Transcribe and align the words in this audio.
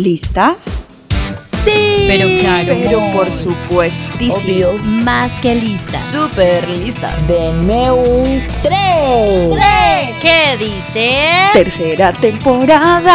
¿Listas? 0.00 0.78
Sí. 1.62 2.06
Pero 2.08 2.26
claro. 2.40 2.74
Pero 2.82 3.12
por 3.12 3.30
supuestísimo. 3.30 4.72
Más 4.82 5.38
que 5.40 5.54
lista. 5.54 6.00
Súper 6.10 6.66
listas. 6.70 7.28
Denme 7.28 7.90
un 7.92 8.42
3. 8.62 8.78
¿Qué 10.22 10.56
dice? 10.58 11.28
Tercera 11.52 12.14
temporada. 12.14 13.06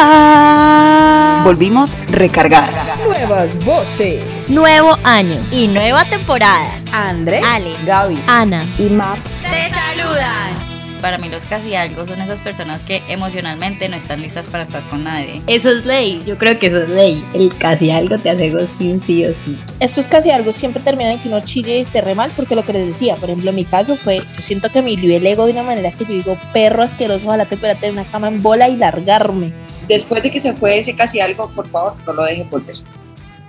Volvimos 1.43 1.97
recargadas. 2.07 2.93
Nuevas 3.03 3.57
voces. 3.65 4.51
Nuevo 4.51 4.95
año 5.03 5.43
y 5.49 5.67
nueva 5.67 6.05
temporada. 6.05 6.69
André, 6.91 7.41
Ale, 7.43 7.73
Gaby 7.83 8.21
Ana. 8.27 8.63
y 8.77 8.83
Maps. 8.83 9.41
Te 9.41 9.71
saludan. 9.71 10.64
Para 11.05 11.19
mí 11.19 11.29
los 11.29 11.45
casi 11.45 11.75
algo 11.75 12.07
son 12.07 12.19
esas 12.19 12.39
personas 12.39 12.81
que 12.81 12.99
emocionalmente 13.07 13.87
no 13.87 13.95
están 13.95 14.23
listas 14.23 14.47
para 14.47 14.63
estar 14.63 14.81
con 14.89 15.03
nadie. 15.03 15.39
Eso 15.45 15.69
es 15.69 15.85
ley, 15.85 16.19
yo 16.25 16.35
creo 16.35 16.57
que 16.57 16.65
eso 16.65 16.81
es 16.81 16.89
ley. 16.89 17.23
El 17.35 17.55
casi 17.59 17.91
algo 17.91 18.17
te 18.17 18.31
hace 18.31 18.49
ghosting 18.49 18.99
sí 19.03 19.23
o 19.23 19.31
sí. 19.45 19.55
Esto 19.79 19.99
es 19.99 20.07
casi 20.07 20.31
algo, 20.31 20.51
siempre 20.51 20.81
termina 20.81 21.11
en 21.11 21.21
que 21.21 21.27
uno 21.27 21.41
chille 21.41 21.77
y 21.77 21.81
esté 21.81 22.01
re 22.01 22.15
mal 22.15 22.31
porque 22.35 22.55
lo 22.55 22.65
que 22.65 22.73
les 22.73 22.87
decía, 22.87 23.13
por 23.17 23.29
ejemplo, 23.29 23.51
en 23.51 23.55
mi 23.55 23.65
caso 23.65 23.95
fue, 23.97 24.17
yo 24.17 24.41
siento 24.41 24.71
que 24.71 24.81
me 24.81 24.93
hirió 24.93 25.15
el 25.15 25.27
ego 25.27 25.45
de 25.45 25.51
una 25.51 25.61
manera 25.61 25.91
que 25.91 26.05
yo 26.05 26.13
digo, 26.13 26.39
perro 26.53 26.81
asqueroso, 26.81 27.27
ojalá 27.27 27.45
te 27.45 27.55
pudiera 27.55 27.79
tener 27.79 27.91
una 27.93 28.09
cama 28.09 28.29
en 28.29 28.41
bola 28.41 28.67
y 28.67 28.75
largarme. 28.75 29.53
Después 29.87 30.23
de 30.23 30.31
que 30.31 30.39
se 30.39 30.55
fue 30.55 30.79
ese 30.79 30.95
casi 30.95 31.19
algo, 31.19 31.51
por 31.51 31.69
favor, 31.69 31.93
no 32.07 32.13
lo 32.13 32.23
dejen 32.23 32.49
volver. 32.49 32.77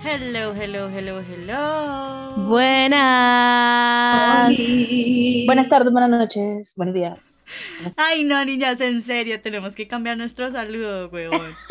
Hello, 0.05 0.53
hello, 0.53 0.91
hello, 0.95 1.23
hello. 1.27 2.35
Buenas. 2.49 2.99
Buenas 5.47 5.69
tardes, 5.69 5.91
buenas 5.91 6.11
noches, 6.11 6.75
buenos 6.77 6.93
días. 6.93 7.36
Ay, 7.97 8.23
no, 8.23 8.43
niñas, 8.45 8.79
en 8.81 9.03
serio, 9.03 9.41
tenemos 9.41 9.75
que 9.75 9.87
cambiar 9.87 10.17
nuestro 10.17 10.51
saludo, 10.51 11.09
huevón. 11.09 11.53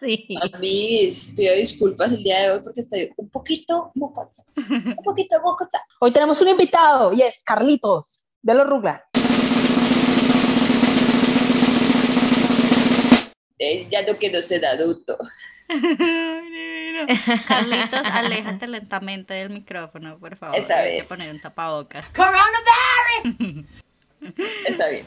Sí. 0.00 0.28
A 0.54 0.58
mí 0.58 1.10
pido 1.36 1.54
disculpas 1.54 2.10
el 2.12 2.22
día 2.22 2.40
de 2.42 2.50
hoy 2.52 2.60
porque 2.62 2.80
estoy 2.80 3.12
un 3.16 3.28
poquito 3.30 3.92
mocosa. 3.94 4.42
Un 4.56 4.96
poquito 5.04 5.40
mocosa. 5.40 5.78
Hoy 6.00 6.12
tenemos 6.12 6.40
un 6.42 6.48
invitado 6.48 7.12
y 7.12 7.22
es 7.22 7.42
Carlitos 7.44 8.26
de 8.42 8.54
los 8.54 8.66
Rugrats. 8.68 9.04
Eh, 13.58 13.88
ya 13.90 14.02
no 14.06 14.16
quiero 14.18 14.40
ser 14.42 14.64
adulto. 14.66 15.18
Carlitos, 17.46 18.00
aléjate 18.04 18.66
lentamente 18.68 19.34
del 19.34 19.50
micrófono, 19.50 20.18
por 20.18 20.36
favor. 20.36 20.56
Está 20.56 20.78
Hay 20.80 20.92
bien. 20.92 21.02
que 21.02 21.08
poner 21.08 21.34
un 21.34 21.40
tapabocas. 21.40 22.06
Está 24.66 24.88
bien. 24.88 25.06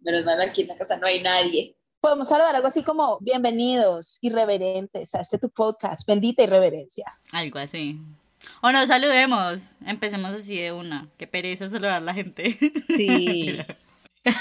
Menos 0.00 0.24
mal 0.24 0.40
aquí 0.40 0.62
en 0.62 0.68
la 0.68 0.76
casa 0.76 0.96
no 0.96 1.06
hay 1.06 1.22
nadie. 1.22 1.76
Podemos 2.00 2.28
saludar 2.28 2.54
algo 2.56 2.66
así 2.66 2.82
como 2.82 3.18
bienvenidos, 3.20 4.18
irreverentes, 4.22 5.14
a 5.14 5.20
este 5.20 5.38
tu 5.38 5.50
podcast, 5.50 6.06
bendita 6.06 6.42
irreverencia. 6.42 7.06
Algo 7.30 7.58
así. 7.58 8.00
O 8.60 8.72
nos 8.72 8.88
saludemos. 8.88 9.62
Empecemos 9.86 10.32
así 10.32 10.60
de 10.60 10.72
una. 10.72 11.08
Qué 11.16 11.26
pereza 11.26 11.70
saludar 11.70 11.92
a 11.92 12.00
la 12.00 12.14
gente. 12.14 12.58
Sí. 12.88 13.58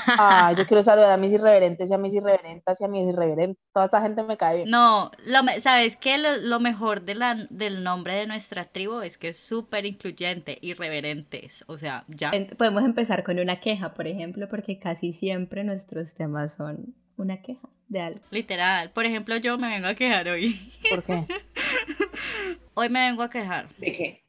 Ah, 0.08 0.54
yo 0.56 0.66
quiero 0.66 0.84
saludar 0.84 1.12
a 1.12 1.18
mis 1.18 1.34
irreverentes 1.34 1.90
y 1.90 1.94
a 1.94 1.98
mis 1.98 2.14
irreverentas 2.14 2.80
y 2.80 2.84
a 2.84 2.88
mis 2.88 3.08
irreverentes. 3.08 3.58
Toda 3.74 3.86
esta 3.86 4.02
gente 4.02 4.24
me 4.24 4.38
cae 4.38 4.58
bien. 4.58 4.70
No, 4.70 5.12
lo 5.26 5.40
¿sabes 5.60 5.96
qué? 5.96 6.18
Lo, 6.18 6.38
lo 6.38 6.60
mejor 6.60 7.02
de 7.02 7.16
la, 7.16 7.48
del 7.50 7.84
nombre 7.84 8.16
de 8.16 8.28
nuestra 8.28 8.66
tribu 8.66 9.02
es 9.02 9.18
que 9.18 9.30
es 9.30 9.38
súper 9.38 9.86
incluyente, 9.86 10.58
irreverentes. 10.62 11.64
O 11.68 11.78
sea, 11.78 12.06
ya. 12.08 12.32
Podemos 12.58 12.84
empezar 12.84 13.24
con 13.24 13.40
una 13.40 13.60
queja, 13.60 13.94
por 13.94 14.08
ejemplo, 14.08 14.48
porque 14.50 14.80
casi 14.80 15.14
siempre 15.14 15.64
nuestros 15.64 16.14
temas 16.14 16.54
son 16.54 16.96
una 17.18 17.42
queja 17.42 17.68
de 17.88 18.02
algo. 18.02 18.22
Literal. 18.30 18.92
Por 18.92 19.06
ejemplo, 19.06 19.36
yo 19.38 19.58
me 19.58 19.70
vengo 19.70 19.88
a 19.88 19.96
quejar 19.96 20.30
hoy. 20.30 20.72
¿Por 20.90 21.04
qué? 21.04 21.26
Hoy 22.74 22.90
me 22.90 23.02
vengo 23.02 23.22
a 23.24 23.30
quejar. 23.30 23.68
¿De 23.78 23.94
qué? 23.94 24.24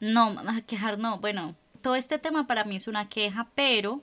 No, 0.00 0.34
a 0.40 0.62
quejar 0.62 0.98
no. 0.98 1.18
Bueno, 1.18 1.54
todo 1.82 1.94
este 1.94 2.18
tema 2.18 2.46
para 2.46 2.64
mí 2.64 2.76
es 2.76 2.88
una 2.88 3.08
queja, 3.08 3.50
pero 3.54 4.02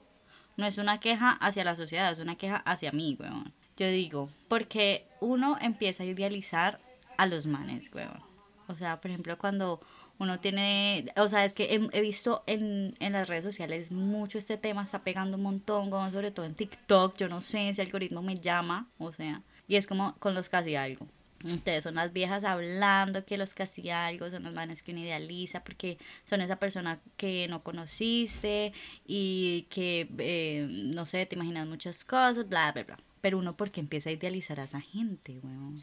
no 0.60 0.68
es 0.68 0.78
una 0.78 1.00
queja 1.00 1.32
hacia 1.32 1.64
la 1.64 1.76
sociedad, 1.76 2.12
es 2.12 2.20
una 2.20 2.36
queja 2.36 2.58
hacia 2.58 2.92
mí, 2.92 3.18
weón. 3.20 3.54
Yo 3.78 3.88
digo, 3.88 4.30
porque 4.50 5.08
uno 5.22 5.58
empieza 5.62 6.04
a 6.04 6.06
idealizar 6.06 6.80
a 7.18 7.26
los 7.26 7.48
manes, 7.48 7.90
weón. 7.94 8.22
O 8.68 8.76
sea, 8.76 9.00
por 9.00 9.10
ejemplo, 9.10 9.38
cuando 9.38 9.80
uno 10.20 10.40
tiene, 10.40 11.12
o 11.16 11.30
sea, 11.30 11.46
es 11.46 11.54
que 11.54 11.90
he, 11.92 12.02
visto 12.02 12.44
en, 12.46 12.94
en 13.00 13.14
las 13.14 13.30
redes 13.30 13.46
sociales 13.46 13.90
mucho 13.90 14.38
este 14.38 14.58
tema, 14.58 14.84
está 14.84 15.00
pegando 15.00 15.38
un 15.38 15.44
montón, 15.44 15.92
weón, 15.92 16.12
sobre 16.12 16.32
todo 16.32 16.46
en 16.46 16.56
TikTok, 16.56 17.16
yo 17.18 17.30
no 17.30 17.40
sé 17.40 17.74
si 17.74 17.82
el 17.82 17.88
algoritmo 17.88 18.22
me 18.22 18.36
llama, 18.36 18.88
o 18.98 19.14
sea, 19.14 19.42
y 19.68 19.78
es 19.78 19.88
como 19.88 20.16
con 20.20 20.36
los 20.36 20.50
casi 20.50 20.76
algo. 20.76 21.08
Ustedes 21.44 21.86
son 21.86 21.96
las 21.96 22.12
viejas 22.12 22.44
hablando 22.44 23.24
que 23.24 23.38
los 23.38 23.54
casi 23.54 23.90
algo 23.90 24.30
son 24.30 24.44
los 24.44 24.54
manes 24.54 24.84
que 24.84 24.92
uno 24.92 25.00
idealiza 25.00 25.64
porque 25.64 25.98
son 26.26 26.42
esa 26.42 26.58
persona 26.58 27.00
que 27.16 27.48
no 27.48 27.64
conociste 27.64 28.74
y 29.06 29.64
que, 29.70 30.10
eh, 30.18 30.68
no 30.70 31.06
sé, 31.06 31.26
te 31.26 31.36
imaginas 31.36 31.66
muchas 31.68 32.04
cosas, 32.04 32.48
bla, 32.50 32.72
bla, 32.74 32.84
bla. 32.84 32.98
Pero 33.22 33.38
uno 33.38 33.56
porque 33.56 33.80
empieza 33.80 34.10
a 34.10 34.14
idealizar 34.14 34.60
a 34.60 34.64
esa 34.64 34.82
gente, 34.82 35.40
weón. 35.42 35.76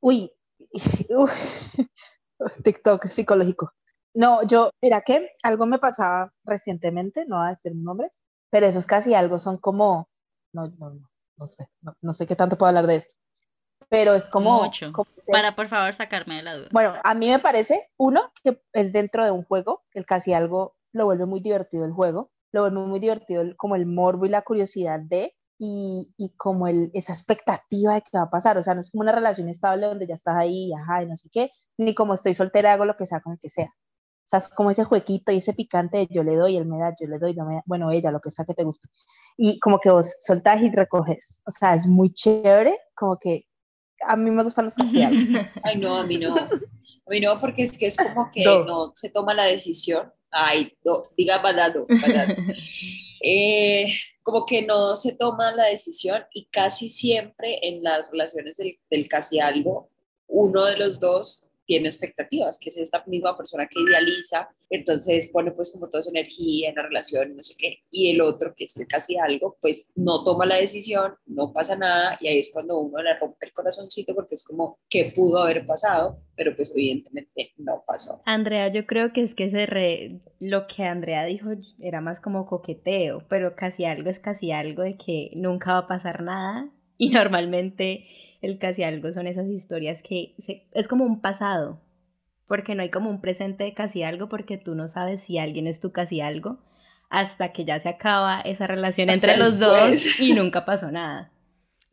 Uy, 0.00 0.30
uf, 1.10 1.32
TikTok 2.62 3.06
psicológico. 3.06 3.72
No, 4.14 4.46
yo, 4.46 4.70
mira 4.82 5.00
que 5.00 5.30
algo 5.42 5.66
me 5.66 5.78
pasaba 5.78 6.32
recientemente, 6.44 7.24
no 7.26 7.38
voy 7.38 7.46
a 7.46 7.50
decir 7.50 7.74
nombres, 7.74 8.22
pero 8.50 8.66
esos 8.66 8.86
casi 8.86 9.14
algo 9.14 9.38
son 9.38 9.58
como, 9.58 10.08
no, 10.52 10.68
no, 10.78 10.90
no, 10.90 11.10
no 11.36 11.48
sé, 11.48 11.66
no, 11.80 11.96
no 12.00 12.14
sé 12.14 12.26
qué 12.26 12.36
tanto 12.36 12.56
puedo 12.56 12.68
hablar 12.68 12.86
de 12.86 12.96
esto, 12.96 13.14
pero 13.88 14.14
es 14.14 14.28
como, 14.28 14.62
Mucho. 14.64 14.92
como 14.92 15.06
Para, 15.30 15.54
por 15.56 15.68
favor, 15.68 15.94
sacarme 15.94 16.36
de 16.36 16.42
la 16.42 16.56
duda. 16.56 16.68
bueno, 16.72 16.94
a 17.02 17.14
mí 17.14 17.28
me 17.30 17.38
parece, 17.38 17.88
uno, 17.96 18.30
que 18.42 18.60
es 18.72 18.92
dentro 18.92 19.24
de 19.24 19.30
un 19.30 19.44
juego, 19.44 19.82
el 19.92 20.04
casi 20.06 20.32
algo 20.32 20.76
lo 20.92 21.06
vuelve 21.06 21.26
muy 21.26 21.40
divertido 21.40 21.84
el 21.84 21.92
juego, 21.92 22.30
lo 22.52 22.62
vuelve 22.62 22.78
muy 22.80 23.00
divertido 23.00 23.42
el- 23.42 23.56
como 23.56 23.74
el 23.76 23.86
morbo 23.86 24.26
y 24.26 24.28
la 24.28 24.42
curiosidad 24.42 25.00
de, 25.00 25.34
y, 25.58 26.12
y 26.16 26.34
como 26.36 26.68
el, 26.68 26.90
esa 26.94 27.12
expectativa 27.12 27.94
de 27.94 28.02
que 28.02 28.16
va 28.18 28.24
a 28.24 28.30
pasar, 28.30 28.58
o 28.58 28.62
sea, 28.62 28.74
no 28.74 28.80
es 28.80 28.90
como 28.90 29.02
una 29.02 29.12
relación 29.12 29.48
estable 29.48 29.86
donde 29.86 30.06
ya 30.06 30.14
estás 30.16 30.36
ahí, 30.36 30.72
ajá, 30.72 31.02
y 31.02 31.06
no 31.06 31.16
sé 31.16 31.28
qué, 31.32 31.50
ni 31.78 31.94
como 31.94 32.14
estoy 32.14 32.34
soltera, 32.34 32.72
hago 32.72 32.84
lo 32.84 32.96
que 32.96 33.06
sea 33.06 33.20
con 33.20 33.32
el 33.34 33.38
que 33.40 33.50
sea. 33.50 33.66
O 33.66 34.26
sea, 34.26 34.38
es 34.38 34.48
como 34.48 34.70
ese 34.70 34.84
jueguito 34.84 35.32
y 35.32 35.36
ese 35.38 35.52
picante 35.52 35.98
de 35.98 36.06
yo 36.10 36.22
le 36.22 36.34
doy, 36.36 36.56
él 36.56 36.64
me 36.64 36.78
da, 36.78 36.94
yo 36.98 37.06
le 37.06 37.18
doy, 37.18 37.34
no 37.34 37.44
me 37.44 37.56
da, 37.56 37.62
bueno, 37.66 37.90
ella, 37.90 38.10
lo 38.10 38.20
que 38.20 38.30
sea 38.30 38.44
que 38.46 38.54
te 38.54 38.64
guste. 38.64 38.88
Y 39.36 39.58
como 39.60 39.78
que 39.80 39.90
vos 39.90 40.16
soltás 40.20 40.62
y 40.62 40.70
recoges. 40.70 41.42
O 41.46 41.50
sea, 41.50 41.74
es 41.74 41.86
muy 41.86 42.12
chévere, 42.14 42.78
como 42.94 43.18
que 43.18 43.44
a 44.06 44.16
mí 44.16 44.30
me 44.30 44.42
gustan 44.42 44.66
los 44.66 44.76
algo. 44.76 44.88
Ay, 45.62 45.78
no, 45.78 45.96
a 45.96 46.04
mí 46.04 46.18
no. 46.18 46.36
A 46.36 47.10
mí 47.10 47.20
no, 47.20 47.40
porque 47.40 47.62
es 47.62 47.76
que 47.76 47.86
es 47.86 47.96
como 47.96 48.30
que 48.30 48.44
No. 48.44 48.64
no, 48.64 48.92
se 48.94 49.10
toma 49.10 49.34
la 49.34 49.44
decisión. 49.44 50.12
Ay, 50.30 50.76
no, 50.84 51.04
diga 51.16 51.38
banano, 51.38 51.86
banano. 51.88 52.34
Eh, 53.26 53.86
como 54.22 54.44
que 54.44 54.60
no 54.60 54.94
se 54.96 55.12
toma 55.16 55.50
la 55.52 55.64
decisión 55.64 56.24
y 56.34 56.44
casi 56.50 56.90
siempre 56.90 57.58
en 57.62 57.82
las 57.82 58.10
relaciones 58.10 58.58
del, 58.58 58.78
del 58.90 59.08
casi 59.08 59.40
algo, 59.40 59.88
uno 60.26 60.66
de 60.66 60.76
los 60.76 61.00
dos 61.00 61.48
tiene 61.66 61.88
expectativas, 61.88 62.58
que 62.58 62.68
es 62.68 62.76
esta 62.76 63.04
misma 63.06 63.36
persona 63.36 63.66
que 63.66 63.80
idealiza, 63.80 64.48
entonces 64.70 65.28
pone 65.28 65.52
pues 65.52 65.72
como 65.72 65.88
toda 65.88 66.02
su 66.02 66.10
energía 66.10 66.70
en 66.70 66.74
la 66.76 66.82
relación, 66.82 67.36
no 67.36 67.42
sé 67.42 67.54
qué, 67.56 67.82
y 67.90 68.10
el 68.10 68.20
otro, 68.20 68.54
que 68.54 68.64
es 68.64 68.76
el 68.76 68.86
casi 68.86 69.16
algo, 69.16 69.56
pues 69.60 69.90
no 69.94 70.24
toma 70.24 70.46
la 70.46 70.56
decisión, 70.56 71.14
no 71.26 71.52
pasa 71.52 71.76
nada, 71.76 72.18
y 72.20 72.28
ahí 72.28 72.38
es 72.38 72.50
cuando 72.52 72.78
uno 72.78 73.02
le 73.02 73.18
rompe 73.18 73.46
el 73.46 73.52
corazoncito 73.52 74.14
porque 74.14 74.34
es 74.34 74.44
como, 74.44 74.78
¿qué 74.88 75.12
pudo 75.14 75.38
haber 75.38 75.66
pasado? 75.66 76.18
Pero 76.36 76.56
pues 76.56 76.70
evidentemente 76.70 77.52
no 77.56 77.84
pasó. 77.86 78.22
Andrea, 78.24 78.68
yo 78.68 78.86
creo 78.86 79.12
que 79.12 79.22
es 79.22 79.34
que 79.34 79.50
se 79.50 79.66
re... 79.66 80.20
lo 80.40 80.66
que 80.66 80.84
Andrea 80.84 81.24
dijo 81.24 81.50
era 81.80 82.00
más 82.00 82.20
como 82.20 82.46
coqueteo, 82.46 83.24
pero 83.28 83.54
casi 83.54 83.84
algo 83.84 84.10
es 84.10 84.18
casi 84.18 84.52
algo 84.52 84.82
de 84.82 84.96
que 84.96 85.30
nunca 85.34 85.74
va 85.74 85.78
a 85.80 85.88
pasar 85.88 86.22
nada 86.22 86.70
y 86.98 87.10
normalmente 87.10 88.06
el 88.42 88.58
casi 88.58 88.82
algo 88.82 89.12
son 89.12 89.26
esas 89.26 89.46
historias 89.48 90.02
que 90.02 90.34
se- 90.38 90.66
es 90.72 90.88
como 90.88 91.04
un 91.04 91.20
pasado, 91.20 91.80
porque 92.46 92.74
no 92.74 92.82
hay 92.82 92.90
como 92.90 93.10
un 93.10 93.20
presente 93.20 93.64
de 93.64 93.74
casi 93.74 94.02
algo 94.02 94.28
porque 94.28 94.58
tú 94.58 94.74
no 94.74 94.88
sabes 94.88 95.22
si 95.24 95.38
alguien 95.38 95.66
es 95.66 95.80
tu 95.80 95.92
casi 95.92 96.20
algo 96.20 96.58
hasta 97.10 97.52
que 97.52 97.64
ya 97.64 97.78
se 97.80 97.88
acaba 97.88 98.40
esa 98.40 98.66
relación 98.66 99.08
Hasta 99.10 99.32
entre 99.32 99.38
los 99.44 99.58
dos 99.58 100.18
y 100.20 100.34
nunca 100.34 100.64
pasó 100.64 100.90
nada. 100.90 101.30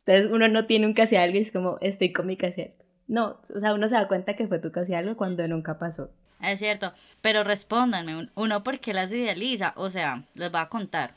Entonces 0.04 0.30
uno 0.32 0.48
no 0.48 0.66
tiene 0.66 0.86
un 0.86 0.94
casi 0.94 1.16
algo 1.16 1.38
y 1.38 1.42
es 1.42 1.52
como 1.52 1.78
estoy 1.80 2.12
con 2.12 2.26
mi 2.26 2.36
casi 2.36 2.62
algo. 2.62 2.74
No, 3.08 3.40
o 3.54 3.60
sea, 3.60 3.74
uno 3.74 3.88
se 3.88 3.94
da 3.94 4.08
cuenta 4.08 4.36
que 4.36 4.46
fue 4.46 4.58
tu 4.58 4.72
casi 4.72 4.94
algo 4.94 5.16
cuando 5.16 5.46
nunca 5.48 5.78
pasó. 5.78 6.10
Es 6.40 6.58
cierto, 6.58 6.92
pero 7.20 7.44
respóndanme, 7.44 8.16
un- 8.16 8.30
uno, 8.34 8.62
¿por 8.64 8.80
qué 8.80 8.92
las 8.94 9.12
idealiza? 9.12 9.74
O 9.76 9.90
sea, 9.90 10.24
les 10.34 10.50
voy 10.50 10.60
a 10.60 10.68
contar. 10.68 11.14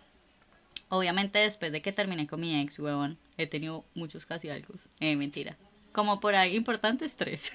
Obviamente 0.89 1.39
después 1.39 1.71
de 1.71 1.81
que 1.81 1.91
terminé 1.91 2.27
con 2.27 2.39
mi 2.39 2.59
ex, 2.61 2.79
huevón, 2.79 3.17
he 3.37 3.47
tenido 3.47 3.83
muchos 3.95 4.25
casi 4.25 4.49
algo. 4.49 4.73
Eh, 4.99 5.15
mentira. 5.15 5.57
Como 5.91 6.19
por 6.19 6.35
ahí, 6.35 6.55
importantes 6.55 7.15
tres. 7.15 7.51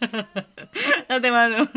no 1.08 1.20
te 1.20 1.30
mando. 1.30 1.68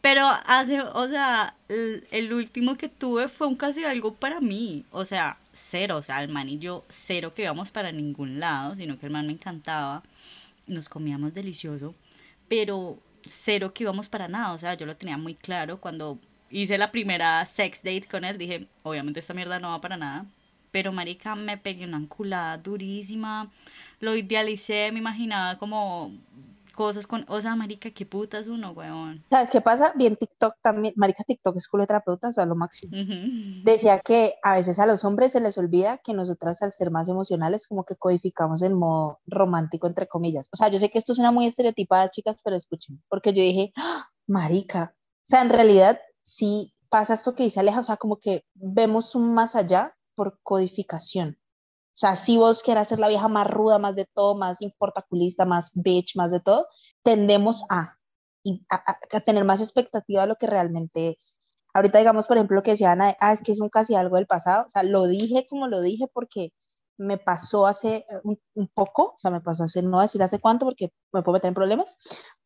Pero 0.00 0.26
hace, 0.46 0.80
o 0.80 1.08
sea, 1.08 1.56
el, 1.68 2.06
el 2.10 2.32
último 2.32 2.76
que 2.76 2.88
tuve 2.88 3.28
fue 3.28 3.46
un 3.46 3.56
casi 3.56 3.84
algo 3.84 4.14
para 4.14 4.40
mí. 4.40 4.84
O 4.90 5.04
sea, 5.04 5.38
cero. 5.52 5.96
O 5.96 6.02
sea, 6.02 6.22
el 6.22 6.28
man 6.28 6.48
y 6.48 6.58
yo, 6.58 6.84
cero 6.88 7.34
que 7.34 7.42
íbamos 7.42 7.70
para 7.70 7.92
ningún 7.92 8.38
lado, 8.38 8.76
sino 8.76 8.98
que 8.98 9.06
el 9.06 9.12
man 9.12 9.26
me 9.26 9.32
encantaba. 9.32 10.02
nos 10.66 10.88
comíamos 10.88 11.34
delicioso, 11.34 11.94
pero 12.48 12.98
cero 13.28 13.72
que 13.74 13.84
íbamos 13.84 14.08
para 14.08 14.28
nada, 14.28 14.52
o 14.52 14.58
sea, 14.58 14.74
yo 14.74 14.86
lo 14.86 14.96
tenía 14.96 15.16
muy 15.16 15.34
claro 15.34 15.80
cuando 15.80 16.18
hice 16.50 16.78
la 16.78 16.90
primera 16.90 17.44
sex 17.46 17.82
date 17.82 18.06
con 18.10 18.24
él, 18.24 18.38
dije, 18.38 18.68
obviamente 18.82 19.20
esta 19.20 19.34
mierda 19.34 19.58
no 19.58 19.70
va 19.70 19.80
para 19.80 19.96
nada, 19.96 20.26
pero 20.70 20.92
marica, 20.92 21.34
me 21.34 21.58
pegué 21.58 21.84
una 21.84 21.98
enculada 21.98 22.58
durísima, 22.58 23.50
lo 24.00 24.14
idealicé, 24.14 24.90
me 24.92 24.98
imaginaba 24.98 25.58
como 25.58 26.12
cosas 26.76 27.06
con, 27.06 27.24
o 27.28 27.40
sea, 27.40 27.56
marica, 27.56 27.90
qué 27.90 28.06
putas 28.06 28.46
uno, 28.46 28.70
weón. 28.70 29.24
¿Sabes 29.30 29.50
qué 29.50 29.60
pasa? 29.60 29.92
Bien 29.96 30.14
TikTok 30.14 30.56
también, 30.60 30.94
marica 30.96 31.24
TikTok 31.24 31.56
es 31.56 31.66
culo 31.66 31.82
de 31.82 31.86
terapeuta, 31.88 32.28
o 32.28 32.32
sea, 32.32 32.44
lo 32.44 32.54
máximo. 32.54 32.94
Decía 33.64 33.98
que 34.00 34.34
a 34.42 34.56
veces 34.56 34.78
a 34.78 34.86
los 34.86 35.04
hombres 35.04 35.32
se 35.32 35.40
les 35.40 35.58
olvida 35.58 35.98
que 35.98 36.12
nosotras 36.12 36.62
al 36.62 36.72
ser 36.72 36.90
más 36.90 37.08
emocionales 37.08 37.66
como 37.66 37.84
que 37.84 37.96
codificamos 37.96 38.62
el 38.62 38.74
modo 38.74 39.20
romántico 39.26 39.86
entre 39.86 40.06
comillas. 40.06 40.48
O 40.52 40.56
sea, 40.56 40.68
yo 40.68 40.78
sé 40.78 40.90
que 40.90 40.98
esto 40.98 41.14
suena 41.14 41.32
muy 41.32 41.46
estereotipada, 41.46 42.10
chicas, 42.10 42.36
pero 42.44 42.56
escuchen, 42.56 43.02
porque 43.08 43.32
yo 43.32 43.42
dije, 43.42 43.72
¡Ah! 43.76 44.08
marica, 44.26 44.94
o 44.94 45.28
sea, 45.28 45.42
en 45.42 45.48
realidad 45.48 45.98
sí 46.26 46.74
pasa 46.88 47.14
esto 47.14 47.34
que 47.34 47.44
dice 47.44 47.60
Aleja, 47.60 47.80
o 47.80 47.84
sea, 47.84 47.96
como 47.96 48.18
que 48.18 48.44
vemos 48.54 49.14
un 49.14 49.34
más 49.34 49.56
allá 49.56 49.96
por 50.14 50.38
codificación. 50.42 51.38
O 51.94 51.98
sea, 51.98 52.16
si 52.16 52.38
vos 52.38 52.62
querés 52.62 52.88
ser 52.88 52.98
la 53.00 53.08
vieja 53.08 53.28
más 53.28 53.48
ruda, 53.50 53.78
más 53.78 53.96
de 53.96 54.06
todo, 54.14 54.36
más 54.36 54.62
importaculista, 54.62 55.46
más 55.46 55.72
bitch, 55.74 56.16
más 56.16 56.30
de 56.32 56.40
todo, 56.40 56.68
tendemos 57.02 57.64
a, 57.70 57.98
a, 58.70 58.96
a- 59.16 59.20
tener 59.20 59.44
más 59.44 59.60
expectativa 59.60 60.22
de 60.22 60.28
lo 60.28 60.36
que 60.36 60.46
realmente 60.46 61.16
es. 61.18 61.38
Ahorita 61.74 61.98
digamos, 61.98 62.26
por 62.26 62.36
ejemplo, 62.36 62.56
lo 62.56 62.62
que 62.62 62.72
decía 62.72 62.92
Ana, 62.92 63.16
ah, 63.20 63.32
es 63.32 63.42
que 63.42 63.52
es 63.52 63.60
un 63.60 63.68
casi 63.70 63.94
algo 63.94 64.16
del 64.16 64.26
pasado. 64.26 64.66
O 64.66 64.70
sea, 64.70 64.82
lo 64.82 65.06
dije 65.06 65.46
como 65.48 65.68
lo 65.68 65.80
dije 65.80 66.06
porque 66.12 66.52
me 66.98 67.18
pasó 67.18 67.66
hace 67.66 68.06
eh, 68.08 68.20
un, 68.24 68.68
poco, 68.68 69.14
o 69.14 69.18
sea, 69.18 69.30
me 69.30 69.40
pasó 69.40 69.64
hace, 69.64 69.82
no 69.82 69.90
voy 69.92 70.00
a 70.00 70.02
decir 70.02 70.22
hace 70.22 70.38
cuánto 70.38 70.66
porque 70.66 70.92
me 71.12 71.22
puedo 71.22 71.34
meter 71.34 71.48
en 71.48 71.54
problemas, 71.54 71.96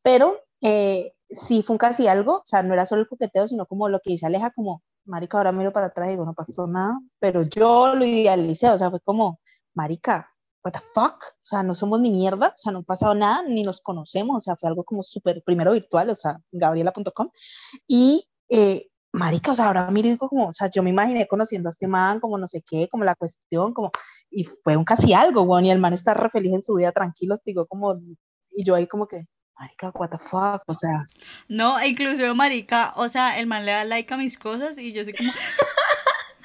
pero 0.02 0.40
eh, 0.60 1.12
sí 1.30 1.62
fue 1.62 1.74
un 1.74 1.78
casi 1.78 2.08
algo, 2.08 2.38
o 2.38 2.42
sea, 2.44 2.62
no 2.62 2.74
era 2.74 2.86
solo 2.86 3.02
el 3.02 3.08
coqueteo, 3.08 3.48
sino 3.48 3.66
como 3.66 3.88
lo 3.88 4.00
que 4.00 4.10
dice 4.10 4.26
Aleja, 4.26 4.50
como, 4.50 4.82
marica, 5.04 5.38
ahora 5.38 5.52
miro 5.52 5.72
para 5.72 5.86
atrás 5.86 6.08
y 6.08 6.10
digo, 6.12 6.24
no 6.24 6.34
pasó 6.34 6.66
nada, 6.66 6.98
pero 7.18 7.42
yo 7.42 7.94
lo 7.94 8.04
idealicé, 8.04 8.70
o 8.70 8.78
sea, 8.78 8.90
fue 8.90 9.00
como, 9.00 9.40
marica, 9.74 10.30
what 10.64 10.72
the 10.72 10.80
fuck, 10.94 11.22
o 11.22 11.44
sea, 11.44 11.62
no 11.62 11.74
somos 11.74 12.00
ni 12.00 12.10
mierda, 12.10 12.48
o 12.48 12.58
sea, 12.58 12.72
no 12.72 12.80
ha 12.80 12.82
pasado 12.82 13.14
nada, 13.14 13.42
ni 13.46 13.62
nos 13.62 13.80
conocemos, 13.80 14.36
o 14.36 14.40
sea, 14.40 14.56
fue 14.56 14.68
algo 14.68 14.84
como 14.84 15.02
súper, 15.02 15.42
primero 15.44 15.72
virtual, 15.72 16.10
o 16.10 16.16
sea, 16.16 16.40
gabriela.com, 16.52 17.30
y, 17.86 18.28
eh, 18.48 18.89
marica, 19.12 19.52
o 19.52 19.54
sea, 19.54 19.66
ahora 19.66 19.90
miro 19.90 20.16
como, 20.18 20.48
o 20.48 20.52
sea, 20.52 20.70
yo 20.70 20.82
me 20.82 20.90
imaginé 20.90 21.26
conociendo 21.26 21.68
a 21.68 21.72
este 21.72 21.86
man, 21.86 22.20
como 22.20 22.38
no 22.38 22.46
sé 22.46 22.62
qué, 22.66 22.88
como 22.88 23.04
la 23.04 23.14
cuestión, 23.14 23.72
como, 23.72 23.90
y 24.30 24.44
fue 24.44 24.76
un 24.76 24.84
casi 24.84 25.12
algo, 25.12 25.42
weón, 25.42 25.64
y 25.64 25.70
el 25.70 25.78
man 25.78 25.92
está 25.92 26.14
re 26.14 26.30
feliz 26.30 26.52
en 26.52 26.62
su 26.62 26.74
vida, 26.74 26.92
tranquilo, 26.92 27.38
digo, 27.44 27.66
como, 27.66 27.98
y 28.50 28.64
yo 28.64 28.74
ahí 28.74 28.86
como 28.86 29.06
que, 29.06 29.26
marica, 29.58 29.90
what 29.94 30.10
the 30.10 30.18
fuck, 30.18 30.62
o 30.66 30.74
sea, 30.74 31.08
No, 31.48 31.78
e 31.78 31.88
incluso 31.88 32.34
marica, 32.34 32.92
o 32.96 33.08
sea, 33.08 33.38
el 33.38 33.46
man 33.46 33.66
le 33.66 33.72
da 33.72 33.84
like 33.84 34.12
a 34.14 34.16
mis 34.16 34.38
cosas 34.38 34.78
y 34.78 34.92
yo 34.92 35.04
soy 35.04 35.12
como... 35.12 35.30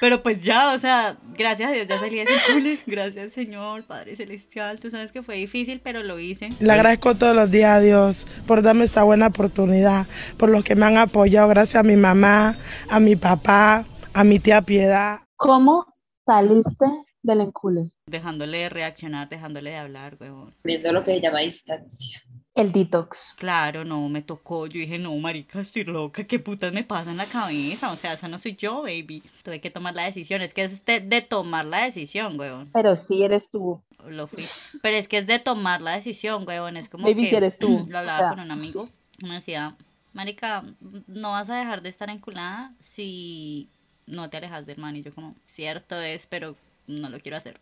Pero 0.06 0.22
pues 0.22 0.40
ya, 0.40 0.76
o 0.76 0.78
sea, 0.78 1.18
gracias 1.36 1.68
a 1.68 1.74
Dios 1.74 1.88
ya 1.88 2.00
salí 2.00 2.18
de 2.18 2.26
ese 2.26 2.54
cule. 2.54 2.80
Gracias, 2.86 3.34
Señor, 3.34 3.86
Padre 3.86 4.16
Celestial. 4.16 4.80
Tú 4.80 4.92
sabes 4.92 5.12
que 5.12 5.24
fue 5.24 5.38
difícil, 5.38 5.82
pero 5.84 6.04
lo 6.04 6.20
hice. 6.20 6.50
Le 6.60 6.72
agradezco 6.72 7.16
todos 7.16 7.36
los 7.36 7.50
días 7.50 7.78
a 7.78 7.80
Dios 7.80 8.28
por 8.46 8.62
darme 8.62 8.86
esta 8.86 9.02
buena 9.02 9.26
oportunidad, 9.26 10.06
por 10.38 10.50
los 10.50 10.64
que 10.64 10.76
me 10.76 10.86
han 10.86 10.98
apoyado, 10.98 11.48
gracias 11.48 11.80
a 11.80 11.84
mi 11.84 11.96
mamá, 11.96 12.56
a 12.88 13.00
mi 13.00 13.16
papá, 13.16 13.84
a 14.14 14.24
mi 14.24 14.38
tía 14.38 14.62
Piedad. 14.62 15.22
¿cómo 15.38 15.88
saliste 16.24 16.86
del 17.24 17.42
encule? 17.42 17.90
Dejándole 18.06 18.60
de 18.60 18.70
reaccionar, 18.70 19.28
dejándole 19.28 19.72
de 19.72 19.78
hablar, 19.78 20.18
huevón. 20.20 20.54
Poniendo 20.62 20.92
lo 20.92 21.04
que 21.04 21.16
se 21.16 21.22
llama 21.22 21.40
distancia. 21.40 22.22
El 22.56 22.72
detox. 22.72 23.36
Claro, 23.38 23.84
no, 23.84 24.08
me 24.08 24.22
tocó. 24.22 24.66
Yo 24.66 24.80
dije, 24.80 24.98
no, 24.98 25.14
marica, 25.18 25.60
estoy 25.60 25.84
loca. 25.84 26.24
¿Qué 26.26 26.40
putas 26.40 26.72
me 26.74 26.86
pasa 26.86 27.12
en 27.12 27.18
la 27.18 27.26
cabeza? 27.26 27.92
O 27.92 27.98
sea, 27.98 28.14
esa 28.14 28.30
no 28.30 28.40
soy 28.40 28.56
yo, 28.56 28.84
baby. 28.84 29.22
Tuve 29.44 29.60
que 29.60 29.70
tomar 29.70 29.94
la 29.94 30.04
decisión. 30.04 30.42
Es 30.42 30.54
que 30.54 30.64
es 30.64 30.86
de, 30.86 31.02
de 31.02 31.22
tomar 31.22 31.66
la 31.66 31.84
decisión, 31.84 32.40
huevón. 32.40 32.70
Pero 32.72 32.96
sí 32.96 33.24
eres 33.24 33.50
tú. 33.52 33.82
Lo 34.08 34.28
fui. 34.28 34.46
Pero 34.82 34.96
es 34.96 35.10
que 35.10 35.18
es 35.18 35.28
de 35.28 35.40
tomar 35.40 35.82
la 35.82 35.98
decisión, 35.98 36.48
huevón. 36.48 36.78
Es 36.78 36.88
como 36.88 37.04
Baby, 37.04 37.24
que 37.24 37.30
si 37.30 37.36
eres 37.36 37.58
tú, 37.58 37.86
lo 37.90 37.98
o 37.98 38.00
hablaba 38.00 38.20
sea. 38.20 38.30
con 38.30 38.40
un 38.40 38.52
amigo. 38.52 38.88
Me 39.22 39.34
decía, 39.36 39.76
marica, 40.14 40.64
no 41.08 41.32
vas 41.32 41.50
a 41.50 41.58
dejar 41.58 41.82
de 41.82 41.90
estar 41.90 42.10
enculada 42.10 42.74
si 42.80 43.68
no 44.06 44.30
te 44.30 44.38
alejas 44.38 44.66
del 44.66 44.78
man. 44.78 44.96
Y 44.96 45.02
yo 45.04 45.14
como, 45.14 45.36
cierto 45.46 46.00
es, 46.00 46.26
pero 46.28 46.56
no 46.88 47.10
lo 47.10 47.20
quiero 47.20 47.38
hacer. 47.38 47.60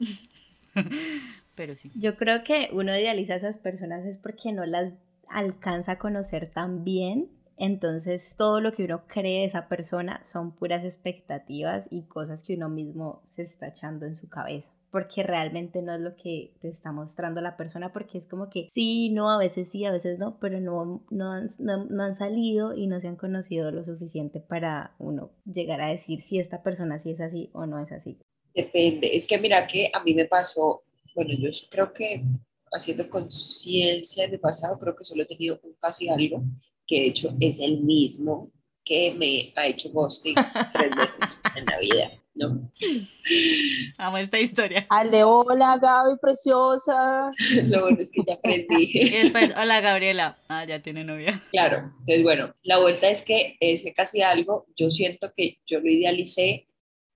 pero 1.55 1.75
sí. 1.75 1.91
Yo 1.95 2.15
creo 2.15 2.43
que 2.43 2.69
uno 2.73 2.97
idealiza 2.97 3.33
a 3.33 3.37
esas 3.37 3.57
personas 3.57 4.05
es 4.05 4.17
porque 4.17 4.51
no 4.51 4.65
las 4.65 4.93
alcanza 5.29 5.93
a 5.93 5.99
conocer 5.99 6.51
tan 6.51 6.83
bien. 6.83 7.29
Entonces 7.57 8.35
todo 8.37 8.59
lo 8.61 8.73
que 8.73 8.83
uno 8.83 9.03
cree 9.07 9.41
de 9.41 9.45
esa 9.45 9.67
persona 9.67 10.21
son 10.25 10.55
puras 10.55 10.83
expectativas 10.83 11.85
y 11.91 12.03
cosas 12.03 12.41
que 12.41 12.55
uno 12.55 12.69
mismo 12.69 13.21
se 13.35 13.43
está 13.43 13.67
echando 13.67 14.05
en 14.05 14.15
su 14.15 14.27
cabeza. 14.27 14.67
Porque 14.91 15.23
realmente 15.23 15.81
no 15.81 15.93
es 15.95 16.01
lo 16.01 16.15
que 16.15 16.53
te 16.61 16.69
está 16.69 16.91
mostrando 16.91 17.41
la 17.41 17.57
persona, 17.57 17.91
porque 17.91 18.19
es 18.19 18.27
como 18.27 18.49
que 18.49 18.69
sí, 18.73 19.09
no, 19.09 19.31
a 19.31 19.39
veces 19.39 19.69
sí, 19.71 19.85
a 19.85 19.91
veces 19.91 20.19
no, 20.19 20.37
pero 20.39 20.59
no, 20.59 21.03
no, 21.09 21.31
han, 21.31 21.49
no, 21.57 21.85
no 21.85 22.03
han 22.03 22.15
salido 22.15 22.75
y 22.75 22.85
no 22.85 23.01
se 23.01 23.07
han 23.07 23.15
conocido 23.15 23.71
lo 23.71 23.83
suficiente 23.83 24.39
para 24.39 24.93
uno 24.99 25.31
llegar 25.45 25.81
a 25.81 25.87
decir 25.87 26.21
si 26.21 26.39
esta 26.39 26.61
persona 26.61 26.99
sí 26.99 27.11
es 27.11 27.21
así 27.21 27.49
o 27.53 27.65
no 27.65 27.79
es 27.79 27.91
así. 27.91 28.19
Depende. 28.53 29.15
Es 29.15 29.25
que 29.25 29.39
mira 29.39 29.65
que 29.65 29.89
a 29.93 30.03
mí 30.03 30.13
me 30.13 30.25
pasó, 30.25 30.83
bueno, 31.15 31.31
yo 31.33 31.49
creo 31.69 31.93
que 31.93 32.23
haciendo 32.71 33.09
conciencia 33.09 34.27
de 34.27 34.39
pasado, 34.39 34.77
creo 34.79 34.95
que 34.95 35.03
solo 35.03 35.23
he 35.23 35.27
tenido 35.27 35.59
un 35.63 35.73
casi 35.79 36.09
algo, 36.09 36.43
que 36.87 37.01
de 37.01 37.07
hecho 37.07 37.35
es 37.39 37.59
el 37.59 37.81
mismo 37.81 38.51
que 38.83 39.13
me 39.13 39.53
ha 39.55 39.67
hecho 39.67 39.89
ghosting 39.91 40.35
tres 40.73 40.95
veces 40.95 41.41
en 41.55 41.65
la 41.65 41.79
vida, 41.79 42.11
¿no? 42.35 42.71
Amo 43.97 44.17
esta 44.17 44.39
historia. 44.39 44.85
Al 44.89 45.11
de 45.11 45.23
hola, 45.23 45.77
Gaby, 45.81 46.17
preciosa. 46.21 47.31
Lo 47.67 47.81
bueno 47.81 47.99
es 48.01 48.09
que 48.09 48.23
ya 48.27 48.33
aprendí. 48.33 48.91
Y 48.91 49.09
después, 49.09 49.53
hola 49.55 49.79
Gabriela. 49.79 50.37
Ah, 50.49 50.65
ya 50.65 50.81
tiene 50.81 51.03
novia. 51.03 51.41
Claro, 51.51 51.93
entonces 51.99 52.23
bueno, 52.23 52.53
la 52.63 52.79
vuelta 52.79 53.09
es 53.09 53.21
que 53.21 53.55
ese 53.59 53.93
casi 53.93 54.21
algo, 54.21 54.65
yo 54.75 54.89
siento 54.89 55.31
que 55.35 55.59
yo 55.65 55.79
lo 55.79 55.89
idealicé 55.89 56.67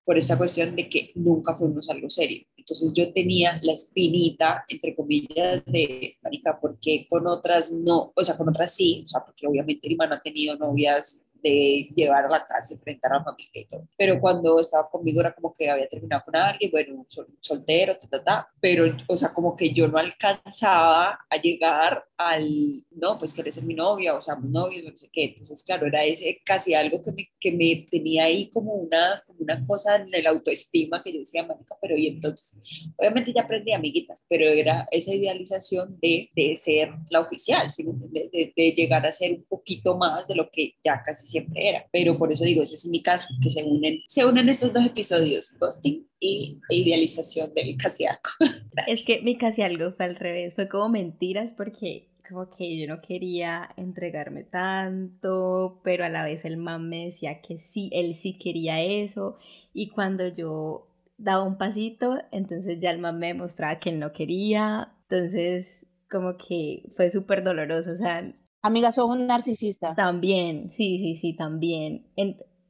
por 0.04 0.16
esta 0.16 0.38
cuestión 0.38 0.74
de 0.74 0.88
que 0.88 1.12
nunca 1.16 1.54
fuimos 1.54 1.90
algo 1.90 2.08
serio. 2.08 2.47
Entonces 2.70 2.92
yo 2.92 3.12
tenía 3.12 3.58
la 3.62 3.72
espinita, 3.72 4.64
entre 4.68 4.94
comillas, 4.94 5.62
de, 5.64 6.18
marica, 6.22 6.60
¿por 6.60 6.78
qué 6.78 7.06
con 7.08 7.26
otras 7.26 7.72
no? 7.72 8.12
O 8.14 8.22
sea, 8.22 8.36
con 8.36 8.48
otras 8.48 8.74
sí, 8.74 9.04
o 9.06 9.08
sea, 9.08 9.24
porque 9.24 9.46
obviamente 9.46 9.88
mi 9.88 9.94
hermano 9.94 10.16
ha 10.16 10.20
tenido 10.20 10.56
novias 10.56 11.24
de 11.42 11.88
llevar 11.94 12.24
a 12.26 12.28
la 12.28 12.46
casa, 12.46 12.74
enfrentar 12.74 13.12
a 13.12 13.18
la 13.18 13.24
familia 13.24 13.50
y 13.62 13.66
todo. 13.66 13.86
Pero 13.96 14.20
cuando 14.20 14.58
estaba 14.60 14.88
conmigo 14.90 15.20
era 15.20 15.34
como 15.34 15.52
que 15.54 15.70
había 15.70 15.88
terminado 15.88 16.22
con 16.24 16.36
alguien, 16.36 16.70
bueno, 16.70 17.06
sol- 17.08 17.28
soltero, 17.40 17.96
ta, 17.98 18.08
ta, 18.08 18.24
ta. 18.24 18.48
Pero, 18.60 18.96
o 19.06 19.16
sea, 19.16 19.32
como 19.32 19.56
que 19.56 19.72
yo 19.72 19.88
no 19.88 19.98
alcanzaba 19.98 21.18
a 21.28 21.36
llegar 21.36 22.04
al, 22.16 22.84
no, 22.90 23.18
pues 23.18 23.32
querés 23.32 23.54
ser 23.54 23.64
mi 23.64 23.74
novia, 23.74 24.14
o 24.14 24.20
sea, 24.20 24.36
mi 24.36 24.48
novio, 24.50 24.82
no 24.88 24.96
sé 24.96 25.08
qué. 25.12 25.24
Entonces, 25.24 25.62
claro, 25.64 25.86
era 25.86 26.04
ese 26.04 26.40
casi 26.44 26.74
algo 26.74 27.02
que 27.02 27.12
me, 27.12 27.30
que 27.40 27.52
me 27.52 27.86
tenía 27.90 28.24
ahí 28.24 28.50
como 28.50 28.74
una, 28.74 29.22
como 29.26 29.40
una 29.40 29.64
cosa 29.66 29.96
en 29.96 30.08
el 30.12 30.26
autoestima 30.26 31.02
que 31.02 31.12
yo 31.12 31.20
decía, 31.20 31.44
marica, 31.46 31.76
pero 31.80 31.96
y 31.96 32.08
entonces, 32.08 32.60
obviamente 32.96 33.32
ya 33.32 33.42
aprendí 33.42 33.72
amiguitas, 33.72 34.24
pero 34.28 34.46
era 34.46 34.86
esa 34.90 35.14
idealización 35.14 35.98
de, 36.00 36.30
de 36.34 36.56
ser 36.56 36.90
la 37.10 37.20
oficial, 37.20 37.70
¿sí 37.72 37.82
entiendes? 37.82 38.30
De, 38.32 38.52
de 38.56 38.72
llegar 38.72 39.06
a 39.06 39.12
ser 39.12 39.32
un 39.32 39.44
poquito 39.44 39.96
más 39.96 40.26
de 40.28 40.34
lo 40.34 40.50
que 40.50 40.74
ya 40.84 41.02
casi 41.04 41.26
siempre 41.28 41.68
era. 41.68 41.86
Pero 41.92 42.16
por 42.16 42.32
eso 42.32 42.44
digo, 42.44 42.62
ese 42.62 42.74
es 42.74 42.86
mi 42.86 43.02
caso, 43.02 43.28
que 43.42 43.50
se 43.50 43.64
unen, 43.64 44.00
se 44.06 44.24
unen 44.24 44.48
estos 44.48 44.72
dos 44.72 44.86
episodios, 44.86 45.56
ghosting 45.58 46.06
y 46.20 46.60
idealización 46.70 47.52
del 47.54 47.76
casi 47.76 48.06
algo. 48.06 48.20
Es 48.86 49.04
que 49.04 49.22
mi 49.22 49.36
casi 49.36 49.62
algo 49.62 49.92
fue 49.92 50.06
al 50.06 50.16
revés, 50.16 50.54
fue 50.54 50.68
como 50.68 50.88
mentiras 50.88 51.52
porque 51.56 52.08
como 52.28 52.50
que 52.50 52.78
yo 52.78 52.86
no 52.86 53.00
quería 53.00 53.70
entregarme 53.76 54.44
tanto, 54.44 55.80
pero 55.82 56.04
a 56.04 56.08
la 56.08 56.24
vez 56.24 56.44
el 56.44 56.58
man 56.58 56.88
me 56.88 57.06
decía 57.06 57.40
que 57.40 57.58
sí, 57.58 57.88
él 57.92 58.16
sí 58.16 58.38
quería 58.38 58.80
eso 58.82 59.38
y 59.72 59.88
cuando 59.88 60.28
yo 60.28 60.88
daba 61.16 61.42
un 61.42 61.58
pasito, 61.58 62.18
entonces 62.30 62.78
ya 62.80 62.90
el 62.90 62.98
man 62.98 63.18
me 63.18 63.28
demostraba 63.28 63.80
que 63.80 63.90
él 63.90 63.98
no 63.98 64.12
quería, 64.12 64.92
entonces 65.08 65.86
como 66.10 66.36
que 66.36 66.84
fue 66.96 67.10
súper 67.10 67.42
doloroso, 67.42 67.92
o 67.92 67.96
sea, 67.96 68.34
Amiga, 68.62 68.92
sos 68.92 69.08
un 69.08 69.26
narcisista. 69.26 69.94
también, 69.94 70.70
sí, 70.76 70.98
sí, 70.98 71.18
sí, 71.20 71.32
también. 71.34 72.04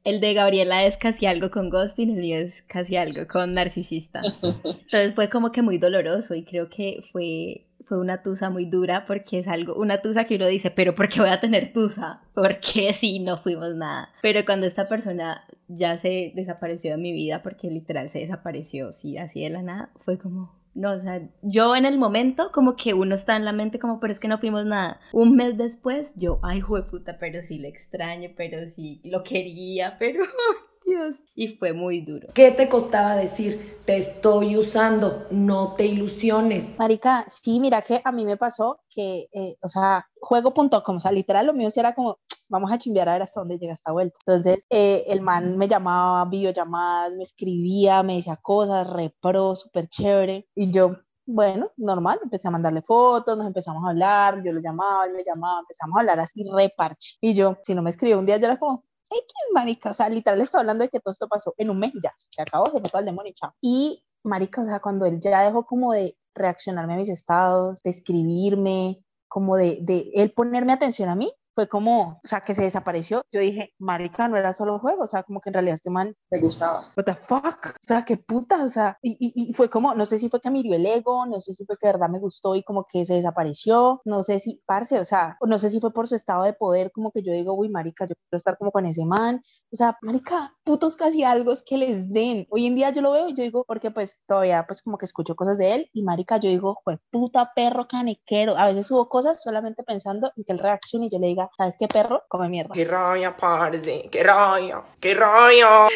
El 0.03 0.21
de 0.21 0.33
Gabriela 0.33 0.85
es 0.85 0.97
casi 0.97 1.25
algo 1.25 1.51
con 1.51 1.69
ghosting, 1.69 2.11
el 2.11 2.21
mío 2.21 2.37
es 2.37 2.61
casi 2.63 2.95
algo 2.95 3.27
con 3.27 3.53
narcisista. 3.53 4.21
Entonces 4.41 5.13
fue 5.13 5.29
como 5.29 5.51
que 5.51 5.61
muy 5.61 5.77
doloroso 5.77 6.35
y 6.35 6.45
creo 6.45 6.69
que 6.69 7.03
fue, 7.11 7.65
fue 7.85 7.99
una 7.99 8.23
tusa 8.23 8.49
muy 8.49 8.65
dura 8.65 9.05
porque 9.05 9.39
es 9.39 9.47
algo, 9.47 9.75
una 9.75 10.01
tusa 10.01 10.23
que 10.23 10.35
uno 10.35 10.47
dice, 10.47 10.71
pero 10.71 10.95
¿por 10.95 11.09
qué 11.09 11.19
voy 11.19 11.29
a 11.29 11.41
tener 11.41 11.73
tusa? 11.73 12.21
Porque 12.33 12.93
si 12.93 13.19
no 13.19 13.41
fuimos 13.41 13.75
nada. 13.75 14.09
Pero 14.21 14.45
cuando 14.45 14.67
esta 14.67 14.87
persona 14.87 15.43
ya 15.67 15.97
se 15.97 16.31
desapareció 16.35 16.91
de 16.91 16.97
mi 16.97 17.11
vida, 17.11 17.43
porque 17.43 17.69
literal 17.69 18.09
se 18.09 18.19
desapareció, 18.19 18.93
sí, 18.93 19.17
así 19.17 19.41
de 19.41 19.49
la 19.49 19.61
nada, 19.61 19.89
fue 20.05 20.17
como, 20.17 20.58
No, 20.79 20.93
o 20.93 21.01
sea, 21.01 21.21
yo 21.41 21.75
en 21.75 21.85
el 21.85 21.97
momento 21.97 22.53
como 22.53 22.77
que 22.77 22.93
uno 22.93 23.13
está 23.13 23.35
en 23.35 23.43
la 23.43 23.51
mente 23.51 23.79
como, 23.79 23.99
pero 23.99 24.13
es 24.13 24.19
que 24.19 24.29
no 24.29 24.37
fuimos 24.37 24.65
nada. 24.65 25.01
Un 25.11 25.35
mes 25.35 25.57
después, 25.57 26.07
yo, 26.15 26.39
ay, 26.41 26.61
puta, 26.89 27.17
pero 27.19 27.43
sí 27.43 27.57
le 27.57 27.67
extraño, 27.67 28.29
pero 28.37 28.65
sí 28.69 29.01
lo 29.03 29.21
quería, 29.21 29.97
pero 29.99 30.23
Dios. 30.85 31.15
Y 31.35 31.57
fue 31.57 31.73
muy 31.73 31.99
duro. 31.99 32.29
¿Qué 32.33 32.51
te 32.51 32.69
costaba 32.69 33.15
decir? 33.15 33.77
Te 33.83 33.97
estoy 33.97 34.55
usando, 34.55 35.27
no 35.31 35.73
te 35.73 35.85
ilusiones. 35.85 36.79
Marica, 36.79 37.25
sí, 37.27 37.59
mira 37.59 37.81
que 37.81 37.99
a 38.01 38.13
mí 38.13 38.23
me 38.23 38.37
pasó 38.37 38.79
que, 38.89 39.27
eh, 39.33 39.57
o 39.61 39.67
sea, 39.67 40.07
juego.com, 40.21 40.95
o 40.95 40.99
sea, 41.01 41.11
literal 41.11 41.47
lo 41.47 41.53
mío 41.53 41.71
sí 41.71 41.81
era 41.81 41.93
como, 41.93 42.19
vamos 42.49 42.71
a 42.71 42.77
chimbear 42.77 43.07
a 43.09 43.13
ver 43.13 43.21
hasta 43.21 43.39
dónde 43.39 43.57
llega 43.57 43.73
esta 43.73 43.91
vuelta. 43.91 44.17
Entonces, 44.25 44.65
eh, 44.69 45.05
el 45.07 45.21
man 45.21 45.57
me 45.57 45.67
llamaba, 45.67 46.25
videollamadas, 46.25 47.15
me 47.15 47.23
escribía, 47.23 48.03
me 48.03 48.15
decía 48.15 48.37
cosas, 48.37 48.89
repro, 48.89 49.55
súper 49.55 49.87
chévere. 49.87 50.47
Y 50.55 50.71
yo, 50.71 50.97
bueno, 51.25 51.71
normal, 51.77 52.19
empecé 52.23 52.47
a 52.47 52.51
mandarle 52.51 52.81
fotos, 52.81 53.37
nos 53.37 53.47
empezamos 53.47 53.85
a 53.85 53.89
hablar, 53.91 54.43
yo 54.43 54.51
lo 54.51 54.59
llamaba, 54.61 55.05
él 55.05 55.13
me 55.13 55.23
llamaba, 55.23 55.59
empezamos 55.61 55.95
a 55.95 55.99
hablar 56.01 56.19
así 56.19 56.43
reparche. 56.51 57.17
Y 57.21 57.33
yo, 57.35 57.57
si 57.63 57.75
no 57.75 57.81
me 57.81 57.91
escribió 57.91 58.17
un 58.19 58.25
día, 58.25 58.37
yo 58.37 58.47
era 58.47 58.57
como, 58.57 58.83
X, 59.11 59.33
marica, 59.53 59.91
o 59.91 59.93
sea, 59.93 60.09
literal 60.09 60.41
estoy 60.41 60.59
hablando 60.59 60.83
de 60.83 60.89
que 60.89 60.99
todo 60.99 61.13
esto 61.13 61.27
pasó 61.27 61.53
en 61.57 61.69
un 61.69 61.79
mes 61.79 61.93
y 61.95 62.01
ya, 62.01 62.13
se 62.17 62.41
acabó, 62.41 62.65
se 62.67 62.71
fue 62.73 62.81
todo 62.81 62.99
el 62.99 63.05
demonio, 63.05 63.33
chao. 63.35 63.53
Y, 63.61 64.03
marica, 64.23 64.61
o 64.61 64.65
sea, 64.65 64.79
cuando 64.79 65.05
él 65.05 65.19
ya 65.19 65.43
dejó 65.43 65.65
como 65.65 65.93
de 65.93 66.17
reaccionarme 66.35 66.93
a 66.93 66.97
mis 66.97 67.09
estados, 67.09 67.81
de 67.83 67.89
escribirme, 67.89 69.03
como 69.27 69.57
de, 69.57 69.79
de 69.81 70.11
él 70.15 70.31
ponerme 70.33 70.73
atención 70.73 71.09
a 71.09 71.15
mí, 71.15 71.31
fue 71.59 71.67
como, 71.67 72.21
o 72.23 72.27
sea, 72.27 72.39
que 72.39 72.53
se 72.53 72.63
desapareció. 72.63 73.21
Yo 73.33 73.41
dije, 73.41 73.73
marica, 73.79 74.29
no 74.29 74.37
era 74.37 74.53
solo 74.53 74.79
juego, 74.79 75.03
o 75.03 75.07
sea, 75.07 75.23
como 75.23 75.41
que 75.41 75.49
en 75.49 75.55
realidad 75.55 75.73
este 75.73 75.89
man... 75.89 76.15
Me 76.31 76.39
gustaba. 76.39 76.93
What 76.95 77.03
the 77.03 77.15
fuck, 77.15 77.71
o 77.75 77.85
sea, 77.85 78.05
qué 78.05 78.15
puta, 78.15 78.63
o 78.63 78.69
sea, 78.69 78.97
y, 79.01 79.17
y, 79.19 79.49
y 79.49 79.53
fue 79.53 79.69
como, 79.69 79.93
no 79.93 80.05
sé 80.05 80.17
si 80.17 80.29
fue 80.29 80.39
que 80.39 80.49
me 80.49 80.59
hirió 80.59 80.75
el 80.75 80.85
ego, 80.85 81.25
no 81.25 81.41
sé 81.41 81.51
si 81.51 81.65
fue 81.65 81.75
que 81.77 81.87
de 81.87 81.91
verdad 81.91 82.07
me 82.07 82.19
gustó 82.19 82.55
y 82.55 82.63
como 82.63 82.85
que 82.85 83.03
se 83.03 83.15
desapareció, 83.15 84.01
no 84.05 84.23
sé 84.23 84.39
si, 84.39 84.61
parce, 84.65 85.01
o 85.01 85.03
sea, 85.03 85.37
no 85.45 85.59
sé 85.59 85.69
si 85.69 85.81
fue 85.81 85.91
por 85.91 86.07
su 86.07 86.15
estado 86.15 86.43
de 86.43 86.53
poder, 86.53 86.93
como 86.93 87.11
que 87.11 87.23
yo 87.23 87.33
digo, 87.33 87.51
uy, 87.55 87.67
marica, 87.67 88.05
yo 88.05 88.15
quiero 88.15 88.37
estar 88.37 88.57
como 88.57 88.71
con 88.71 88.85
ese 88.85 89.03
man, 89.03 89.41
o 89.69 89.75
sea, 89.75 89.97
marica, 90.01 90.55
putos 90.63 90.95
casi 90.95 91.25
algo 91.25 91.51
es 91.51 91.61
que 91.61 91.77
les 91.77 92.09
den. 92.09 92.47
Hoy 92.51 92.67
en 92.67 92.75
día 92.75 92.91
yo 92.91 93.01
lo 93.01 93.11
veo 93.11 93.27
y 93.27 93.33
yo 93.33 93.43
digo, 93.43 93.65
porque 93.67 93.91
pues 93.91 94.21
todavía 94.27 94.63
pues 94.65 94.81
como 94.81 94.97
que 94.97 95.05
escucho 95.05 95.35
cosas 95.35 95.57
de 95.57 95.75
él 95.75 95.89
y 95.91 96.03
marica, 96.03 96.37
yo 96.37 96.49
digo, 96.49 96.79
fue 96.85 96.99
puta 97.11 97.51
perro 97.53 97.87
canequero. 97.87 98.57
A 98.57 98.67
veces 98.67 98.87
subo 98.87 99.09
cosas 99.09 99.43
solamente 99.43 99.83
pensando 99.83 100.31
y 100.35 100.45
que 100.45 100.53
él 100.53 100.59
reaccione 100.59 101.07
y 101.07 101.09
yo 101.09 101.19
le 101.19 101.27
diga, 101.27 101.48
¿sabes 101.57 101.75
qué 101.77 101.87
perro? 101.87 102.23
Come 102.27 102.49
mierda. 102.49 102.73
Qué 102.73 102.85
raya, 102.85 103.35
parce, 103.35 104.09
qué 104.11 104.23
raya, 104.23 104.81
qué 104.99 105.13
raya. 105.13 105.85
O 105.85 105.89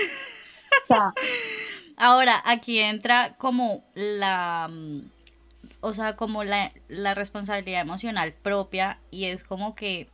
sea, 0.87 1.13
Ahora, 1.97 2.41
aquí 2.45 2.79
entra 2.79 3.35
como 3.37 3.85
la, 3.93 4.67
mm, 4.69 5.01
o 5.81 5.93
sea, 5.93 6.15
como 6.15 6.43
la, 6.43 6.71
la 6.87 7.13
responsabilidad 7.13 7.81
emocional 7.81 8.33
propia 8.33 8.99
y 9.11 9.25
es 9.25 9.43
como 9.43 9.75
que, 9.75 10.09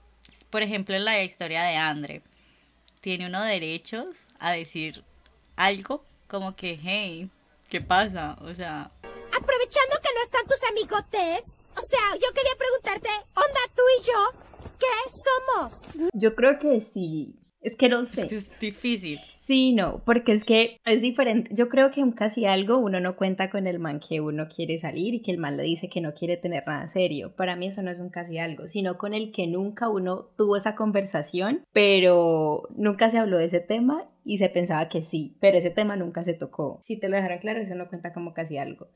por 0.49 0.61
ejemplo, 0.61 0.95
en 0.95 1.05
la 1.05 1.23
historia 1.23 1.63
de 1.63 1.75
Andre, 1.77 2.21
tiene 3.01 3.27
uno 3.27 3.41
derechos 3.41 4.07
a 4.39 4.51
decir 4.51 5.03
algo 5.55 6.03
como 6.27 6.55
que, 6.55 6.77
hey, 6.81 7.29
¿qué 7.69 7.81
pasa? 7.81 8.37
O 8.41 8.53
sea, 8.53 8.91
Aprovechando 9.31 9.95
que 10.01 10.09
no 10.15 10.23
están 10.23 10.45
tus 10.45 10.63
amigotes, 10.69 11.53
o 11.77 11.81
sea, 11.81 12.15
yo 12.15 12.33
quería 12.33 12.55
preguntarte, 12.57 13.09
onda 13.35 13.61
tú 13.75 13.81
y 13.99 14.03
yo, 14.03 14.48
¿qué 14.79 14.85
somos? 15.11 16.11
Yo 16.13 16.35
creo 16.35 16.57
que 16.59 16.81
sí. 16.93 17.35
Es 17.61 17.75
que 17.75 17.89
no 17.89 18.05
sé. 18.05 18.33
es 18.33 18.59
difícil. 18.59 19.19
Sí, 19.41 19.73
no, 19.73 20.03
porque 20.05 20.33
es 20.33 20.45
que 20.45 20.79
es 20.85 21.01
diferente. 21.01 21.49
Yo 21.55 21.69
creo 21.69 21.89
que 21.89 22.01
en 22.01 22.11
casi 22.11 22.45
algo 22.45 22.77
uno 22.77 22.99
no 22.99 23.15
cuenta 23.15 23.49
con 23.49 23.65
el 23.65 23.79
man 23.79 23.99
que 23.99 24.21
uno 24.21 24.47
quiere 24.47 24.77
salir 24.77 25.15
y 25.15 25.21
que 25.23 25.31
el 25.31 25.39
man 25.39 25.57
le 25.57 25.63
dice 25.63 25.89
que 25.89 26.01
no 26.01 26.13
quiere 26.13 26.37
tener 26.37 26.67
nada 26.67 26.87
serio. 26.89 27.33
Para 27.35 27.55
mí 27.55 27.65
eso 27.65 27.81
no 27.81 27.89
es 27.89 27.97
un 27.99 28.09
casi 28.11 28.37
algo, 28.37 28.69
sino 28.69 28.99
con 28.99 29.15
el 29.15 29.31
que 29.31 29.47
nunca 29.47 29.89
uno 29.89 30.27
tuvo 30.37 30.55
esa 30.55 30.75
conversación, 30.75 31.63
pero 31.73 32.69
nunca 32.75 33.09
se 33.09 33.17
habló 33.17 33.39
de 33.39 33.45
ese 33.45 33.59
tema 33.59 34.07
y 34.23 34.37
se 34.37 34.49
pensaba 34.49 34.87
que 34.87 35.01
sí, 35.01 35.35
pero 35.41 35.57
ese 35.57 35.71
tema 35.71 35.95
nunca 35.95 36.23
se 36.23 36.35
tocó. 36.35 36.79
Si 36.83 36.97
te 36.97 37.09
lo 37.09 37.15
dejaran 37.15 37.39
claro, 37.39 37.59
eso 37.59 37.73
no 37.73 37.89
cuenta 37.89 38.13
como 38.13 38.35
casi 38.35 38.57
algo. 38.57 38.89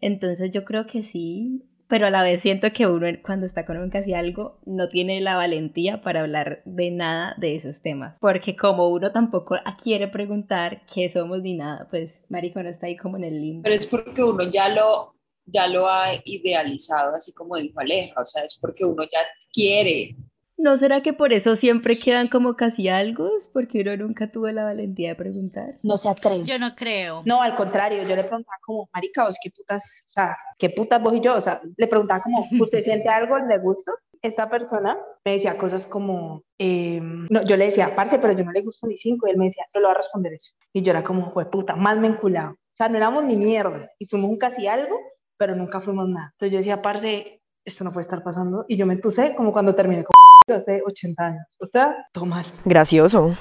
Entonces 0.00 0.50
yo 0.50 0.64
creo 0.64 0.86
que 0.86 1.02
sí, 1.02 1.64
pero 1.88 2.06
a 2.06 2.10
la 2.10 2.22
vez 2.22 2.42
siento 2.42 2.72
que 2.72 2.86
uno 2.86 3.06
cuando 3.22 3.46
está 3.46 3.64
con 3.64 3.78
un 3.78 3.90
casi 3.90 4.12
algo 4.14 4.58
no 4.66 4.88
tiene 4.88 5.20
la 5.20 5.36
valentía 5.36 6.02
para 6.02 6.20
hablar 6.20 6.62
de 6.64 6.90
nada 6.90 7.34
de 7.38 7.56
esos 7.56 7.80
temas, 7.80 8.16
porque 8.20 8.56
como 8.56 8.88
uno 8.88 9.10
tampoco 9.10 9.56
quiere 9.82 10.08
preguntar 10.08 10.82
qué 10.92 11.10
somos 11.10 11.42
ni 11.42 11.56
nada, 11.56 11.88
pues 11.90 12.20
marico 12.28 12.62
no 12.62 12.68
está 12.68 12.86
ahí 12.86 12.96
como 12.96 13.16
en 13.16 13.24
el 13.24 13.40
limbo. 13.40 13.62
Pero 13.62 13.74
es 13.74 13.86
porque 13.86 14.22
uno 14.22 14.50
ya 14.50 14.68
lo, 14.68 15.14
ya 15.46 15.66
lo 15.66 15.88
ha 15.88 16.12
idealizado, 16.24 17.14
así 17.14 17.32
como 17.32 17.56
dijo 17.56 17.80
Aleja, 17.80 18.20
o 18.20 18.26
sea, 18.26 18.44
es 18.44 18.58
porque 18.60 18.84
uno 18.84 19.02
ya 19.04 19.20
quiere. 19.52 20.16
¿No 20.58 20.76
será 20.76 21.02
que 21.02 21.12
por 21.12 21.32
eso 21.32 21.54
siempre 21.54 22.00
quedan 22.00 22.26
como 22.26 22.56
casi 22.56 22.88
algo? 22.88 23.30
Porque 23.52 23.80
uno 23.80 23.96
nunca 23.96 24.32
tuvo 24.32 24.48
la 24.48 24.64
valentía 24.64 25.10
de 25.10 25.14
preguntar. 25.14 25.76
no 25.84 25.96
se 25.96 26.08
atreve. 26.08 26.44
Yo 26.44 26.58
no 26.58 26.74
creo. 26.74 27.22
No, 27.24 27.40
al 27.40 27.54
contrario, 27.54 28.02
yo 28.02 28.16
le 28.16 28.24
preguntaba 28.24 28.56
como, 28.66 28.88
marica, 28.92 29.24
vos 29.24 29.36
qué 29.40 29.50
putas, 29.56 30.06
o 30.08 30.10
sea, 30.10 30.36
qué 30.58 30.68
putas 30.70 31.00
vos 31.00 31.14
y 31.14 31.20
yo, 31.20 31.36
o 31.36 31.40
sea, 31.40 31.60
le 31.76 31.86
preguntaba 31.86 32.24
como, 32.24 32.44
¿usted 32.60 32.82
siente 32.82 33.08
algo 33.08 33.38
de 33.38 33.58
gusto? 33.58 33.92
Esta 34.20 34.50
persona 34.50 34.98
me 35.24 35.34
decía 35.34 35.56
cosas 35.56 35.86
como, 35.86 36.42
eh, 36.58 37.00
no, 37.00 37.42
yo 37.44 37.56
le 37.56 37.66
decía, 37.66 37.94
parce, 37.94 38.18
pero 38.18 38.32
yo 38.32 38.44
no 38.44 38.50
le 38.50 38.62
gusto 38.62 38.88
ni 38.88 38.96
cinco, 38.96 39.28
y 39.28 39.30
él 39.30 39.36
me 39.36 39.44
decía, 39.44 39.62
no 39.72 39.80
le 39.80 39.86
voy 39.86 39.94
a 39.94 39.98
responder 39.98 40.32
eso. 40.32 40.54
Y 40.72 40.82
yo 40.82 40.90
era 40.90 41.04
como, 41.04 41.32
fue 41.32 41.48
puta, 41.48 41.76
más 41.76 41.98
me 41.98 42.08
enculado. 42.08 42.54
O 42.54 42.76
sea, 42.78 42.88
no 42.88 42.96
éramos 42.96 43.24
ni 43.24 43.36
mierda, 43.36 43.92
y 43.96 44.06
fuimos 44.06 44.28
un 44.28 44.38
casi 44.38 44.66
algo, 44.66 44.98
pero 45.36 45.54
nunca 45.54 45.80
fuimos 45.80 46.08
nada. 46.08 46.30
Entonces 46.32 46.52
yo 46.52 46.58
decía, 46.58 46.82
parce, 46.82 47.42
esto 47.64 47.84
no 47.84 47.92
puede 47.92 48.02
estar 48.02 48.24
pasando, 48.24 48.64
y 48.66 48.76
yo 48.76 48.86
me 48.86 48.94
entusé 48.94 49.36
como 49.36 49.52
cuando 49.52 49.76
terminé 49.76 50.02
con 50.02 50.18
hace 50.54 50.82
80 50.84 51.26
años. 51.26 51.46
O 51.60 51.66
sea, 51.66 52.06
todo 52.12 52.26
mal. 52.26 52.44
Gracioso. 52.64 53.36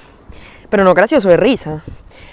Pero 0.69 0.83
no 0.83 0.93
gracioso 0.93 1.29
de 1.29 1.37
risa. 1.37 1.83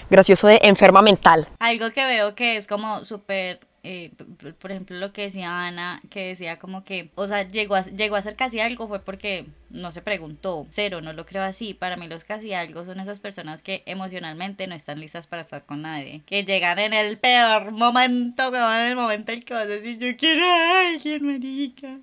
Gracioso 0.09 0.47
de 0.47 0.59
enferma 0.63 1.01
mental. 1.01 1.47
Algo 1.59 1.89
que 1.91 2.05
veo 2.05 2.35
que 2.35 2.57
es 2.57 2.67
como 2.67 3.05
súper, 3.05 3.59
eh, 3.85 4.11
por 4.59 4.71
ejemplo, 4.71 4.97
lo 4.97 5.13
que 5.13 5.23
decía 5.23 5.67
Ana, 5.67 6.01
que 6.09 6.27
decía 6.27 6.57
como 6.57 6.83
que, 6.83 7.11
o 7.15 7.27
sea, 7.27 7.47
llegó 7.47 7.75
a, 7.75 7.83
llegó 7.83 8.15
a 8.15 8.21
ser 8.21 8.35
casi 8.35 8.59
algo 8.59 8.87
fue 8.87 8.99
porque 8.99 9.45
no 9.69 9.91
se 9.91 10.01
preguntó. 10.01 10.65
Cero, 10.71 11.01
no 11.01 11.13
lo 11.13 11.25
creo 11.25 11.43
así. 11.43 11.73
Para 11.73 11.95
mí 11.95 12.07
los 12.07 12.23
casi 12.23 12.53
algo 12.53 12.83
son 12.85 12.99
esas 12.99 13.19
personas 13.19 13.61
que 13.61 13.83
emocionalmente 13.85 14.65
no 14.67 14.73
están 14.75 14.99
listas 14.99 15.27
para 15.27 15.43
estar 15.43 15.65
con 15.65 15.83
nadie. 15.83 16.23
Que 16.25 16.43
llegan 16.43 16.79
en 16.79 16.93
el 16.93 17.17
peor 17.19 17.71
momento, 17.71 18.51
que 18.51 18.57
van 18.57 18.81
en 18.81 18.87
el 18.91 18.95
momento 18.95 19.31
en 19.31 19.39
el 19.39 19.45
que 19.45 19.53
vas 19.53 19.63
a 19.63 19.67
decir, 19.67 19.99
yo 19.99 20.17
quiero 20.17 20.43
a 20.45 20.87
alguien, 20.87 21.25
marica. 21.25 21.99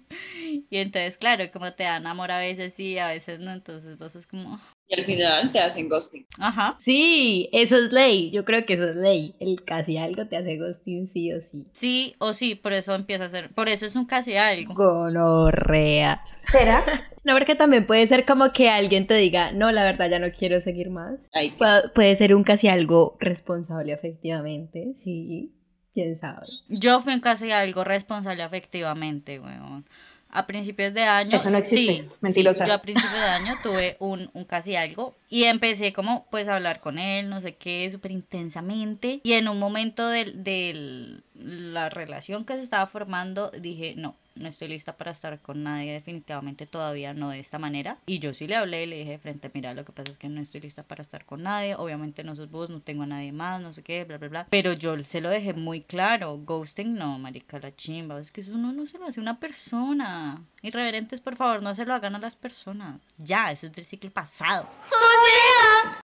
Y 0.70 0.78
entonces, 0.78 1.18
claro, 1.18 1.50
como 1.52 1.72
te 1.72 1.84
dan 1.84 2.06
amor 2.06 2.30
a 2.30 2.38
veces 2.38 2.74
sí, 2.74 2.98
a 2.98 3.08
veces 3.08 3.40
no, 3.40 3.52
entonces 3.52 3.98
vos 3.98 4.14
es 4.14 4.26
como, 4.26 4.60
Y 4.94 5.00
al 5.00 5.06
final 5.06 5.52
te 5.52 5.58
hacen 5.58 5.88
ghosting. 5.88 6.26
ajá. 6.38 6.76
Sí, 6.78 7.48
eso 7.52 7.76
es 7.76 7.92
ley. 7.92 8.30
Yo 8.30 8.44
creo 8.44 8.66
que 8.66 8.74
eso 8.74 8.90
es 8.90 8.96
ley. 8.96 9.34
El 9.40 9.64
casi 9.64 9.96
algo 9.96 10.26
te 10.26 10.36
hace 10.36 10.58
ghosting 10.58 11.08
sí 11.08 11.32
o 11.32 11.40
sí. 11.40 11.66
Sí 11.72 12.14
o 12.18 12.34
sí, 12.34 12.54
por 12.54 12.74
eso 12.74 12.94
empieza 12.94 13.24
a 13.24 13.28
ser, 13.30 13.50
por 13.54 13.68
eso 13.70 13.86
es 13.86 13.96
un 13.96 14.04
casi 14.04 14.36
algo. 14.36 14.74
Gonorrea. 14.74 16.22
¿Será? 16.48 16.84
No, 17.24 17.34
porque 17.34 17.54
también 17.54 17.86
puede 17.86 18.04
ser 18.08 18.24
como 18.26 18.50
que 18.52 18.68
alguien 18.68 19.06
te 19.06 19.14
diga, 19.14 19.52
no, 19.52 19.70
la 19.70 19.84
verdad 19.84 20.10
ya 20.10 20.18
no 20.18 20.32
quiero 20.32 20.60
seguir 20.60 20.90
más. 20.90 21.20
Ay, 21.32 21.52
Puede, 21.52 21.88
puede 21.90 22.16
ser 22.16 22.34
un 22.34 22.42
casi 22.42 22.66
algo 22.66 23.16
responsable 23.20 23.92
afectivamente, 23.92 24.92
sí. 24.96 25.52
¿Quién 25.94 26.18
sabe? 26.18 26.48
Yo 26.68 27.00
fui 27.00 27.12
en 27.12 27.20
casi 27.20 27.52
algo 27.52 27.84
responsable 27.84 28.42
afectivamente, 28.42 29.38
weón. 29.38 29.86
A 30.32 30.46
principios 30.46 30.94
de 30.94 31.02
año. 31.02 31.36
Eso 31.36 31.50
no 31.50 31.58
existe, 31.58 32.02
sí, 32.02 32.08
mentirosa. 32.20 32.64
sí, 32.64 32.68
yo 32.68 32.74
a 32.74 32.82
principios 32.82 33.12
de 33.12 33.28
año 33.28 33.54
tuve 33.62 33.96
un, 34.00 34.30
un 34.32 34.44
casi 34.44 34.74
algo 34.76 35.14
y 35.28 35.44
empecé 35.44 35.92
como 35.92 36.26
pues 36.30 36.48
a 36.48 36.56
hablar 36.56 36.80
con 36.80 36.98
él, 36.98 37.28
no 37.28 37.40
sé 37.40 37.54
qué, 37.54 37.88
súper 37.92 38.10
intensamente. 38.10 39.20
Y 39.22 39.34
en 39.34 39.48
un 39.48 39.58
momento 39.58 40.08
de 40.08 40.24
del, 40.24 41.22
la 41.34 41.88
relación 41.88 42.44
que 42.44 42.54
se 42.54 42.62
estaba 42.62 42.86
formando 42.86 43.50
dije, 43.50 43.94
no, 43.96 44.16
no 44.34 44.48
estoy 44.48 44.68
lista 44.68 44.96
para 44.96 45.10
estar 45.10 45.40
con 45.40 45.62
nadie, 45.62 45.92
definitivamente 45.92 46.66
todavía 46.66 47.14
no 47.14 47.30
de 47.30 47.40
esta 47.40 47.58
manera. 47.58 47.98
Y 48.06 48.18
yo 48.18 48.34
sí 48.34 48.46
le 48.46 48.56
hablé 48.56 48.84
y 48.84 48.86
le 48.86 48.98
dije 48.98 49.18
frente, 49.18 49.50
mira, 49.52 49.74
lo 49.74 49.84
que 49.84 49.92
pasa 49.92 50.10
es 50.10 50.18
que 50.18 50.28
no 50.28 50.40
estoy 50.40 50.60
lista 50.60 50.82
para 50.82 51.02
estar 51.02 51.24
con 51.24 51.42
nadie, 51.42 51.74
obviamente 51.76 52.24
no 52.24 52.36
sos 52.36 52.50
vos, 52.50 52.70
no 52.70 52.80
tengo 52.80 53.02
a 53.02 53.06
nadie 53.06 53.32
más, 53.32 53.60
no 53.60 53.72
sé 53.72 53.82
qué, 53.82 54.04
bla, 54.04 54.18
bla, 54.18 54.28
bla. 54.28 54.46
Pero 54.50 54.72
yo 54.72 55.02
se 55.02 55.20
lo 55.20 55.30
dejé 55.30 55.52
muy 55.54 55.82
claro, 55.82 56.38
ghosting 56.38 56.94
no, 56.94 57.18
marica, 57.18 57.58
la 57.58 57.74
chimba, 57.74 58.20
es 58.20 58.30
que 58.30 58.40
eso 58.40 58.52
uno 58.52 58.72
no 58.72 58.86
se 58.86 58.98
lo 58.98 59.06
hace 59.06 59.20
a 59.20 59.22
una 59.22 59.38
persona. 59.38 60.42
Irreverentes, 60.62 61.20
por 61.20 61.36
favor, 61.36 61.62
no 61.62 61.74
se 61.74 61.84
lo 61.84 61.94
hagan 61.94 62.14
a 62.14 62.18
las 62.18 62.36
personas. 62.36 63.00
Ya, 63.18 63.50
eso 63.50 63.66
es 63.66 63.72
del 63.72 63.86
ciclo 63.86 64.10
pasado. 64.10 64.68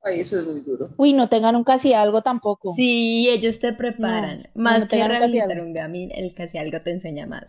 Ay, 0.02 0.20
eso 0.20 0.38
es 0.38 0.46
muy 0.46 0.60
duro. 0.60 0.90
Uy, 0.96 1.12
no 1.12 1.28
tengan 1.28 1.56
un 1.56 1.64
casi 1.64 1.92
algo 1.92 2.22
tampoco. 2.22 2.72
Sí, 2.74 3.28
ellos 3.28 3.58
te 3.58 3.72
preparan. 3.72 4.48
No, 4.54 4.62
más 4.62 4.80
no 4.80 4.88
que 4.88 5.06
rehabilitar 5.06 5.60
un 5.60 5.72
gamín, 5.72 6.10
el 6.12 6.34
casi 6.34 6.58
algo 6.58 6.80
te 6.80 6.90
enseña 6.90 7.26
más. 7.26 7.44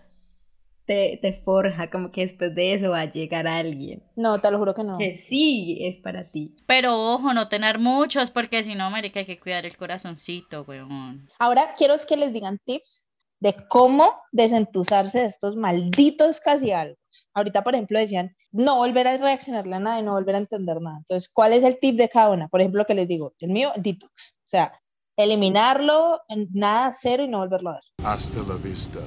Te, 0.86 1.20
te 1.22 1.42
forja, 1.44 1.90
como 1.90 2.12
que 2.12 2.22
después 2.22 2.56
de 2.56 2.74
eso 2.74 2.92
va 2.92 3.02
a 3.02 3.12
llegar 3.12 3.46
alguien. 3.46 4.04
No, 4.16 4.40
te 4.40 4.50
lo 4.50 4.58
juro 4.58 4.74
que 4.74 4.84
no. 4.86 4.98
Que 4.98 5.18
sí 5.18 5.80
es 5.82 5.98
para 5.98 6.32
ti. 6.32 6.56
Pero 6.66 7.14
ojo, 7.14 7.34
no 7.34 7.50
tener 7.50 7.78
muchos, 7.78 8.32
porque 8.32 8.64
si 8.64 8.74
no, 8.74 8.90
marica, 8.90 9.20
hay 9.20 9.26
que 9.26 9.40
cuidar 9.40 9.66
el 9.66 9.76
corazoncito, 9.76 10.64
weón. 10.64 11.28
Ahora 11.40 11.74
quiero 11.78 11.94
es 11.94 12.06
que 12.06 12.16
les 12.16 12.32
digan 12.32 12.58
tips 12.64 13.10
de 13.40 13.56
cómo 13.68 14.14
desentusarse 14.32 15.20
de 15.20 15.26
estos 15.26 15.56
malditos 15.56 16.40
casi 16.40 16.72
algo. 16.72 16.96
Ahorita, 17.34 17.64
por 17.64 17.74
ejemplo, 17.76 18.00
decían 18.00 18.36
no 18.52 18.78
volver 18.78 19.08
a 19.08 19.18
reaccionarle 19.18 19.76
a 19.76 19.80
nada 19.80 20.00
y 20.00 20.04
no 20.04 20.14
volver 20.14 20.36
a 20.36 20.40
entender 20.40 20.82
nada. 20.82 20.98
Entonces, 20.98 21.32
¿cuál 21.32 21.54
es 21.54 21.64
el 21.64 21.80
tip 21.80 21.96
de 21.96 22.10
cada 22.10 22.32
una? 22.32 22.48
Por 22.48 22.62
ejemplo, 22.62 22.86
que 22.86 22.96
les 22.96 23.08
digo, 23.08 23.34
el 23.40 23.50
mío, 23.50 23.72
detox. 23.76 24.36
O 24.46 24.50
sea, 24.50 24.80
eliminarlo, 25.16 26.22
en 26.30 26.48
nada, 26.54 26.92
cero 26.92 27.24
y 27.24 27.28
no 27.28 27.40
volverlo 27.40 27.72
a 27.72 27.74
ver. 27.74 27.84
Hasta 28.06 28.42
la 28.44 28.56
vista, 28.56 29.00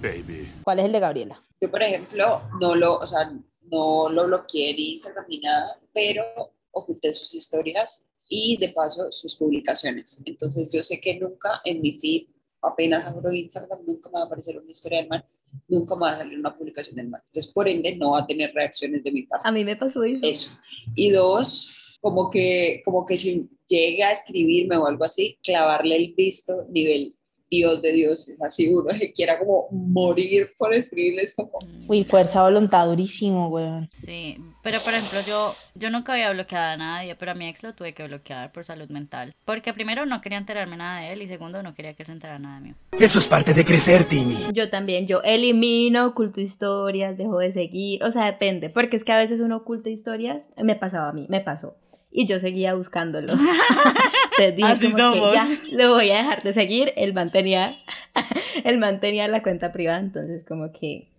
baby. 0.00 0.48
¿Cuál 0.64 0.78
es 0.78 0.84
el 0.86 0.92
de 0.92 1.00
Gabriela? 1.00 1.42
Yo, 1.60 1.70
por 1.70 1.82
ejemplo, 1.82 2.42
no 2.60 2.74
lo, 2.74 2.98
o 2.98 3.06
sea, 3.06 3.32
no 3.62 4.08
lo 4.08 4.26
bloqueé 4.26 4.74
ni 4.74 4.94
Instagram 4.94 5.24
ni 5.28 5.38
nada, 5.38 5.78
pero 5.92 6.24
oculté 6.70 7.12
sus 7.12 7.34
historias 7.34 8.06
y 8.28 8.56
de 8.58 8.68
paso 8.70 9.10
sus 9.10 9.34
publicaciones. 9.34 10.20
Entonces 10.24 10.70
yo 10.72 10.82
sé 10.84 11.00
que 11.00 11.18
nunca 11.18 11.60
en 11.64 11.80
mi 11.80 11.98
feed, 11.98 12.28
apenas 12.62 13.06
abro 13.06 13.32
Instagram, 13.32 13.80
nunca 13.86 14.08
me 14.10 14.14
va 14.14 14.22
a 14.22 14.26
aparecer 14.26 14.58
una 14.58 14.70
historia 14.70 14.98
del 14.98 15.08
mal, 15.08 15.24
nunca 15.68 15.94
me 15.94 16.02
va 16.02 16.10
a 16.10 16.18
salir 16.18 16.38
una 16.38 16.56
publicación 16.56 16.96
del 16.96 17.08
mal. 17.08 17.22
Entonces 17.26 17.52
por 17.52 17.68
ende 17.68 17.96
no 17.96 18.12
va 18.12 18.20
a 18.20 18.26
tener 18.26 18.52
reacciones 18.54 19.02
de 19.02 19.12
mi 19.12 19.22
parte. 19.22 19.48
A 19.48 19.52
mí 19.52 19.64
me 19.64 19.76
pasó 19.76 20.04
eso. 20.04 20.26
Eso. 20.26 20.50
Y 20.94 21.10
dos, 21.10 21.98
como 22.00 22.30
que, 22.30 22.82
como 22.84 23.04
que 23.04 23.16
si 23.16 23.48
llega 23.68 24.08
a 24.08 24.12
escribirme 24.12 24.76
o 24.76 24.86
algo 24.86 25.04
así, 25.04 25.38
clavarle 25.42 25.96
el 25.96 26.14
visto 26.14 26.66
nivel 26.70 27.15
Dios 27.50 27.80
de 27.82 27.92
Dios, 27.92 28.28
es 28.28 28.42
así 28.42 28.68
uno 28.68 28.86
que 28.98 29.12
quiera 29.12 29.38
como 29.38 29.68
morir 29.70 30.52
por 30.58 30.74
escribirles 30.74 31.34
como... 31.34 31.58
Uy, 31.86 32.04
fuerza 32.04 32.42
voluntad 32.42 32.86
durísimo, 32.86 33.48
weón. 33.48 33.88
Sí, 34.04 34.38
pero 34.62 34.80
por 34.80 34.92
ejemplo 34.92 35.20
yo, 35.26 35.52
yo 35.74 35.90
nunca 35.90 36.14
había 36.14 36.32
bloqueado 36.32 36.72
a 36.72 36.76
nadie, 36.76 37.14
pero 37.14 37.32
a 37.32 37.34
mi 37.34 37.48
ex 37.48 37.62
lo 37.62 37.74
tuve 37.74 37.94
que 37.94 38.06
bloquear 38.06 38.52
por 38.52 38.64
salud 38.64 38.88
mental. 38.88 39.34
Porque 39.44 39.72
primero 39.72 40.06
no 40.06 40.20
quería 40.20 40.38
enterarme 40.38 40.76
nada 40.76 41.00
de 41.00 41.12
él 41.12 41.22
y 41.22 41.28
segundo 41.28 41.62
no 41.62 41.74
quería 41.74 41.94
que 41.94 42.04
se 42.04 42.12
enterara 42.12 42.38
nada 42.38 42.60
de 42.60 42.68
mí. 42.68 42.74
Eso 42.98 43.18
es 43.18 43.26
parte 43.26 43.54
de 43.54 43.64
crecer, 43.64 44.04
Timmy. 44.04 44.46
Yo 44.52 44.70
también, 44.70 45.06
yo 45.06 45.22
elimino, 45.22 46.06
oculto 46.06 46.40
historias, 46.40 47.16
dejo 47.16 47.38
de 47.38 47.52
seguir, 47.52 48.02
o 48.02 48.10
sea, 48.10 48.26
depende, 48.26 48.70
porque 48.70 48.96
es 48.96 49.04
que 49.04 49.12
a 49.12 49.18
veces 49.18 49.40
uno 49.40 49.58
oculta 49.58 49.90
historias, 49.90 50.42
me 50.56 50.74
pasaba 50.74 51.10
a 51.10 51.12
mí, 51.12 51.26
me 51.28 51.40
pasó. 51.40 51.76
Y 52.18 52.26
yo 52.26 52.40
seguía 52.40 52.72
buscándolo. 52.72 53.34
Entonces 54.38 54.56
dije 54.56 54.68
Así 54.68 54.90
como 54.90 55.12
que 55.12 55.20
ya 55.34 55.46
lo 55.72 55.94
voy 55.94 56.10
a 56.10 56.16
dejar 56.16 56.42
de 56.42 56.54
seguir. 56.54 56.94
Él 56.96 57.12
mantenía, 57.12 57.76
él 58.64 58.78
mantenía 58.78 59.28
la 59.28 59.42
cuenta 59.42 59.70
privada, 59.70 60.00
entonces 60.00 60.42
como 60.48 60.72
que 60.72 61.10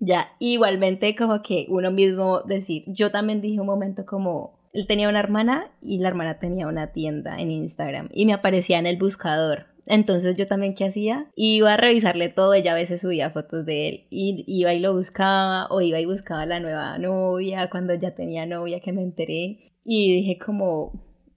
ya, 0.00 0.32
igualmente 0.40 1.14
como 1.14 1.40
que 1.42 1.66
uno 1.68 1.92
mismo 1.92 2.40
decir, 2.42 2.82
yo 2.88 3.12
también 3.12 3.40
dije 3.40 3.60
un 3.60 3.66
momento 3.66 4.04
como, 4.06 4.58
él 4.72 4.86
tenía 4.88 5.08
una 5.08 5.20
hermana 5.20 5.70
y 5.82 5.98
la 5.98 6.08
hermana 6.08 6.38
tenía 6.40 6.66
una 6.66 6.88
tienda 6.88 7.38
en 7.38 7.50
Instagram 7.50 8.08
y 8.12 8.26
me 8.26 8.32
aparecía 8.32 8.78
en 8.78 8.86
el 8.86 8.96
buscador. 8.96 9.66
Entonces 9.90 10.36
yo 10.36 10.46
también, 10.46 10.76
¿qué 10.76 10.84
hacía? 10.86 11.26
Iba 11.34 11.74
a 11.74 11.76
revisarle 11.76 12.28
todo, 12.28 12.54
ella 12.54 12.72
a 12.72 12.76
veces 12.76 13.00
subía 13.00 13.30
fotos 13.30 13.66
de 13.66 13.88
él 13.88 14.06
y 14.08 14.44
iba 14.46 14.72
y 14.72 14.78
lo 14.78 14.94
buscaba 14.94 15.66
o 15.68 15.80
iba 15.80 15.98
y 15.98 16.06
buscaba 16.06 16.42
a 16.42 16.46
la 16.46 16.60
nueva 16.60 16.96
novia 16.98 17.68
cuando 17.70 17.94
ya 17.94 18.14
tenía 18.14 18.46
novia 18.46 18.78
que 18.78 18.92
me 18.92 19.02
enteré 19.02 19.72
y 19.84 20.14
dije 20.14 20.38
como, 20.38 20.92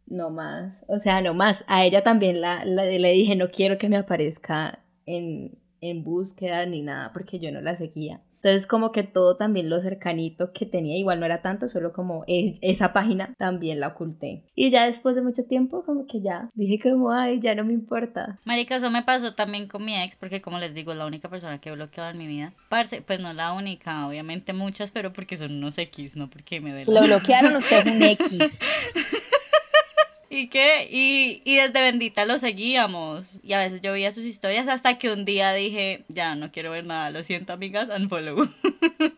no 0.05 0.29
más, 0.29 0.75
o 0.87 0.99
sea, 0.99 1.21
no 1.21 1.33
más. 1.33 1.63
A 1.65 1.83
ella 1.83 2.03
también 2.03 2.41
la, 2.41 2.63
le 2.63 3.11
dije, 3.11 3.35
no 3.35 3.49
quiero 3.49 3.79
que 3.79 3.89
me 3.89 3.97
aparezca 3.97 4.83
en, 5.07 5.57
en 5.81 6.03
búsqueda 6.03 6.67
ni 6.67 6.83
nada 6.83 7.11
porque 7.11 7.39
yo 7.39 7.51
no 7.51 7.59
la 7.59 7.75
seguía. 7.75 8.21
Entonces 8.43 8.67
como 8.67 8.91
que 8.91 9.03
todo 9.03 9.37
también 9.37 9.69
lo 9.69 9.81
cercanito 9.81 10.51
que 10.51 10.65
tenía, 10.65 10.97
igual 10.97 11.19
no 11.21 11.25
era 11.25 11.41
tanto, 11.41 11.69
solo 11.69 11.93
como 11.93 12.25
e- 12.27 12.57
esa 12.61 12.91
página 12.91 13.33
también 13.37 13.79
la 13.79 13.87
oculté. 13.89 14.43
Y 14.53 14.69
ya 14.69 14.85
después 14.85 15.15
de 15.15 15.21
mucho 15.21 15.45
tiempo 15.45 15.83
como 15.85 16.07
que 16.07 16.21
ya 16.21 16.49
dije 16.53 16.77
como, 16.91 17.11
ay, 17.13 17.39
ya 17.39 17.55
no 17.55 17.63
me 17.63 17.71
importa. 17.71 18.39
Marica, 18.43 18.75
eso 18.75 18.91
me 18.91 19.01
pasó 19.01 19.33
también 19.33 19.67
con 19.69 19.85
mi 19.85 19.95
ex, 19.95 20.17
porque 20.17 20.41
como 20.41 20.59
les 20.59 20.73
digo, 20.73 20.91
es 20.91 20.97
la 20.97 21.05
única 21.05 21.29
persona 21.29 21.59
que 21.59 21.69
he 21.69 21.71
bloqueado 21.71 22.09
en 22.11 22.17
mi 22.17 22.27
vida. 22.27 22.53
Parce, 22.67 23.01
pues 23.01 23.21
no 23.21 23.31
la 23.31 23.53
única, 23.53 24.05
obviamente 24.07 24.51
muchas, 24.51 24.91
pero 24.91 25.13
porque 25.13 25.37
son 25.37 25.53
unos 25.53 25.77
X, 25.77 26.17
no 26.17 26.29
porque 26.29 26.59
me 26.59 26.73
dé 26.73 26.85
la- 26.85 26.99
Lo 26.99 27.07
bloquearon, 27.07 27.55
usted 27.55 27.79
es 27.87 27.93
un 27.93 28.01
X. 28.03 28.59
¿Y 30.35 30.47
qué? 30.47 30.87
Y, 30.89 31.43
y 31.45 31.57
desde 31.57 31.79
Bendita 31.79 32.25
lo 32.25 32.39
seguíamos. 32.39 33.27
Y 33.43 33.53
a 33.53 33.59
veces 33.59 33.81
yo 33.81 33.91
veía 33.91 34.11
sus 34.11 34.25
historias 34.25 34.67
hasta 34.67 34.97
que 34.97 35.11
un 35.11 35.25
día 35.25 35.53
dije, 35.53 36.05
ya 36.07 36.33
no 36.33 36.51
quiero 36.51 36.71
ver 36.71 36.87
nada, 36.87 37.11
lo 37.11 37.23
siento 37.23 37.53
amigas, 37.53 37.89
unfollow. 37.95 38.49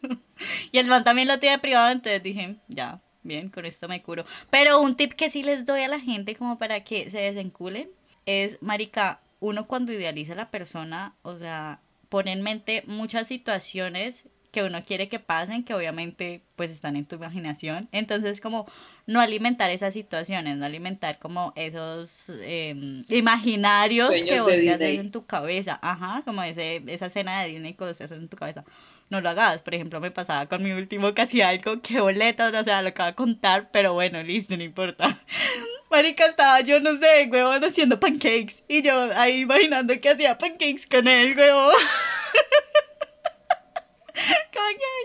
y 0.74 0.78
el 0.78 0.88
man 0.88 1.06
también 1.06 1.30
lo 1.30 1.40
tiene 1.40 1.58
privado, 1.60 1.90
entonces 1.90 2.22
dije, 2.22 2.58
ya, 2.68 3.00
bien, 3.24 3.48
con 3.48 3.66
esto 3.66 3.88
me 3.88 4.02
curo. 4.02 4.26
Pero 4.50 4.82
un 4.82 4.98
tip 4.98 5.14
que 5.14 5.30
sí 5.30 5.42
les 5.42 5.66
doy 5.66 5.84
a 5.84 5.88
la 5.88 6.02
gente 6.02 6.36
como 6.36 6.58
para 6.58 6.84
que 6.84 7.10
se 7.10 7.20
desenculen 7.20 7.90
es, 8.26 8.62
marica, 8.62 9.22
uno 9.40 9.64
cuando 9.64 9.94
idealiza 9.94 10.34
a 10.34 10.36
la 10.36 10.52
persona, 10.52 11.16
o 11.22 11.38
sea, 11.38 11.80
pone 12.10 12.34
en 12.34 12.42
mente 12.42 12.84
muchas 12.88 13.30
situaciones 13.30 14.26
que 14.56 14.64
uno 14.64 14.86
quiere 14.86 15.10
que 15.10 15.20
pasen, 15.20 15.66
que 15.66 15.74
obviamente 15.74 16.42
pues 16.56 16.72
están 16.72 16.96
en 16.96 17.06
tu 17.06 17.18
imaginación. 17.18 17.90
Entonces 17.92 18.40
como 18.40 18.66
no 19.06 19.20
alimentar 19.20 19.70
esas 19.70 19.94
situaciones, 19.94 20.56
no 20.56 20.66
alimentar 20.66 21.20
como 21.20 21.52
esos 21.58 22.32
eh, 22.36 23.04
imaginarios 23.10 24.08
Sueños 24.08 24.30
que 24.30 24.40
vos 24.40 24.52
te 24.54 24.72
haces 24.72 25.00
en 25.00 25.12
tu 25.12 25.26
cabeza. 25.26 25.78
Ajá, 25.82 26.22
como 26.24 26.42
ese, 26.42 26.82
esa 26.88 27.08
escena 27.08 27.42
de 27.42 27.50
Disney 27.50 27.74
que 27.74 27.84
vos 27.84 27.98
te 27.98 28.06
haces 28.06 28.18
en 28.18 28.30
tu 28.30 28.38
cabeza. 28.38 28.64
No 29.10 29.20
lo 29.20 29.30
hagas. 29.30 29.62
Por 29.62 29.76
ejemplo, 29.76 30.00
me 30.00 30.10
pasaba 30.10 30.46
con 30.46 30.64
mi 30.64 30.72
último 30.72 31.14
casi 31.14 31.42
algo, 31.42 31.82
que 31.82 32.00
boletas, 32.00 32.54
o 32.54 32.64
sea, 32.64 32.82
lo 32.82 32.88
acabo 32.88 33.08
de 33.08 33.16
contar, 33.16 33.72
pero 33.72 33.92
bueno, 33.92 34.24
listo, 34.24 34.56
no 34.56 34.64
importa. 34.64 35.20
Marica, 35.92 36.28
estaba 36.28 36.62
yo, 36.62 36.80
no 36.80 36.98
sé, 36.98 37.28
huevón, 37.30 37.62
haciendo 37.62 38.00
pancakes. 38.00 38.64
Y 38.70 38.82
yo 38.84 39.12
ahí 39.16 39.42
imaginando 39.42 40.00
que 40.00 40.12
hacía 40.12 40.38
pancakes 40.38 40.88
con 40.90 41.10
él, 41.10 41.38
huevón. 41.38 41.74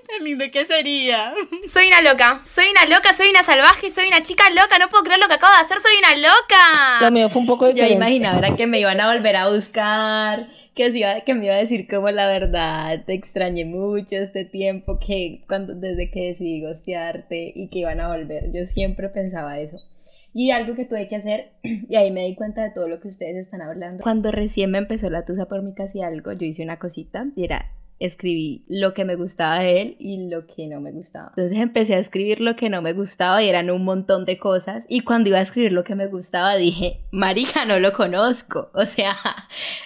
Tan 0.09 0.25
lindo 0.25 0.45
que 0.53 0.67
sería. 0.67 1.35
Soy 1.67 1.89
una 1.89 2.03
loca, 2.03 2.41
soy 2.45 2.65
una 2.71 2.87
loca, 2.87 3.13
soy 3.13 3.31
una 3.31 3.43
salvaje, 3.43 3.91
soy 3.91 4.09
una 4.09 4.23
chica 4.23 4.45
loca, 4.51 4.79
no 4.79 4.89
puedo 4.89 5.05
creer 5.05 5.21
lo 5.21 5.29
que 5.29 5.35
acabo 5.35 5.53
de 5.55 5.61
hacer, 5.61 5.79
soy 5.79 5.93
una 5.99 6.17
loca. 6.17 7.01
Lo 7.01 7.11
mío 7.11 7.29
fue 7.29 7.43
un 7.43 7.47
poco 7.47 7.67
Yo 7.67 7.73
diferente. 7.73 7.97
imaginaba 7.97 8.39
era 8.39 8.57
que 8.57 8.67
me 8.67 8.81
iban 8.81 9.01
a 9.01 9.13
volver 9.13 9.37
a 9.37 9.51
buscar, 9.51 10.49
que, 10.75 10.91
se 10.91 10.99
iba, 10.99 11.21
que 11.21 11.35
me 11.35 11.47
iba 11.47 11.55
a 11.55 11.59
decir 11.59 11.87
como 11.89 12.11
la 12.11 12.29
verdad, 12.29 13.05
te 13.05 13.15
extrañé 13.15 13.65
mucho 13.65 14.17
este 14.17 14.45
tiempo, 14.45 14.99
que 14.99 15.45
cuando 15.49 15.75
desde 15.75 16.11
que 16.11 16.29
decidí 16.29 16.63
gostearte 16.63 17.53
y 17.55 17.69
que 17.69 17.81
iban 17.81 18.01
a 18.01 18.09
volver. 18.09 18.53
Yo 18.53 18.67
siempre 18.67 19.09
pensaba 19.09 19.59
eso. 19.61 19.77
Y 20.33 20.53
algo 20.53 20.77
que 20.77 20.85
tuve 20.85 21.09
que 21.09 21.17
hacer, 21.17 21.51
y 21.63 21.97
ahí 21.97 22.11
me 22.11 22.25
di 22.25 22.35
cuenta 22.37 22.63
de 22.63 22.71
todo 22.71 22.89
lo 22.89 23.01
que 23.01 23.09
ustedes 23.09 23.37
están 23.37 23.63
hablando. 23.63 24.03
Cuando 24.03 24.31
recién 24.31 24.71
me 24.71 24.79
empezó 24.79 25.11
la 25.11 25.25
tusa 25.25 25.47
por 25.47 25.63
mi 25.63 25.75
casi 25.75 26.03
algo, 26.03 26.33
yo 26.33 26.47
hice 26.47 26.63
una 26.63 26.79
cosita 26.79 27.27
y 27.37 27.45
era 27.45 27.71
escribí 28.01 28.65
lo 28.69 28.95
que 28.95 29.05
me 29.05 29.15
gustaba 29.15 29.61
de 29.61 29.81
él 29.83 29.97
y 29.99 30.29
lo 30.29 30.47
que 30.47 30.67
no 30.67 30.81
me 30.81 30.91
gustaba. 30.91 31.33
Entonces 31.37 31.59
empecé 31.59 31.95
a 31.95 31.99
escribir 31.99 32.41
lo 32.41 32.57
que 32.57 32.71
no 32.71 32.83
me 32.83 32.93
gustaba 32.93 33.43
y 33.43 33.49
eran 33.49 33.71
un 33.71 33.85
montón 33.85 34.25
de 34.25 34.39
cosas. 34.39 34.85
Y 34.89 35.03
cuando 35.03 35.29
iba 35.29 35.39
a 35.39 35.43
escribir 35.43 35.73
lo 35.73 35.85
que 35.85 35.95
me 35.95 36.07
gustaba 36.07 36.57
dije, 36.57 37.01
marica, 37.13 37.65
no 37.65 37.79
lo 37.79 37.93
conozco. 37.93 38.71
O 38.81 38.87
sea, 38.87 39.15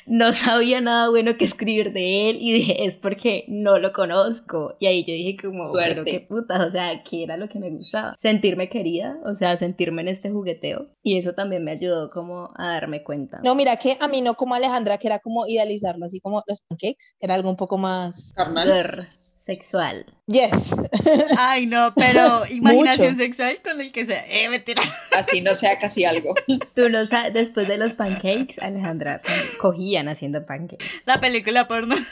no 0.06 0.32
sabía 0.32 0.80
nada 0.80 1.10
bueno 1.10 1.36
que 1.36 1.44
escribir 1.44 1.92
de 1.92 2.30
él 2.30 2.38
y 2.40 2.52
dije, 2.52 2.86
es 2.86 2.96
porque 2.96 3.44
no 3.48 3.78
lo 3.78 3.92
conozco. 3.92 4.76
Y 4.78 4.86
ahí 4.86 5.04
yo 5.04 5.12
dije 5.12 5.36
como, 5.42 5.72
pero 5.72 5.94
Suerte. 5.94 6.10
qué 6.10 6.20
puta, 6.20 6.64
o 6.64 6.70
sea, 6.70 7.02
¿qué 7.02 7.24
era 7.24 7.36
lo 7.36 7.48
que 7.48 7.58
me 7.58 7.70
gustaba? 7.70 8.14
Sentirme 8.22 8.68
querida, 8.68 9.18
o 9.26 9.34
sea, 9.34 9.56
sentirme 9.56 10.02
en 10.02 10.08
este 10.08 10.30
jugueteo. 10.30 10.86
Y 11.02 11.18
eso 11.18 11.34
también 11.34 11.64
me 11.64 11.72
ayudó 11.72 12.10
como 12.10 12.50
a 12.56 12.68
darme 12.68 13.02
cuenta. 13.02 13.40
No, 13.42 13.54
mira 13.56 13.76
que 13.76 13.96
a 14.00 14.06
mí 14.06 14.22
no 14.22 14.34
como 14.34 14.54
Alejandra, 14.54 14.98
que 14.98 15.08
era 15.08 15.18
como 15.18 15.46
idealizarlo, 15.46 16.06
así 16.06 16.20
como 16.20 16.42
los 16.46 16.60
pancakes, 16.68 17.14
era 17.18 17.34
algo 17.34 17.50
un 17.50 17.56
poco 17.56 17.76
más... 17.76 18.03
Carnal. 18.34 18.68
Grr, 18.68 19.08
sexual. 19.44 20.06
Yes. 20.26 20.74
Ay, 21.38 21.66
no, 21.66 21.92
pero 21.94 22.44
imaginación 22.48 23.12
Mucho. 23.12 23.24
sexual 23.24 23.58
con 23.62 23.80
el 23.80 23.92
que 23.92 24.06
sea. 24.06 24.24
Eh, 24.28 24.48
mentira. 24.48 24.82
Así 25.16 25.40
no 25.40 25.54
sea 25.54 25.78
casi 25.78 26.04
algo. 26.04 26.34
Tú 26.74 26.88
no 26.88 27.06
sabes, 27.06 27.34
después 27.34 27.68
de 27.68 27.78
los 27.78 27.94
pancakes, 27.94 28.56
Alejandra, 28.60 29.20
cogían 29.60 30.08
haciendo 30.08 30.44
pancakes. 30.46 30.84
La 31.04 31.20
película 31.20 31.68
porno. 31.68 31.96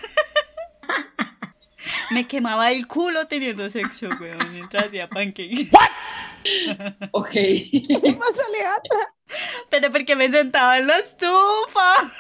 Me 2.11 2.29
quemaba 2.29 2.71
el 2.71 2.87
culo 2.87 3.27
teniendo 3.27 3.71
sexo, 3.71 4.09
weón, 4.21 4.53
mientras 4.53 4.87
hacía 4.87 5.09
pancakes. 5.09 5.71
Ok. 7.13 7.31
¿Qué 7.33 8.17
pasa, 8.19 8.43
Alejandra? 8.49 9.15
Pero 9.71 9.91
porque 9.91 10.15
me 10.17 10.29
sentaba 10.29 10.77
en 10.79 10.89
la 10.89 10.99
estufa. 10.99 12.13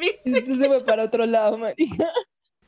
Esto 0.24 0.56
se 0.56 0.66
fue 0.66 0.84
para 0.84 1.04
otro 1.04 1.26
lado, 1.26 1.58
marica. 1.58 2.08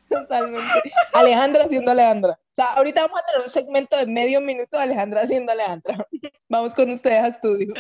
Totalmente. 0.08 0.92
Alejandra 1.12 1.64
haciendo 1.64 1.90
Alejandra. 1.90 2.32
O 2.32 2.54
sea, 2.54 2.72
ahorita 2.74 3.02
vamos 3.02 3.20
a 3.20 3.26
tener 3.26 3.46
un 3.46 3.52
segmento 3.52 3.96
de 3.96 4.06
medio 4.06 4.40
minuto 4.40 4.76
de 4.76 4.84
Alejandra 4.84 5.22
haciendo 5.22 5.52
Alejandra. 5.52 6.06
Vamos 6.48 6.74
con 6.74 6.90
ustedes 6.90 7.22
a 7.22 7.28
estudio. 7.28 7.74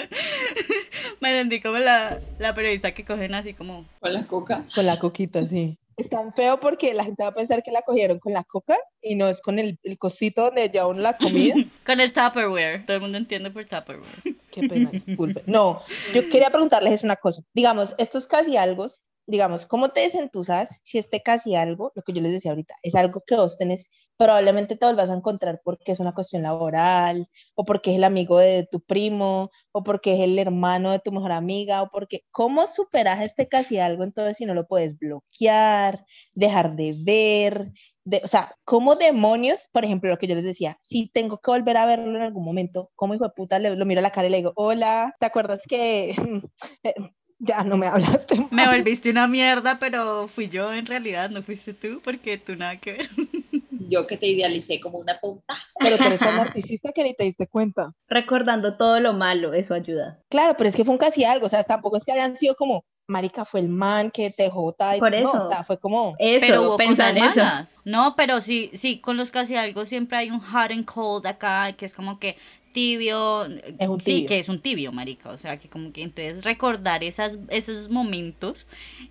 Me 1.20 1.30
sentí 1.30 1.60
como 1.60 1.78
la, 1.78 2.20
la 2.38 2.54
periodista 2.54 2.92
que 2.92 3.04
cogen 3.04 3.34
así 3.34 3.54
como... 3.54 3.86
Con 4.00 4.12
la 4.12 4.26
coca. 4.26 4.64
Con 4.74 4.86
la 4.86 4.98
coquita, 4.98 5.46
sí. 5.46 5.78
Es 5.96 6.10
tan 6.10 6.34
feo 6.34 6.60
porque 6.60 6.92
la 6.92 7.04
gente 7.04 7.22
va 7.22 7.30
a 7.30 7.34
pensar 7.34 7.62
que 7.62 7.70
la 7.70 7.80
cogieron 7.80 8.18
con 8.18 8.34
la 8.34 8.44
coca 8.44 8.76
y 9.00 9.14
no 9.14 9.28
es 9.28 9.40
con 9.40 9.58
el, 9.58 9.78
el 9.82 9.96
cosito 9.96 10.42
donde 10.42 10.68
lleva 10.68 10.88
uno 10.88 11.00
la 11.00 11.16
comida. 11.16 11.54
Con 11.86 12.00
el 12.00 12.12
Tupperware. 12.12 12.84
Todo 12.84 12.96
el 12.96 13.02
mundo 13.02 13.16
entiende 13.16 13.50
por 13.50 13.64
Tupperware. 13.64 14.18
Qué 14.50 14.68
pena, 14.68 14.90
disculpe. 14.90 15.42
No, 15.46 15.82
yo 16.12 16.28
quería 16.28 16.50
preguntarles 16.50 17.02
una 17.02 17.16
cosa. 17.16 17.42
Digamos, 17.54 17.94
estos 17.96 18.26
casi 18.26 18.58
algo 18.58 18.90
digamos, 19.26 19.66
¿cómo 19.66 19.90
te 19.90 20.00
desentusas 20.00 20.80
si 20.82 20.98
este 20.98 21.22
casi 21.22 21.54
algo, 21.54 21.92
lo 21.94 22.02
que 22.02 22.12
yo 22.12 22.20
les 22.22 22.32
decía 22.32 22.52
ahorita, 22.52 22.74
es 22.82 22.94
algo 22.94 23.22
que 23.26 23.36
vos 23.36 23.58
tenés, 23.58 23.90
probablemente 24.16 24.76
te 24.76 24.86
volvás 24.86 25.10
a 25.10 25.14
encontrar 25.14 25.60
porque 25.64 25.92
es 25.92 26.00
una 26.00 26.14
cuestión 26.14 26.42
laboral, 26.42 27.28
o 27.54 27.64
porque 27.64 27.90
es 27.90 27.96
el 27.96 28.04
amigo 28.04 28.38
de 28.38 28.66
tu 28.70 28.80
primo, 28.80 29.50
o 29.72 29.82
porque 29.82 30.14
es 30.14 30.20
el 30.20 30.38
hermano 30.38 30.92
de 30.92 31.00
tu 31.00 31.12
mejor 31.12 31.32
amiga, 31.32 31.82
o 31.82 31.90
porque, 31.90 32.22
¿cómo 32.30 32.66
superas 32.66 33.20
este 33.24 33.48
casi 33.48 33.78
algo 33.78 34.04
entonces 34.04 34.36
si 34.38 34.46
no 34.46 34.54
lo 34.54 34.66
puedes 34.66 34.98
bloquear, 34.98 36.04
dejar 36.34 36.76
de 36.76 36.94
ver? 36.96 37.72
De, 38.04 38.20
o 38.24 38.28
sea, 38.28 38.54
¿cómo 38.64 38.94
demonios, 38.94 39.68
por 39.72 39.84
ejemplo, 39.84 40.10
lo 40.10 40.18
que 40.18 40.28
yo 40.28 40.36
les 40.36 40.44
decía, 40.44 40.78
si 40.80 41.08
tengo 41.08 41.38
que 41.38 41.50
volver 41.50 41.76
a 41.76 41.86
verlo 41.86 42.16
en 42.16 42.22
algún 42.22 42.44
momento, 42.44 42.90
¿cómo 42.94 43.14
hijo 43.14 43.24
de 43.24 43.30
puta 43.34 43.58
le, 43.58 43.74
lo 43.74 43.84
miro 43.84 43.98
a 43.98 44.02
la 44.02 44.12
cara 44.12 44.28
y 44.28 44.30
le 44.30 44.36
digo, 44.38 44.52
hola, 44.54 45.14
¿te 45.18 45.26
acuerdas 45.26 45.64
que 45.68 46.14
eh, 46.84 46.94
ya 47.38 47.62
no 47.62 47.76
me 47.76 47.86
hablaste. 47.86 48.36
Más. 48.50 48.52
Me 48.52 48.66
volviste 48.66 49.10
una 49.10 49.28
mierda, 49.28 49.78
pero 49.78 50.28
fui 50.28 50.48
yo 50.48 50.72
en 50.72 50.86
realidad, 50.86 51.30
no 51.30 51.42
fuiste 51.42 51.74
tú, 51.74 52.00
porque 52.02 52.38
tú 52.38 52.56
nada 52.56 52.76
que 52.78 52.92
ver. 52.92 53.10
Yo 53.88 54.06
que 54.06 54.16
te 54.16 54.26
idealicé 54.26 54.80
como 54.80 54.98
una 54.98 55.20
tonta. 55.20 55.54
Pero 55.78 55.96
tú 55.96 56.04
eres 56.04 56.18
tan 56.18 56.36
narcisista 56.36 56.90
que 56.92 57.04
ni 57.04 57.14
te 57.14 57.22
diste 57.22 57.46
cuenta. 57.46 57.92
Recordando 58.08 58.76
todo 58.76 58.98
lo 58.98 59.12
malo, 59.12 59.54
eso 59.54 59.74
ayuda. 59.74 60.18
Claro, 60.28 60.56
pero 60.56 60.68
es 60.68 60.74
que 60.74 60.84
fue 60.84 60.92
un 60.92 60.98
casi 60.98 61.22
algo, 61.22 61.46
o 61.46 61.48
sea, 61.48 61.62
tampoco 61.62 61.96
es 61.96 62.04
que 62.04 62.10
hayan 62.10 62.36
sido 62.36 62.56
como, 62.56 62.84
marica, 63.06 63.44
fue 63.44 63.60
el 63.60 63.68
man 63.68 64.10
que 64.10 64.30
te 64.30 64.50
jota. 64.50 64.96
Y 64.96 64.98
Por 64.98 65.14
eso. 65.14 65.32
No, 65.32 65.44
o 65.44 65.48
sea, 65.48 65.62
fue 65.62 65.78
como... 65.78 66.16
Eso, 66.18 66.40
pero 66.40 66.62
hubo 66.62 66.76
pensar 66.78 67.14
cosas 67.14 67.36
eso. 67.36 67.68
No, 67.84 68.14
pero 68.16 68.40
sí, 68.40 68.72
sí, 68.74 68.98
con 68.98 69.16
los 69.16 69.30
casi 69.30 69.54
algo 69.54 69.84
siempre 69.84 70.18
hay 70.18 70.30
un 70.30 70.40
hot 70.40 70.72
and 70.72 70.84
cold 70.84 71.26
acá, 71.26 71.72
que 71.74 71.86
es 71.86 71.92
como 71.92 72.18
que 72.18 72.36
tibio, 72.76 73.46
Es 73.78 73.88
un 73.88 74.00
sí, 74.00 74.22
tibio. 74.22 74.28
que 74.28 74.38
es 74.38 74.48
un 74.48 74.60
tibio, 74.60 74.92
marica, 74.92 75.30
o 75.30 75.38
sea, 75.38 75.58
que 75.58 75.68
como 75.68 75.92
que 75.92 76.02
entonces 76.02 76.44
recordar 76.44 77.02
esas, 77.04 77.38
esos 77.48 77.88
momentos 77.90 78.66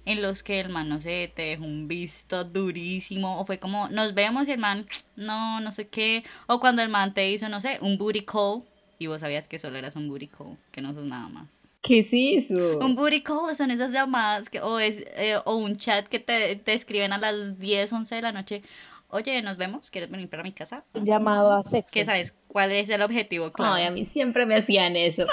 en 0.06 0.22
los 0.22 0.44
que 0.44 0.60
el 0.60 0.70
man, 0.70 0.90
no 0.90 1.00
sé, 1.02 1.32
te 1.36 1.44
dejó 1.44 1.66
un 1.66 1.88
visto 1.88 2.44
durísimo, 2.44 3.40
o 3.40 3.46
fue 3.46 3.60
como, 3.60 3.90
nos 3.90 4.14
vemos 4.14 4.48
y 4.48 4.52
el 4.52 4.60
man, 4.60 4.88
no, 5.16 5.60
no 5.62 5.72
sé 5.72 5.88
qué, 5.88 6.24
o 6.48 6.60
cuando 6.60 6.82
el 6.82 6.90
man 6.90 7.14
te 7.14 7.30
hizo, 7.32 7.50
no 7.50 7.62
sé, 7.62 7.80
un 7.82 7.98
booty 7.98 8.22
call, 8.22 8.64
y 9.00 9.08
vos 9.08 9.22
sabías 9.22 9.48
que 9.48 9.60
solo 9.60 9.78
eras 9.78 9.96
un 9.96 10.08
booty 10.08 10.28
call, 10.28 10.58
que 10.72 10.82
no 10.82 10.94
sos 10.94 11.06
nada 11.06 11.28
más. 11.30 11.68
¿Qué 11.82 12.00
es 12.00 12.10
eso? 12.50 12.80
Un 12.80 12.96
booty 12.96 13.22
call 13.22 13.56
son 13.56 13.72
esas 13.72 13.92
llamadas 13.92 14.50
que, 14.50 14.60
o, 14.62 14.80
es, 14.80 14.98
eh, 15.18 15.38
o 15.46 15.56
un 15.56 15.76
chat 15.78 16.08
que 16.08 16.20
te, 16.20 16.56
te 16.56 16.74
escriben 16.74 17.14
a 17.14 17.18
las 17.20 17.60
10, 17.60 17.94
11 17.94 18.16
de 18.16 18.22
la 18.22 18.32
noche. 18.32 18.64
Oye, 19.10 19.42
nos 19.42 19.58
vemos, 19.58 19.90
¿quieres 19.90 20.10
venir 20.10 20.30
para 20.30 20.44
mi 20.44 20.52
casa? 20.52 20.84
Un 20.94 21.06
llamado 21.06 21.54
a 21.54 21.64
sexo. 21.64 21.94
¿Qué 21.94 22.06
sabes? 22.06 22.36
¿Cuál 22.48 22.72
es 22.72 22.90
el 22.90 23.02
objetivo? 23.02 23.52
Claro. 23.52 23.74
Ay, 23.74 23.86
a 23.86 23.92
mí 23.92 24.06
siempre 24.06 24.46
me 24.46 24.58
hacían 24.58 24.96
eso. 24.96 25.26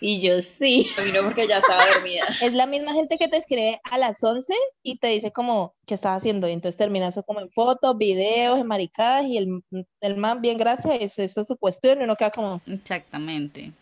Y 0.00 0.20
yo 0.20 0.42
sí. 0.42 0.90
A 0.98 1.02
mí 1.02 1.12
no, 1.12 1.22
porque 1.22 1.48
ya 1.48 1.58
estaba 1.58 1.86
dormida. 1.86 2.24
Es 2.42 2.52
la 2.52 2.66
misma 2.66 2.92
gente 2.92 3.16
que 3.16 3.28
te 3.28 3.38
escribe 3.38 3.80
a 3.84 3.96
las 3.96 4.22
11 4.22 4.52
y 4.82 4.98
te 4.98 5.06
dice 5.06 5.32
como, 5.32 5.74
¿qué 5.86 5.94
estás 5.94 6.18
haciendo? 6.18 6.46
Y 6.46 6.52
entonces 6.52 6.76
termina 6.76 7.08
eso 7.08 7.22
como 7.22 7.40
en 7.40 7.50
fotos, 7.50 7.96
videos, 7.96 8.58
en 8.58 8.66
maricadas 8.66 9.24
y 9.24 9.38
el, 9.38 9.62
el 10.02 10.16
man, 10.16 10.42
bien, 10.42 10.58
gracias, 10.58 10.98
es, 11.00 11.18
eso 11.18 11.40
es 11.40 11.48
su 11.48 11.56
cuestión 11.56 12.00
y 12.00 12.04
uno 12.04 12.16
queda 12.16 12.30
como... 12.30 12.60
Exactamente. 12.66 13.72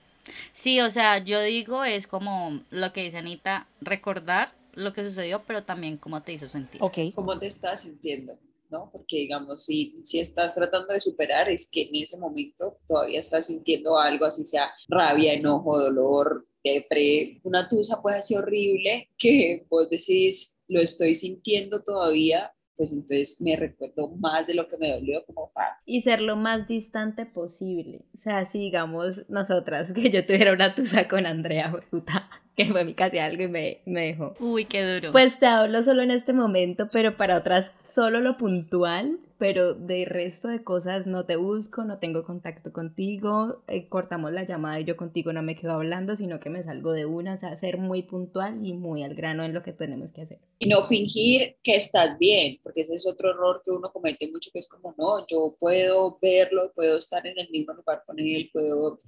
Sí, 0.53 0.81
o 0.81 0.93
sea, 0.93 1.19
yo 1.19 1.41
digo 1.41 1.83
es 1.83 2.07
como 2.07 2.61
lo 2.71 2.93
que 2.93 3.03
dice 3.03 3.19
Anita, 3.19 3.67
recordar 3.81 4.53
lo 4.75 4.93
que 4.93 5.03
sucedió, 5.03 5.43
pero 5.45 5.65
también 5.65 5.97
cómo 5.97 6.23
te 6.23 6.33
hizo 6.33 6.49
sentir. 6.49 6.81
Ok. 6.83 6.99
¿Cómo 7.17 7.37
te 7.39 7.47
estás 7.49 7.83
sintiendo? 7.83 8.35
¿No? 8.73 8.91
Porque, 8.91 9.19
digamos, 9.19 9.65
si, 9.65 10.01
si 10.03 10.19
estás 10.19 10.55
tratando 10.55 10.93
de 10.93 10.99
superar, 10.99 11.49
es 11.49 11.69
que 11.71 11.83
en 11.83 11.95
ese 11.95 12.19
momento 12.19 12.79
todavía 12.89 13.21
estás 13.21 13.47
sintiendo 13.47 13.99
algo, 13.99 14.25
así 14.25 14.43
sea 14.43 14.73
rabia, 14.89 15.35
enojo, 15.35 15.79
dolor, 15.79 16.47
depre, 16.65 17.41
una 17.45 17.69
tusa 17.69 18.01
pues 18.01 18.17
así 18.17 18.35
horrible, 18.35 19.11
que 19.19 19.67
vos 19.69 19.89
decís, 19.89 20.59
lo 20.69 20.81
estoy 20.81 21.15
sintiendo 21.15 21.83
todavía, 21.83 22.53
pues 22.77 22.93
entonces 22.93 23.41
me 23.41 23.55
recuerdo 23.55 24.09
más 24.17 24.47
de 24.47 24.55
lo 24.55 24.67
que 24.67 24.79
me 24.79 24.91
dolió 24.91 25.25
como 25.27 25.53
pa. 25.53 25.79
Y 25.85 26.03
ser 26.03 26.23
lo 26.23 26.37
más 26.37 26.67
distante 26.67 27.27
posible. 27.27 28.07
O 28.17 28.21
sea, 28.21 28.51
si 28.51 28.59
digamos 28.59 29.29
nosotras, 29.29 29.93
que 29.95 30.11
yo 30.11 30.27
tuviera 30.27 30.53
una 30.53 30.75
tusa 30.75 31.07
con 31.07 31.27
Andrea, 31.27 31.73
puta, 31.91 32.29
que 32.57 32.67
fue 32.67 32.85
mi 32.85 32.95
casi 32.95 33.19
algo 33.19 33.43
y 33.45 33.49
me, 33.49 33.79
me 33.87 34.07
dejó. 34.07 34.35
Uy, 34.41 34.65
qué 34.65 34.85
duro. 34.85 35.13
Pues 35.13 35.39
te 35.39 35.47
hablo 35.47 35.83
solo 35.83 36.03
en 36.03 36.11
este 36.11 36.33
momento, 36.33 36.89
pero 36.93 37.17
para 37.17 37.37
otras 37.37 37.71
solo 37.89 38.21
lo 38.21 38.37
puntual, 38.37 39.19
pero 39.39 39.75
de 39.75 40.05
resto 40.05 40.49
de 40.49 40.63
cosas 40.63 41.07
no 41.07 41.25
te 41.25 41.37
busco, 41.37 41.85
no 41.85 41.99
tengo 41.99 42.25
contacto 42.25 42.73
contigo, 42.73 43.63
eh, 43.69 43.89
cortamos 43.89 44.33
la 44.33 44.45
llamada 44.45 44.81
y 44.81 44.85
yo 44.85 44.97
contigo 44.97 45.33
no 45.33 45.43
me 45.43 45.57
quedo 45.57 45.73
hablando, 45.73 46.15
sino 46.17 46.41
que 46.41 46.51
me 46.51 46.63
salgo 46.63 46.93
de 46.93 47.07
una, 47.07 47.35
o 47.35 47.37
sea, 47.37 47.57
ser 47.57 47.79
muy 47.79 48.03
puntual 48.03 48.65
y 48.65 48.73
muy 48.73 49.03
al 49.03 49.15
grano 49.15 49.43
en 49.45 49.55
lo 49.55 49.63
que 49.63 49.73
tenemos 49.73 50.11
que 50.13 50.23
hacer. 50.23 50.39
Y 50.63 50.69
no 50.69 50.81
fingir 50.85 51.57
que 51.61 51.75
estás 51.75 52.17
bien, 52.19 52.61
porque 52.63 52.83
ese 52.83 52.95
es 52.95 53.05
otro 53.05 53.31
error 53.31 53.63
que 53.65 53.73
uno 53.73 53.91
comete 53.93 54.31
mucho, 54.31 54.49
que 54.53 54.61
es 54.61 54.69
como, 54.69 54.95
no, 54.97 55.27
yo 55.27 55.57
puedo 55.59 56.21
verlo, 56.23 56.71
puedo 56.73 56.99
estar 56.99 57.27
en 57.27 57.37
el 57.37 57.51
mismo 57.51 57.73
lugar 57.73 58.05
con 58.07 58.21
él, 58.21 58.49
puedo, 58.53 59.01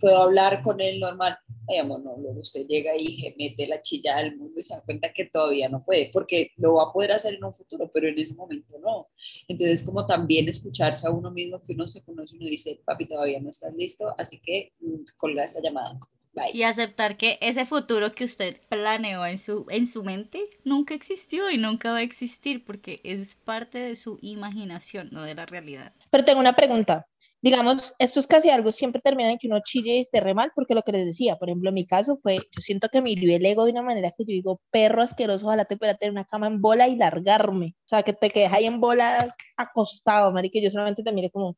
puedo 0.00 0.22
hablar 0.22 0.62
con 0.62 0.80
él 0.80 0.98
normal. 0.98 1.36
Ay, 1.68 1.76
amor, 1.76 2.00
no, 2.02 2.16
luego 2.16 2.40
usted 2.40 2.66
llega 2.66 2.92
y 2.96 3.34
mete 3.38 3.66
la 3.66 3.82
chilla 3.82 4.16
al 4.16 4.38
mundo 4.38 4.58
y 4.58 4.64
se 4.64 4.72
da 4.72 4.82
cuenta 4.86 5.12
que 5.12 5.26
todavía 5.26 5.68
no 5.68 5.84
puede, 5.84 6.08
porque 6.14 6.52
lo 6.56 6.76
va 6.76 6.84
a 6.84 6.92
poder 6.94 7.12
hacer 7.12 7.34
en 7.34 7.44
un 7.44 7.52
futuro, 7.52 7.90
pero 7.92 8.08
en 8.08 8.18
ese 8.18 8.34
momento 8.34 8.78
no. 8.78 9.08
Entonces, 9.48 9.82
como 9.82 10.06
también 10.06 10.48
escucharse 10.48 11.06
a 11.06 11.10
uno 11.10 11.30
mismo, 11.30 11.62
que 11.62 11.74
uno 11.74 11.86
se 11.88 12.02
conoce 12.02 12.36
y 12.36 12.38
uno 12.38 12.48
dice, 12.48 12.80
papi, 12.86 13.04
todavía 13.04 13.38
no 13.38 13.50
estás 13.50 13.74
listo, 13.74 14.14
así 14.16 14.40
que 14.40 14.72
mm, 14.80 15.02
colga 15.18 15.44
esta 15.44 15.60
llamada. 15.60 16.00
Bye. 16.34 16.50
Y 16.54 16.62
aceptar 16.62 17.16
que 17.18 17.38
ese 17.42 17.66
futuro 17.66 18.12
que 18.12 18.24
usted 18.24 18.60
planeó 18.68 19.26
en 19.26 19.38
su, 19.38 19.66
en 19.68 19.86
su 19.86 20.02
mente 20.02 20.42
nunca 20.64 20.94
existió 20.94 21.50
y 21.50 21.58
nunca 21.58 21.92
va 21.92 21.98
a 21.98 22.02
existir 22.02 22.64
porque 22.64 23.00
es 23.04 23.36
parte 23.36 23.78
de 23.78 23.96
su 23.96 24.18
imaginación, 24.22 25.10
no 25.12 25.24
de 25.24 25.34
la 25.34 25.44
realidad. 25.44 25.92
Pero 26.10 26.24
tengo 26.24 26.40
una 26.40 26.56
pregunta. 26.56 27.06
Digamos, 27.42 27.94
estos 27.98 28.26
casi 28.26 28.50
algo 28.50 28.70
siempre 28.72 29.02
terminan 29.02 29.32
en 29.32 29.38
que 29.38 29.48
uno 29.48 29.60
chille 29.64 29.96
y 29.96 30.00
esté 30.00 30.20
re 30.20 30.32
mal, 30.32 30.52
porque 30.54 30.74
lo 30.74 30.82
que 30.82 30.92
les 30.92 31.04
decía, 31.04 31.36
por 31.36 31.48
ejemplo, 31.48 31.70
en 31.70 31.74
mi 31.74 31.86
caso 31.86 32.16
fue, 32.22 32.36
yo 32.36 32.60
siento 32.60 32.88
que 32.88 33.02
me 33.02 33.10
hirió 33.10 33.36
el 33.36 33.44
ego 33.44 33.64
de 33.64 33.72
una 33.72 33.82
manera 33.82 34.12
que 34.16 34.24
yo 34.24 34.28
digo, 34.28 34.60
perro 34.70 35.02
asqueroso, 35.02 35.46
ojalá 35.46 35.64
te 35.64 35.76
pudiera 35.76 35.98
tener 35.98 36.12
una 36.12 36.24
cama 36.24 36.46
en 36.46 36.60
bola 36.62 36.86
y 36.88 36.96
largarme. 36.96 37.74
O 37.80 37.88
sea, 37.88 38.04
que 38.04 38.12
te 38.12 38.30
quedes 38.30 38.52
ahí 38.52 38.66
en 38.66 38.80
bola 38.80 39.34
acostado, 39.56 40.32
marica, 40.32 40.60
yo 40.62 40.70
solamente 40.70 41.02
te 41.02 41.12
mire 41.12 41.30
como, 41.30 41.56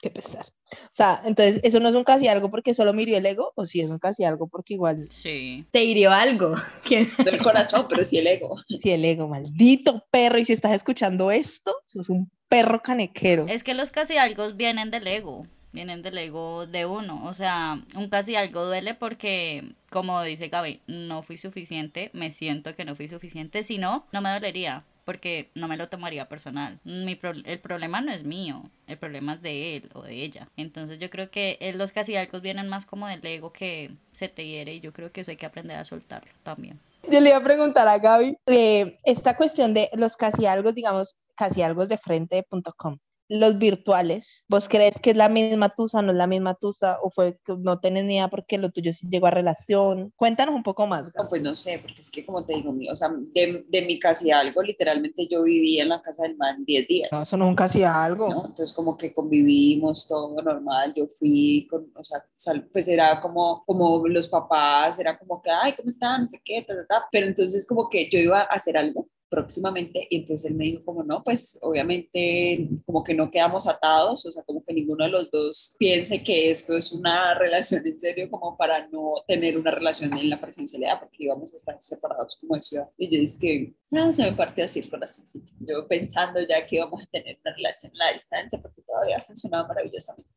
qué 0.00 0.10
pesar. 0.10 0.46
O 0.72 0.94
sea, 0.94 1.20
entonces, 1.24 1.60
eso 1.62 1.80
no 1.80 1.88
es 1.88 1.94
un 1.94 2.04
casi 2.04 2.28
algo 2.28 2.50
porque 2.50 2.74
solo 2.74 2.92
me 2.92 3.02
hirió 3.02 3.18
el 3.18 3.26
ego, 3.26 3.52
o 3.56 3.66
si 3.66 3.80
es 3.80 3.90
un 3.90 3.98
casi 3.98 4.24
algo 4.24 4.48
porque 4.48 4.74
igual, 4.74 5.06
Sí. 5.10 5.64
¿Te 5.70 5.84
hirió 5.84 6.12
algo? 6.12 6.54
¿Qué? 6.84 7.08
No 7.18 7.30
el 7.30 7.42
corazón, 7.42 7.86
pero 7.88 8.04
sí 8.04 8.18
el 8.18 8.26
ego. 8.26 8.56
si 8.80 8.90
el 8.90 9.04
ego, 9.04 9.28
maldito 9.28 10.04
perro, 10.10 10.38
y 10.38 10.44
si 10.44 10.52
estás 10.52 10.72
escuchando 10.72 11.30
esto, 11.30 11.74
sos 11.86 12.08
un 12.08 12.30
perro 12.48 12.82
canequero. 12.82 13.46
Es 13.48 13.62
que 13.62 13.74
los 13.74 13.90
casi 13.90 14.16
algo 14.16 14.52
vienen 14.52 14.90
del 14.90 15.06
ego, 15.06 15.46
vienen 15.72 16.02
del 16.02 16.18
ego 16.18 16.66
de 16.66 16.86
uno. 16.86 17.24
O 17.26 17.34
sea, 17.34 17.78
un 17.96 18.08
casi 18.08 18.34
algo 18.36 18.66
duele 18.66 18.94
porque, 18.94 19.72
como 19.90 20.22
dice 20.22 20.48
Gaby, 20.48 20.80
no 20.86 21.22
fui 21.22 21.36
suficiente, 21.38 22.10
me 22.12 22.32
siento 22.32 22.74
que 22.74 22.84
no 22.84 22.96
fui 22.96 23.08
suficiente. 23.08 23.62
Si 23.62 23.78
no, 23.78 24.06
no 24.12 24.20
me 24.20 24.30
dolería 24.32 24.84
porque 25.04 25.50
no 25.54 25.66
me 25.66 25.76
lo 25.76 25.88
tomaría 25.88 26.28
personal. 26.28 26.78
Mi 26.84 27.16
pro- 27.16 27.32
el 27.44 27.58
problema 27.58 28.00
no 28.00 28.12
es 28.12 28.22
mío, 28.22 28.70
el 28.86 28.96
problema 28.96 29.34
es 29.34 29.42
de 29.42 29.76
él 29.76 29.90
o 29.94 30.02
de 30.02 30.14
ella. 30.22 30.46
Entonces 30.56 30.98
yo 31.00 31.10
creo 31.10 31.30
que 31.30 31.58
eh, 31.60 31.72
los 31.72 31.90
casi 31.90 32.14
algo 32.14 32.40
vienen 32.40 32.68
más 32.68 32.86
como 32.86 33.08
del 33.08 33.24
ego 33.26 33.52
que 33.52 33.90
se 34.12 34.28
te 34.28 34.46
hiere 34.46 34.74
y 34.74 34.80
yo 34.80 34.92
creo 34.92 35.10
que 35.10 35.22
eso 35.22 35.32
hay 35.32 35.36
que 35.36 35.46
aprender 35.46 35.76
a 35.78 35.84
soltarlo 35.84 36.30
también. 36.44 36.78
Yo 37.10 37.18
le 37.18 37.30
iba 37.30 37.38
a 37.38 37.42
preguntar 37.42 37.88
a 37.88 37.98
Gaby 37.98 38.36
eh, 38.46 38.98
esta 39.04 39.36
cuestión 39.36 39.74
de 39.74 39.90
los 39.94 40.16
casi 40.16 40.46
algo, 40.46 40.70
digamos, 40.72 41.16
casi 41.34 41.62
algo 41.62 41.86
de 41.86 41.98
frente.com. 41.98 42.98
Los 43.32 43.58
virtuales, 43.60 44.42
¿vos 44.48 44.68
crees 44.68 44.98
que 44.98 45.10
es 45.10 45.16
la 45.16 45.28
misma 45.28 45.68
tusa, 45.68 46.02
no 46.02 46.10
es 46.10 46.18
la 46.18 46.26
misma 46.26 46.56
tusa? 46.56 46.98
¿O 47.00 47.10
fue 47.10 47.38
que 47.44 47.54
no 47.56 47.78
tenés 47.78 48.04
ni 48.04 48.14
idea 48.14 48.26
porque 48.26 48.58
lo 48.58 48.70
tuyo 48.70 48.92
sí 48.92 49.06
llegó 49.08 49.28
a 49.28 49.30
relación? 49.30 50.12
Cuéntanos 50.16 50.52
un 50.52 50.64
poco 50.64 50.84
más. 50.88 51.12
No, 51.16 51.28
pues 51.28 51.40
no 51.40 51.54
sé, 51.54 51.78
porque 51.78 52.00
es 52.00 52.10
que 52.10 52.26
como 52.26 52.44
te 52.44 52.54
digo, 52.54 52.74
o 52.90 52.96
sea, 52.96 53.08
de, 53.32 53.64
de 53.68 53.82
mi 53.82 54.00
casi 54.00 54.32
algo, 54.32 54.62
literalmente 54.64 55.28
yo 55.30 55.44
vivía 55.44 55.84
en 55.84 55.90
la 55.90 56.02
casa 56.02 56.24
del 56.24 56.36
man 56.36 56.64
10 56.64 56.88
días. 56.88 57.08
No, 57.12 57.22
eso 57.22 57.36
no 57.36 57.44
es 57.44 57.48
un 57.50 57.54
casi 57.54 57.84
algo. 57.84 58.28
¿no? 58.28 58.46
Entonces 58.46 58.72
como 58.72 58.96
que 58.96 59.14
convivimos 59.14 60.08
todo 60.08 60.42
normal, 60.42 60.92
yo 60.96 61.06
fui, 61.06 61.68
con, 61.70 61.88
o 61.94 62.02
sea, 62.02 62.24
sal- 62.34 62.68
pues 62.72 62.88
era 62.88 63.20
como, 63.20 63.62
como 63.64 64.08
los 64.08 64.28
papás, 64.28 64.98
era 64.98 65.16
como 65.16 65.40
que, 65.40 65.50
ay, 65.50 65.74
¿cómo 65.76 65.90
están? 65.90 66.22
No 66.22 66.26
sé 66.26 66.40
qué, 66.44 66.62
ta, 66.66 66.74
ta, 66.74 66.84
ta. 66.86 67.04
pero 67.12 67.28
entonces 67.28 67.64
como 67.64 67.88
que 67.88 68.10
yo 68.10 68.18
iba 68.18 68.40
a 68.40 68.44
hacer 68.46 68.76
algo 68.76 69.06
próximamente. 69.30 70.06
Y 70.10 70.16
entonces 70.16 70.50
él 70.50 70.56
me 70.56 70.64
dijo 70.64 70.84
como 70.84 71.02
no, 71.02 71.22
pues 71.24 71.58
obviamente 71.62 72.68
como 72.84 73.02
que 73.02 73.14
no 73.14 73.30
quedamos 73.30 73.66
atados, 73.66 74.26
o 74.26 74.32
sea, 74.32 74.42
como 74.42 74.62
que 74.64 74.74
ninguno 74.74 75.04
de 75.04 75.10
los 75.10 75.30
dos 75.30 75.76
piense 75.78 76.22
que 76.22 76.50
esto 76.50 76.76
es 76.76 76.92
una 76.92 77.34
relación 77.38 77.86
en 77.86 77.98
serio 77.98 78.28
como 78.30 78.56
para 78.56 78.86
no 78.88 79.14
tener 79.26 79.56
una 79.56 79.70
relación 79.70 80.16
en 80.18 80.28
la 80.28 80.40
presencialidad, 80.40 81.00
porque 81.00 81.24
íbamos 81.24 81.54
a 81.54 81.56
estar 81.56 81.78
separados 81.80 82.36
como 82.36 82.56
de 82.56 82.62
ciudad. 82.62 82.88
Y 82.98 83.08
yo 83.08 83.20
dije 83.20 83.38
que 83.40 83.74
no, 83.90 84.12
se 84.12 84.22
me 84.22 84.32
partió 84.32 84.64
así 84.64 84.80
el 84.80 84.90
corazoncito. 84.90 85.52
Yo 85.60 85.86
pensando 85.88 86.40
ya 86.40 86.66
que 86.66 86.76
íbamos 86.76 87.02
a 87.02 87.06
tener 87.06 87.38
una 87.44 87.54
relación 87.56 87.92
a 87.94 88.06
la 88.06 88.12
distancia, 88.12 88.60
porque 88.60 88.82
todavía 88.82 89.20
funcionaba 89.20 89.66
maravillosamente. 89.66 90.30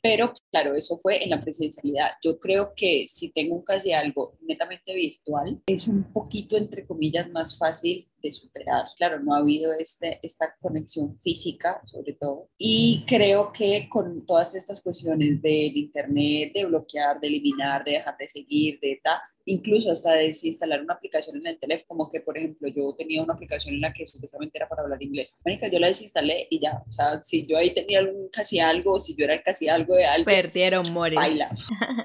Pero 0.00 0.32
claro, 0.50 0.74
eso 0.74 0.98
fue 0.98 1.22
en 1.22 1.30
la 1.30 1.40
presencialidad. 1.40 2.10
Yo 2.22 2.38
creo 2.38 2.72
que 2.74 3.06
si 3.08 3.32
tengo 3.32 3.56
un 3.56 3.64
casi 3.64 3.92
algo 3.92 4.38
netamente 4.42 4.94
virtual, 4.94 5.60
es 5.66 5.88
un 5.88 6.04
poquito, 6.12 6.56
entre 6.56 6.86
comillas, 6.86 7.28
más 7.30 7.58
fácil 7.58 8.08
de 8.22 8.32
superar. 8.32 8.84
Claro, 8.96 9.20
no 9.20 9.34
ha 9.34 9.38
habido 9.38 9.72
este, 9.72 10.20
esta 10.22 10.54
conexión 10.60 11.18
física, 11.20 11.80
sobre 11.86 12.12
todo. 12.12 12.48
Y 12.58 13.04
creo 13.06 13.52
que 13.52 13.88
con 13.88 14.24
todas 14.26 14.54
estas 14.54 14.80
cuestiones 14.80 15.40
del 15.42 15.76
Internet, 15.76 16.52
de 16.54 16.64
bloquear, 16.64 17.18
de 17.18 17.28
eliminar, 17.28 17.84
de 17.84 17.92
dejar 17.92 18.16
de 18.18 18.28
seguir, 18.28 18.78
de 18.80 19.00
tal, 19.02 19.18
incluso 19.50 19.90
hasta 19.90 20.12
desinstalar 20.12 20.80
una 20.82 20.94
aplicación 20.94 21.36
en 21.36 21.46
el 21.46 21.58
teléfono, 21.58 21.86
como 21.88 22.08
que, 22.08 22.20
por 22.20 22.38
ejemplo, 22.38 22.68
yo 22.68 22.94
tenía 22.96 23.22
una 23.22 23.34
aplicación 23.34 23.74
en 23.74 23.80
la 23.80 23.92
que 23.92 24.06
supuestamente 24.06 24.58
era 24.58 24.68
para 24.68 24.82
hablar 24.82 25.02
inglés. 25.02 25.38
Mónica, 25.44 25.68
yo 25.68 25.78
la 25.78 25.88
desinstalé 25.88 26.46
y 26.50 26.60
ya, 26.60 26.82
o 26.88 26.92
sea, 26.92 27.22
si 27.22 27.46
yo 27.46 27.56
ahí 27.56 27.74
tenía 27.74 27.98
algún 28.00 28.28
casi 28.30 28.60
algo, 28.60 29.00
si 29.00 29.14
yo 29.16 29.24
era 29.24 29.42
casi 29.42 29.68
algo 29.68 29.94
de 29.94 30.04
algo, 30.06 30.24
Perdieron 30.26 30.84
mores. 30.92 31.16
baila. 31.16 31.50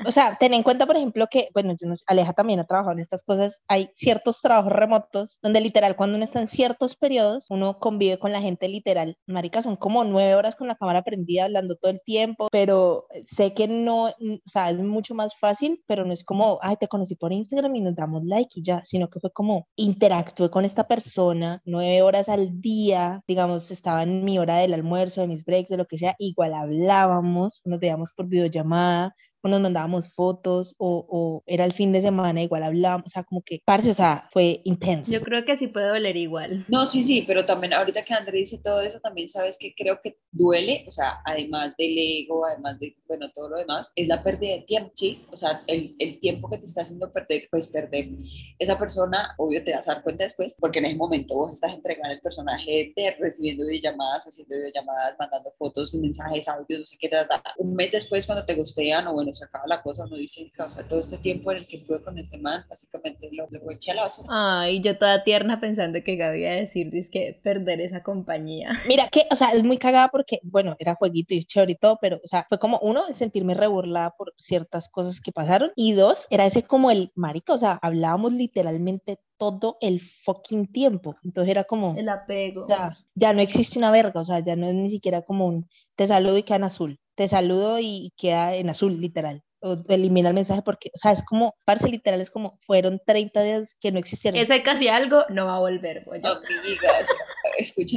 O 0.06 0.12
sea, 0.12 0.38
ten 0.40 0.54
en 0.54 0.64
cuenta, 0.64 0.86
por 0.86 0.96
ejemplo, 0.98 1.28
que, 1.30 1.50
bueno, 1.54 1.76
yo 1.80 1.88
no- 1.88 1.94
Aleja 2.08 2.34
también 2.34 2.60
ha 2.60 2.64
trabajado 2.66 2.94
en 2.94 3.00
estas 3.00 3.24
cosas. 3.24 3.62
Hay 3.68 3.90
ciertos 3.96 4.42
trabajos 4.42 4.72
remotos 4.72 5.40
donde 5.42 5.62
literal, 5.62 5.96
cuando 5.96 6.16
uno 6.16 6.24
está 6.26 6.40
en 6.40 6.48
ciertos 6.48 6.96
periodos, 6.96 7.48
uno 7.50 7.80
convive 7.80 8.18
con 8.20 8.32
la 8.32 8.42
gente 8.42 8.68
literal. 8.68 9.18
Marica, 9.28 9.62
son 9.62 9.76
como 9.76 10.04
nueve 10.04 10.36
horas 10.36 10.56
con 10.56 10.68
la 10.68 10.76
cámara 10.76 11.04
prendida 11.04 11.46
hablando 11.46 11.76
todo 11.76 11.92
el 11.92 12.02
tiempo, 12.02 12.48
pero 12.52 13.08
sé 13.28 13.54
que 13.54 13.68
no, 13.68 14.06
o 14.06 14.14
sea, 14.46 14.70
es 14.72 14.78
mucho 14.80 15.14
más 15.16 15.36
fácil, 15.38 15.84
pero 15.88 16.06
no 16.06 16.14
es 16.14 16.24
como, 16.24 16.60
ay, 16.62 16.78
te 16.80 16.88
conocí 16.88 17.16
por 17.16 17.34
Instagram 17.36 17.76
y 17.76 17.82
nos 17.82 17.96
damos 17.96 18.24
like 18.26 18.60
y 18.60 18.64
ya, 18.64 18.82
sino 18.84 19.10
que 19.10 19.20
fue 19.20 19.32
como 19.32 19.68
interactué 19.76 20.50
con 20.50 20.66
esta 20.66 20.88
persona 20.88 21.62
nueve 21.66 22.02
horas 22.02 22.30
al 22.30 22.62
día, 22.62 23.22
digamos, 23.28 23.72
estaba 23.72 24.04
en 24.04 24.24
mi 24.26 24.40
hora 24.40 24.58
del 24.58 24.74
almuerzo, 24.74 25.22
de 25.22 25.28
mis 25.28 25.46
breaks, 25.46 25.70
de 25.70 25.78
lo 25.78 25.86
que 25.86 25.98
sea, 25.98 26.16
igual 26.20 26.54
hablábamos, 26.54 27.62
nos 27.66 27.80
veíamos 27.80 28.12
por 28.14 28.28
videollamada, 28.28 29.14
o 29.46 29.48
nos 29.48 29.62
mandábamos 29.62 30.12
fotos, 30.12 30.74
o, 30.80 31.06
o 31.08 31.44
era 31.46 31.66
el 31.66 31.74
fin 31.74 31.92
de 31.92 32.02
semana, 32.02 32.42
igual 32.42 32.64
hablábamos, 32.64 33.06
o 33.06 33.10
sea, 33.10 33.24
como 33.24 33.44
que, 33.44 33.62
parce, 33.64 33.92
o 33.92 33.94
sea, 33.94 34.28
fue 34.34 34.62
intenso. 34.64 35.12
Yo 35.12 35.22
creo 35.22 35.46
que 35.46 35.56
sí 35.56 35.68
puede 35.68 35.88
doler 35.90 36.18
igual. 36.18 36.66
No, 36.68 36.88
sí, 36.88 37.04
sí, 37.04 37.24
pero 37.28 37.46
también 37.46 37.74
ahorita 37.74 38.04
que 38.04 38.16
André 38.16 38.40
dice 38.40 38.58
todo 38.58 38.82
eso, 38.82 39.00
también 39.00 39.28
sabes 39.28 39.60
que 39.60 39.76
creo 39.76 40.00
que 40.02 40.18
duele, 40.32 40.84
o 40.88 40.92
sea, 40.92 41.22
además 41.24 41.76
del 41.78 41.96
ego, 41.96 42.44
además 42.44 42.80
de, 42.80 42.98
bueno, 43.08 43.32
todo 43.32 43.50
lo 43.50 43.58
demás, 43.58 43.92
es 43.96 44.08
la 44.08 44.24
pérdida 44.24 44.56
de 44.56 44.62
tiempo, 44.62 44.92
¿sí? 44.96 45.24
O 45.32 45.38
sea, 45.38 45.62
el, 45.68 45.96
el 46.00 46.20
tiempo 46.20 46.50
que 46.50 46.58
te 46.58 46.66
está 46.66 46.82
haciendo 46.82 47.14
perder, 47.14 47.48
pues 47.52 47.68
perder. 47.68 48.10
Esa 48.58 48.80
persona, 48.80 49.36
obvio, 49.38 49.64
te 49.64 49.76
vas 49.76 49.88
a 49.88 49.94
dar 49.94 50.04
cuenta 50.04 50.24
después, 50.24 50.58
porque 50.60 50.80
en 50.80 50.86
ese 50.86 50.96
momento 50.96 51.36
vos 51.36 51.54
estás 51.54 51.72
entregando 51.72 52.16
el 52.16 52.20
personaje 52.20 52.94
de 52.96 53.16
recibiendo 53.20 53.64
videollamadas, 53.68 54.26
haciendo 54.26 54.56
videollamadas, 54.56 55.16
mandando 55.20 55.52
fotos, 55.52 55.94
mensajes, 55.94 56.48
audios, 56.48 56.80
no 56.80 56.86
sé 56.88 56.98
qué, 57.00 57.10
ta, 57.10 57.28
ta, 57.28 57.44
ta. 57.44 57.54
un 57.60 57.76
mes 57.76 57.92
después 57.92 58.26
cuando 58.26 58.44
te 58.44 58.56
gustean 58.56 59.06
o 59.06 59.14
bueno, 59.14 59.35
se 59.36 59.46
acaba 59.46 59.66
la 59.68 59.82
cosa, 59.82 60.06
uno 60.06 60.16
dice, 60.16 60.52
o 60.58 60.70
sea, 60.70 60.88
todo 60.88 61.00
este 61.00 61.18
tiempo 61.18 61.52
en 61.52 61.60
el 61.60 61.68
que 61.68 61.76
estuve 61.76 62.02
con 62.02 62.18
este 62.18 62.38
man, 62.38 62.66
básicamente 62.70 63.30
lo, 63.32 63.48
lo 63.50 63.72
eché 63.72 63.92
a 63.92 63.96
la 63.96 64.04
basura. 64.04 64.28
Ay, 64.32 64.82
yo 64.82 64.98
toda 64.98 65.24
tierna 65.24 65.60
pensando 65.60 66.02
que 66.04 66.16
Gaby 66.16 66.40
iba 66.40 66.50
a 66.50 66.56
decir, 66.56 66.92
que 67.10 67.40
perder 67.44 67.82
esa 67.82 68.04
compañía. 68.04 68.70
Mira 68.88 69.10
que, 69.10 69.24
o 69.32 69.36
sea, 69.36 69.50
es 69.50 69.64
muy 69.64 69.78
cagada 69.78 70.10
porque, 70.10 70.40
bueno, 70.44 70.76
era 70.80 70.96
jueguito 70.96 71.34
y 71.34 71.44
chévere 71.44 71.74
y 71.74 71.76
todo, 71.76 71.98
pero, 72.02 72.18
o 72.24 72.28
sea, 72.28 72.46
fue 72.48 72.60
como, 72.60 72.80
uno, 72.80 73.08
el 73.08 73.16
sentirme 73.16 73.54
reburlada 73.54 74.12
por 74.12 74.34
ciertas 74.38 74.90
cosas 74.90 75.20
que 75.22 75.32
pasaron, 75.32 75.72
y 75.76 75.94
dos, 75.94 76.28
era 76.30 76.46
ese 76.46 76.64
como 76.64 76.92
el 76.92 77.12
marica, 77.16 77.54
o 77.54 77.58
sea, 77.58 77.80
hablábamos 77.82 78.34
literalmente 78.34 79.20
todo 79.38 79.78
el 79.82 80.00
fucking 80.00 80.72
tiempo, 80.72 81.18
entonces 81.24 81.52
era 81.52 81.66
como, 81.66 81.96
El 81.98 82.10
apego. 82.10 82.68
ya, 82.68 82.98
ya 83.16 83.34
no 83.34 83.42
existe 83.42 83.78
una 83.78 83.92
verga, 83.92 84.22
o 84.22 84.26
sea, 84.26 84.40
ya 84.40 84.56
no 84.56 84.68
es 84.68 84.76
ni 84.76 84.90
siquiera 84.90 85.24
como 85.24 85.48
un, 85.48 85.70
te 85.96 86.08
saludo 86.08 86.38
y 86.38 86.44
queda 86.44 86.58
en 86.58 86.64
azul, 86.64 87.00
te 87.16 87.28
saludo 87.30 87.80
y 87.80 88.14
queda 88.18 88.56
en 88.56 88.70
azul, 88.72 89.00
literal. 89.02 89.45
O 89.68 89.78
elimina 89.90 90.30
el 90.30 90.36
mensaje 90.36 90.62
porque, 90.62 90.92
o 90.94 90.98
sea, 90.98 91.12
es 91.12 91.24
como, 91.24 91.56
parce, 91.66 91.90
literal, 91.90 92.22
es 92.22 92.30
como, 92.30 92.56
fueron 92.68 93.02
30 93.06 93.42
días 93.42 93.76
que 93.82 93.92
no 93.92 93.98
existieron. 93.98 94.40
Ese 94.40 94.62
casi 94.62 94.88
algo 94.88 95.24
no 95.30 95.48
va 95.48 95.56
a 95.56 95.60
volver, 95.60 96.04
güey. 96.06 96.22
Amigas, 96.24 97.08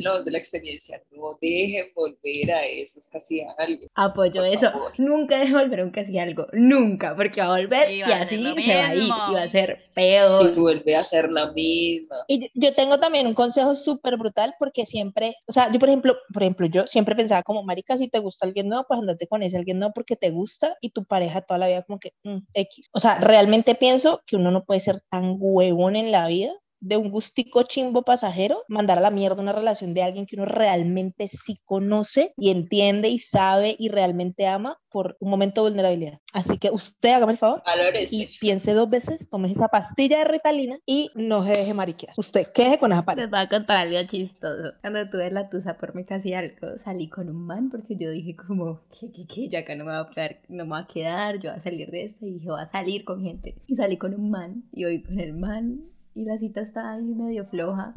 voz 0.05 0.25
de 0.25 0.31
la 0.31 0.39
experiencia, 0.39 1.03
no 1.11 1.37
dejen 1.41 1.87
volver 1.95 2.53
a 2.53 2.65
eso, 2.65 2.99
es 2.99 3.09
casi 3.09 3.43
algo. 3.59 3.87
Apoyo 3.95 4.33
Por 4.43 4.47
eso. 4.47 4.71
favor. 4.73 4.93
Nunca 4.99 5.39
deje 5.39 5.53
volver 5.53 5.81
a 5.81 5.85
un 5.85 5.91
casi 5.91 6.19
algo. 6.19 6.47
Nunca, 6.53 7.15
porque 7.15 7.41
va 7.41 7.49
a 7.55 7.59
volver 7.61 7.91
Y 7.91 7.99
y, 7.99 8.03
a 8.03 8.23
así 8.23 8.37
se 8.39 8.43
va 8.43 8.49
a 8.89 8.95
ir 8.95 9.01
mismo. 9.03 9.17
y 9.31 9.35
va 9.35 9.43
a 9.43 9.51
ser 9.51 9.79
Y 9.91 9.95
peor. 9.95 10.55
vuelve 10.55 10.97
a 10.97 11.05
ser 11.05 11.31
la 11.31 11.53
misma. 11.53 12.17
Y 12.29 12.41
yo- 12.41 12.49
yo 12.55 12.75
tengo 12.75 12.99
también 12.99 13.27
un 13.27 13.35
consejo 13.35 13.75
súper 13.75 14.17
brutal 14.17 14.55
porque 14.59 14.85
siempre, 14.87 15.37
o 15.47 15.53
sea, 15.53 15.71
yo 15.71 15.79
por 15.79 15.89
ejemplo, 15.89 16.17
por 16.33 16.43
ejemplo, 16.43 16.67
yo 16.67 16.87
siempre 16.87 17.15
pensaba 17.15 17.43
como, 17.43 17.63
marica, 17.63 17.97
si 17.97 18.09
te 18.09 18.19
gusta 18.21 18.47
alguien 18.47 18.69
nuevo, 18.69 18.85
pues 18.89 19.01
andate 19.01 19.27
con 19.27 19.43
ese 19.43 19.57
alguien 19.59 19.79
nuevo 19.79 19.93
porque 19.95 20.17
te 20.17 20.31
gusta 20.31 20.77
y 20.81 20.91
tu 20.91 21.05
pareja 21.05 21.43
toda 21.43 21.58
la 21.59 21.69
vida 21.69 21.83
como 21.83 21.99
que 21.99 22.15
mm, 22.25 22.39
X. 22.55 22.91
O 22.93 23.01
sea, 23.01 23.17
realmente 23.17 23.75
pienso 23.75 24.23
que 24.27 24.37
uno 24.37 24.51
no 24.51 24.65
puede 24.65 24.81
ser 24.81 25.03
tan 25.11 25.37
huevón 25.39 25.97
en 25.97 26.13
la 26.13 26.27
vida 26.27 26.53
de 26.81 26.97
un 26.97 27.11
gustico 27.11 27.63
chimbo 27.63 28.03
pasajero, 28.03 28.65
mandar 28.69 28.99
a 28.99 29.01
la 29.01 29.11
mierda 29.11 29.43
una 29.43 29.53
relación 29.53 29.95
de 29.95 30.03
alguien 30.03 30.27
que 30.27 30.37
uno 30.37 30.45
realmente 30.45 31.29
sí 31.29 31.61
conoce 31.65 32.33
y 32.37 32.51
entiende 32.51 33.09
y 33.09 33.19
sabe 33.19 33.77
y 33.79 33.89
realmente 33.89 34.47
ama 34.47 34.79
por 34.91 35.17
un 35.21 35.31
momento 35.31 35.63
de 35.63 35.71
vulnerabilidad. 35.71 36.19
Así 36.33 36.59
que 36.59 36.71
usted 36.71 37.11
hágame 37.11 37.33
el 37.33 37.39
favor 37.39 37.63
Valores. 37.65 38.13
y 38.13 38.29
piense 38.41 38.73
dos 38.73 38.89
veces, 38.89 39.29
tome 39.29 39.51
esa 39.51 39.69
pastilla 39.69 40.19
de 40.19 40.25
Ritalina 40.25 40.79
y 40.87 41.11
no 41.15 41.45
se 41.45 41.51
deje 41.51 41.75
mariquear. 41.75 42.15
Usted 42.17 42.47
queje 42.53 42.79
con 42.79 42.93
esa 42.93 43.05
pared. 43.05 43.23
Les 43.23 43.31
voy 43.31 43.41
a 43.41 43.49
contar 43.49 43.77
algo 43.79 43.99
chistoso. 44.09 44.73
Cuando 44.81 45.09
tuve 45.11 45.31
la 45.31 45.49
tusa 45.51 45.77
por 45.77 45.95
mi 45.95 46.05
casi 46.05 46.33
algo, 46.33 46.79
salí 46.85 47.09
con 47.09 47.29
un 47.29 47.47
man 47.47 47.71
porque 47.71 47.97
yo 47.97 48.11
dije 48.11 48.37
como, 48.37 48.81
¿qué, 48.99 49.11
qué, 49.13 49.27
qué? 49.27 49.49
Yo 49.49 49.59
acá 49.59 49.75
no 49.75 49.85
me 49.85 49.93
voy 49.93 50.01
a 50.01 50.11
quedar, 50.11 50.41
no 50.49 50.65
me 50.65 50.71
voy 50.71 50.81
a 50.81 50.87
quedar, 50.87 51.39
yo 51.39 51.51
voy 51.51 51.59
a 51.59 51.63
salir 51.63 51.91
de 51.91 52.05
esto 52.07 52.27
y 52.27 52.33
dije, 52.35 52.51
voy 52.51 52.61
a 52.61 52.69
salir 52.69 53.05
con 53.05 53.23
gente. 53.23 53.57
Y 53.67 53.77
salí 53.77 53.97
con 53.97 54.15
un 54.15 54.31
man 54.31 54.65
y 54.73 54.85
voy 54.85 55.03
con 55.03 55.19
el 55.21 55.35
man 55.35 55.81
y 56.15 56.25
la 56.25 56.37
cita 56.39 56.61
está 56.61 56.93
ahí 56.93 57.03
medio 57.03 57.47
floja. 57.47 57.95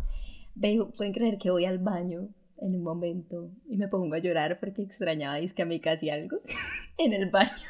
Pueden 0.59 1.13
creer 1.13 1.37
que 1.37 1.49
voy 1.49 1.65
al 1.65 1.79
baño 1.79 2.29
en 2.61 2.75
un 2.75 2.83
momento 2.83 3.49
y 3.69 3.77
me 3.77 3.87
pongo 3.87 4.13
a 4.15 4.19
llorar 4.19 4.59
porque 4.59 4.83
extrañaba 4.83 5.39
es 5.39 5.53
que 5.53 5.63
a 5.63 5.65
mí 5.65 5.79
casi 5.79 6.09
algo 6.09 6.37
en 6.97 7.13
el 7.13 7.29
baño. 7.29 7.51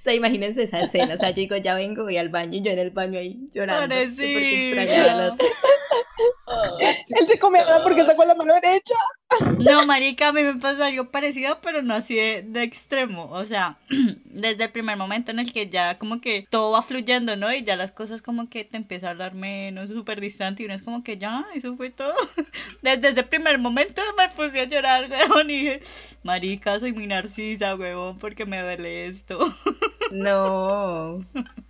O 0.00 0.02
sea, 0.04 0.14
imagínense 0.14 0.64
esa 0.64 0.80
escena. 0.80 1.14
O 1.14 1.18
sea, 1.18 1.30
yo 1.30 1.36
digo, 1.36 1.56
ya 1.56 1.74
vengo, 1.74 2.02
voy 2.02 2.18
al 2.18 2.28
baño 2.28 2.58
y 2.58 2.60
yo 2.60 2.72
en 2.72 2.78
el 2.78 2.90
baño 2.90 3.18
ahí 3.18 3.48
llorando. 3.54 3.94
que 3.94 4.04
Porque 4.04 4.68
extrañaba 4.68 5.12
a 5.12 5.16
la 5.16 5.32
otra. 5.32 5.46
Él 7.08 7.26
se 7.26 7.38
comió 7.38 7.62
porque 7.82 8.04
sacó 8.04 8.24
la 8.26 8.34
mano 8.34 8.52
derecha. 8.52 8.94
No, 9.58 9.86
marica, 9.86 10.28
a 10.28 10.32
mí 10.32 10.42
me 10.42 10.54
pasó 10.54 10.84
algo 10.84 11.10
parecido, 11.10 11.58
pero 11.62 11.82
no 11.82 11.94
así 11.94 12.14
de, 12.14 12.42
de 12.42 12.62
extremo. 12.62 13.28
O 13.30 13.44
sea, 13.44 13.78
desde 14.24 14.64
el 14.64 14.70
primer 14.70 14.96
momento 14.96 15.30
en 15.30 15.38
el 15.38 15.52
que 15.52 15.68
ya 15.68 15.98
como 15.98 16.20
que 16.20 16.46
todo 16.50 16.72
va 16.72 16.82
fluyendo, 16.82 17.36
¿no? 17.36 17.52
Y 17.52 17.62
ya 17.62 17.76
las 17.76 17.92
cosas 17.92 18.22
como 18.22 18.48
que 18.48 18.64
te 18.64 18.76
empieza 18.76 19.08
a 19.08 19.10
hablar 19.10 19.34
menos, 19.34 19.90
súper 19.90 20.20
distante, 20.20 20.62
y 20.62 20.66
uno 20.66 20.74
es 20.74 20.82
como 20.82 21.02
que 21.02 21.18
ya, 21.18 21.46
eso 21.54 21.76
fue 21.76 21.90
todo. 21.90 22.14
Desde 22.82 23.08
ese 23.08 23.22
primer 23.22 23.58
momento 23.58 24.02
me 24.16 24.28
puse 24.34 24.60
a 24.60 24.64
llorar, 24.64 25.10
weón, 25.10 25.50
y 25.50 25.58
dije, 25.58 25.82
marica, 26.22 26.78
soy 26.80 26.92
muy 26.92 27.06
narcisa, 27.06 27.74
weón, 27.76 28.18
porque 28.18 28.46
me 28.46 28.60
duele 28.60 29.06
esto. 29.06 29.38
No. 30.12 31.24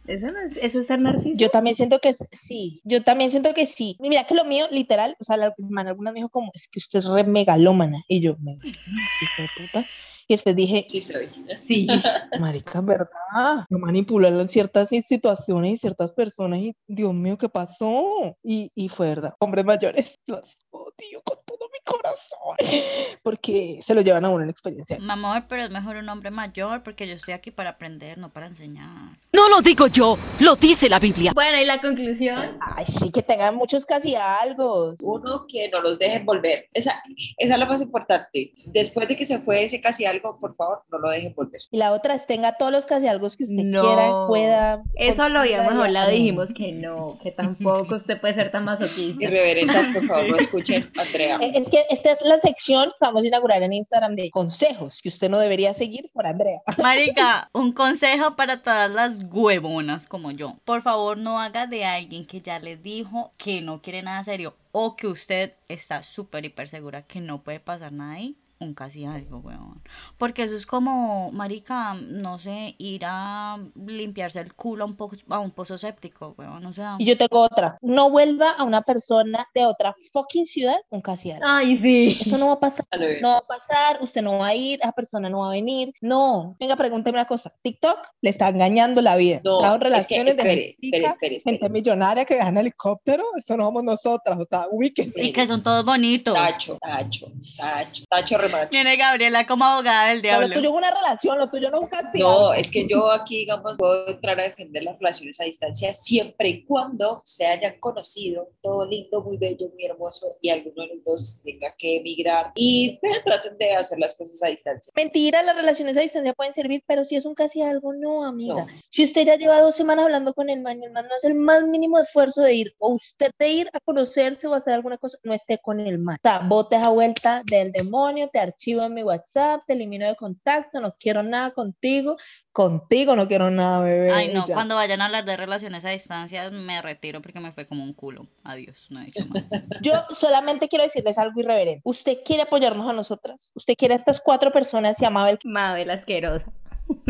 Eso 0.08 0.26
no 0.32 0.40
es, 0.40 0.56
eso 0.60 0.80
es 0.80 0.88
ser 0.88 0.98
narciso. 0.98 1.36
Yo 1.36 1.48
también 1.50 1.76
siento 1.76 2.00
que 2.00 2.12
sí, 2.32 2.80
yo 2.84 3.04
también 3.04 3.30
siento 3.30 3.54
que 3.54 3.66
sí. 3.66 3.96
Y 4.02 4.08
Mira 4.08 4.26
que 4.26 4.34
lo 4.34 4.44
mío, 4.44 4.66
literal, 4.70 5.16
o 5.20 5.24
sea, 5.24 5.36
la 5.36 5.54
hermana 5.56 5.90
alguna 5.90 6.10
me 6.10 6.18
dijo 6.18 6.28
como, 6.28 6.50
es 6.54 6.66
que 6.66 6.80
usted 6.80 6.98
es 6.98 7.04
re 7.06 7.24
megalómana. 7.52 8.04
Y 8.08 8.20
yo, 8.20 8.36
me 8.40 8.52
hijo 8.52 9.42
de 9.42 9.48
puta. 9.56 9.86
Y 10.32 10.34
después 10.34 10.56
dije, 10.56 10.86
Sí 10.88 11.02
soy. 11.02 11.28
Sí. 11.62 11.86
marica, 12.40 12.80
¿verdad? 12.80 13.66
En 13.68 14.48
ciertas 14.48 14.88
situaciones 14.88 15.72
y 15.72 15.76
ciertas 15.76 16.14
personas 16.14 16.58
y, 16.60 16.74
Dios 16.86 17.12
mío, 17.12 17.36
¿qué 17.36 17.50
pasó? 17.50 18.34
Y, 18.42 18.70
y 18.74 18.88
fue 18.88 19.08
verdad. 19.08 19.34
Hombres 19.40 19.66
mayores, 19.66 20.18
los 20.26 20.56
odio 20.70 21.22
con 21.22 21.36
todo 21.44 21.68
mi 21.70 21.78
corazón. 21.84 22.88
Porque 23.22 23.78
se 23.82 23.94
lo 23.94 24.00
llevan 24.00 24.24
a 24.24 24.30
uno 24.30 24.42
en 24.42 24.48
experiencia. 24.48 24.98
Mamor, 24.98 25.44
pero 25.48 25.64
es 25.64 25.70
mejor 25.70 25.96
un 25.96 26.08
hombre 26.08 26.30
mayor 26.30 26.82
porque 26.82 27.06
yo 27.06 27.12
estoy 27.12 27.34
aquí 27.34 27.50
para 27.50 27.70
aprender, 27.70 28.16
no 28.16 28.32
para 28.32 28.46
enseñar. 28.46 29.18
No 29.32 29.48
lo 29.50 29.60
digo 29.60 29.86
yo, 29.86 30.16
lo 30.40 30.56
dice 30.56 30.88
la 30.88 30.98
Biblia. 30.98 31.32
Bueno, 31.34 31.60
y 31.60 31.66
la 31.66 31.80
conclusión. 31.80 32.58
Ay, 32.60 32.86
sí, 32.86 33.10
que 33.10 33.22
tengan 33.22 33.54
muchos 33.54 33.84
casi 33.84 34.14
algo. 34.14 34.94
Uno, 35.00 35.46
que 35.46 35.68
no 35.68 35.80
los 35.80 35.98
dejen 35.98 36.24
volver. 36.24 36.68
Esa, 36.72 37.02
esa 37.36 37.54
es 37.54 37.58
la 37.58 37.66
más 37.66 37.82
importante. 37.82 38.52
Después 38.66 39.08
de 39.08 39.16
que 39.16 39.26
se 39.26 39.38
fue 39.38 39.64
ese 39.64 39.80
casi 39.80 40.06
algo, 40.06 40.21
algo, 40.24 40.38
por 40.40 40.54
favor, 40.56 40.82
no 40.90 40.98
lo 40.98 41.10
dejen 41.10 41.34
volver. 41.34 41.60
Y 41.70 41.76
la 41.78 41.92
otra 41.92 42.14
es 42.14 42.26
tenga 42.26 42.56
todos 42.56 42.72
los 42.72 42.86
casi 42.86 43.06
algo 43.08 43.28
que 43.30 43.44
usted 43.44 43.62
No. 43.62 43.82
quiera, 43.82 44.10
pueda. 44.26 44.82
Eso 44.94 45.28
lo 45.28 45.40
habíamos 45.40 45.72
hablado, 45.74 46.10
dijimos 46.10 46.52
que 46.52 46.72
no, 46.72 47.18
que 47.22 47.30
tampoco 47.32 47.96
usted 47.96 48.20
puede 48.20 48.34
ser 48.34 48.50
tan 48.50 48.64
masoquista. 48.64 49.24
Irreverentas, 49.24 49.88
por 49.88 50.06
favor, 50.06 50.28
no 50.30 50.36
escuchen 50.38 50.90
Andrea. 50.98 51.38
Eh, 51.40 51.52
Es 51.54 51.68
que 51.68 51.84
esta 51.90 52.12
es 52.12 52.20
la 52.22 52.38
sección 52.38 52.90
que 52.90 52.96
vamos 53.00 53.24
a 53.24 53.26
inaugurar 53.26 53.62
en 53.62 53.72
Instagram 53.72 54.14
de 54.16 54.30
consejos 54.30 55.00
que 55.02 55.08
usted 55.08 55.28
no 55.30 55.38
debería 55.38 55.74
seguir 55.74 56.10
por 56.12 56.26
Andrea. 56.26 56.60
Marica, 56.82 57.48
un 57.52 57.72
consejo 57.72 58.36
para 58.36 58.62
todas 58.62 58.90
las 58.90 59.18
huevonas 59.30 60.06
como 60.06 60.30
yo. 60.30 60.56
Por 60.64 60.82
favor, 60.82 61.16
no 61.18 61.40
haga 61.40 61.66
de 61.66 61.84
alguien 61.84 62.26
que 62.26 62.40
ya 62.40 62.58
le 62.58 62.76
dijo 62.76 63.32
que 63.36 63.60
no 63.60 63.80
quiere 63.80 64.02
nada 64.02 64.22
serio 64.24 64.54
o 64.72 64.96
que 64.96 65.06
usted 65.06 65.52
está 65.68 66.02
súper 66.02 66.44
hiper 66.44 66.68
segura 66.68 67.02
que 67.02 67.20
no 67.20 67.42
puede 67.42 67.60
pasar 67.60 67.92
nada 67.92 68.14
ahí. 68.14 68.36
Un 68.62 68.74
casi 68.74 69.04
algo, 69.04 69.38
weón. 69.38 69.82
Porque 70.18 70.44
eso 70.44 70.54
es 70.54 70.66
como, 70.66 71.30
marica, 71.32 71.94
no 71.94 72.38
sé, 72.38 72.74
ir 72.78 73.02
a 73.04 73.58
limpiarse 73.74 74.40
el 74.40 74.54
culo 74.54 74.84
a 74.84 74.86
un, 74.86 74.96
po- 74.96 75.10
a 75.28 75.38
un 75.40 75.50
pozo 75.50 75.78
séptico, 75.78 76.34
weón. 76.38 76.64
O 76.66 76.72
sea, 76.72 76.96
Y 76.98 77.04
yo 77.06 77.16
tengo 77.16 77.40
otra. 77.40 77.78
No 77.82 78.10
vuelva 78.10 78.50
a 78.52 78.62
una 78.64 78.82
persona 78.82 79.46
de 79.54 79.66
otra 79.66 79.94
fucking 80.12 80.46
ciudad 80.46 80.76
un 80.90 81.00
casi 81.00 81.30
algo. 81.30 81.44
Ay, 81.46 81.76
sí. 81.76 82.18
Eso 82.20 82.38
no 82.38 82.46
va 82.48 82.52
a 82.54 82.60
pasar. 82.60 82.86
No 83.20 83.28
va 83.28 83.38
a 83.38 83.46
pasar, 83.46 83.98
usted 84.00 84.22
no 84.22 84.38
va 84.38 84.48
a 84.48 84.54
ir, 84.54 84.78
esa 84.82 84.92
persona 84.92 85.28
no 85.28 85.40
va 85.40 85.48
a 85.48 85.52
venir. 85.52 85.92
No. 86.00 86.56
Venga, 86.60 86.76
pregúnteme 86.76 87.18
una 87.18 87.26
cosa. 87.26 87.52
TikTok 87.62 87.98
le 88.20 88.30
está 88.30 88.48
engañando 88.48 89.00
la 89.00 89.16
vida. 89.16 89.40
No, 89.44 89.64
es 89.64 89.72
que, 89.72 89.78
relaciones 89.84 90.36
de 90.36 90.42
espere, 90.42 90.62
gente 90.62 90.76
espere, 90.86 90.98
rica, 90.98 91.10
espere, 91.12 91.36
espere, 91.36 91.58
gente 91.58 91.68
millonaria 91.72 92.24
que 92.24 92.34
viaja 92.34 92.48
en 92.50 92.56
helicóptero. 92.58 93.24
Eso 93.36 93.56
no 93.56 93.64
somos 93.64 93.82
nosotras. 93.84 94.38
O 94.40 94.46
sea, 94.48 94.66
ubíquense. 94.70 95.22
y 95.22 95.32
que 95.32 95.46
son 95.46 95.62
todos 95.62 95.84
bonitos. 95.84 96.34
Tacho, 96.34 96.78
tacho, 96.80 97.26
tacho, 97.56 98.04
tacho 98.08 98.38
remacho. 98.52 98.70
Viene 98.70 98.96
Gabriela 98.96 99.46
como 99.46 99.64
abogada 99.64 100.08
del 100.08 100.22
Pero 100.22 100.34
Lo 100.34 100.46
diablo. 100.46 100.56
tuyo 100.56 100.70
es 100.70 100.76
una 100.76 100.90
relación, 100.90 101.38
lo 101.38 101.48
tuyo 101.48 101.70
no 101.70 101.76
es 101.78 101.82
un 101.82 101.88
casi 101.88 102.18
No, 102.18 102.52
es 102.52 102.70
que 102.70 102.86
yo 102.88 103.10
aquí, 103.10 103.38
digamos, 103.38 103.76
puedo 103.78 104.08
entrar 104.08 104.38
a 104.40 104.44
defender 104.44 104.82
las 104.82 104.98
relaciones 104.98 105.40
a 105.40 105.44
distancia 105.44 105.92
siempre 105.92 106.48
y 106.48 106.64
cuando 106.64 107.22
se 107.24 107.46
hayan 107.46 107.78
conocido, 107.80 108.50
todo 108.62 108.84
lindo, 108.84 109.22
muy 109.22 109.36
bello, 109.36 109.68
muy 109.72 109.84
hermoso, 109.84 110.26
y 110.40 110.50
alguno 110.50 110.82
de 110.82 110.94
los 110.94 111.04
dos 111.04 111.40
tenga 111.42 111.74
que 111.76 111.96
emigrar 111.98 112.52
y 112.54 112.98
eh, 113.02 113.22
traten 113.24 113.56
de 113.58 113.74
hacer 113.74 113.98
las 113.98 114.16
cosas 114.16 114.42
a 114.42 114.48
distancia. 114.48 114.92
Mentira, 114.96 115.42
las 115.42 115.56
relaciones 115.56 115.96
a 115.96 116.00
distancia 116.00 116.32
pueden 116.34 116.52
servir, 116.52 116.82
pero 116.86 117.04
si 117.04 117.16
es 117.16 117.24
un 117.24 117.34
casi 117.34 117.62
algo, 117.62 117.92
no, 117.92 118.24
amiga. 118.24 118.54
No. 118.54 118.66
Si 118.90 119.04
usted 119.04 119.26
ya 119.26 119.36
lleva 119.36 119.60
dos 119.60 119.74
semanas 119.76 120.04
hablando 120.04 120.34
con 120.34 120.50
el 120.50 120.60
man 120.60 120.80
y 120.82 120.86
el 120.86 120.92
man 120.92 121.06
no 121.08 121.14
hace 121.14 121.28
el 121.28 121.34
más 121.34 121.64
mínimo 121.64 121.98
esfuerzo 121.98 122.42
de 122.42 122.54
ir, 122.54 122.74
o 122.78 122.90
usted 122.90 123.30
de 123.38 123.48
ir 123.48 123.70
a 123.72 123.80
conocerse 123.80 124.46
o 124.46 124.54
hacer 124.54 124.74
alguna 124.74 124.98
cosa, 124.98 125.18
no 125.22 125.32
esté 125.32 125.58
con 125.58 125.80
el 125.80 125.98
man. 125.98 126.16
O 126.16 126.28
sea, 126.28 126.40
bote 126.40 126.76
esa 126.76 126.90
vuelta 126.90 127.42
del 127.46 127.72
demonio, 127.72 128.28
te 128.32 128.40
archivo 128.40 128.82
en 128.82 128.94
mi 128.94 129.02
WhatsApp, 129.02 129.62
te 129.66 129.74
elimino 129.74 130.06
de 130.06 130.16
contacto, 130.16 130.80
no 130.80 130.96
quiero 130.98 131.22
nada 131.22 131.52
contigo, 131.52 132.16
contigo 132.50 133.14
no 133.14 133.28
quiero 133.28 133.50
nada, 133.50 133.80
bebé. 133.80 134.12
Ay, 134.12 134.32
no, 134.32 134.46
ya. 134.46 134.54
cuando 134.54 134.74
vayan 134.74 135.02
a 135.02 135.06
hablar 135.06 135.24
de 135.24 135.36
relaciones 135.36 135.84
a 135.84 135.90
distancia 135.90 136.50
me 136.50 136.82
retiro 136.82 137.22
porque 137.22 137.40
me 137.40 137.52
fue 137.52 137.66
como 137.66 137.84
un 137.84 137.92
culo. 137.92 138.26
Adiós, 138.42 138.86
no 138.90 139.00
he 139.00 139.06
dicho 139.06 139.26
más. 139.26 139.44
Yo 139.82 139.92
solamente 140.14 140.68
quiero 140.68 140.84
decirles 140.84 141.18
algo 141.18 141.38
irreverente. 141.40 141.82
¿Usted 141.84 142.18
quiere 142.24 142.42
apoyarnos 142.42 142.88
a 142.88 142.92
nosotras? 142.92 143.52
¿Usted 143.54 143.74
quiere 143.76 143.94
a 143.94 143.98
estas 143.98 144.20
cuatro 144.20 144.50
personas 144.52 145.00
y 145.00 145.04
a 145.04 145.10
Mabel? 145.10 145.38
Mabel 145.44 145.90
asquerosa. 145.90 146.50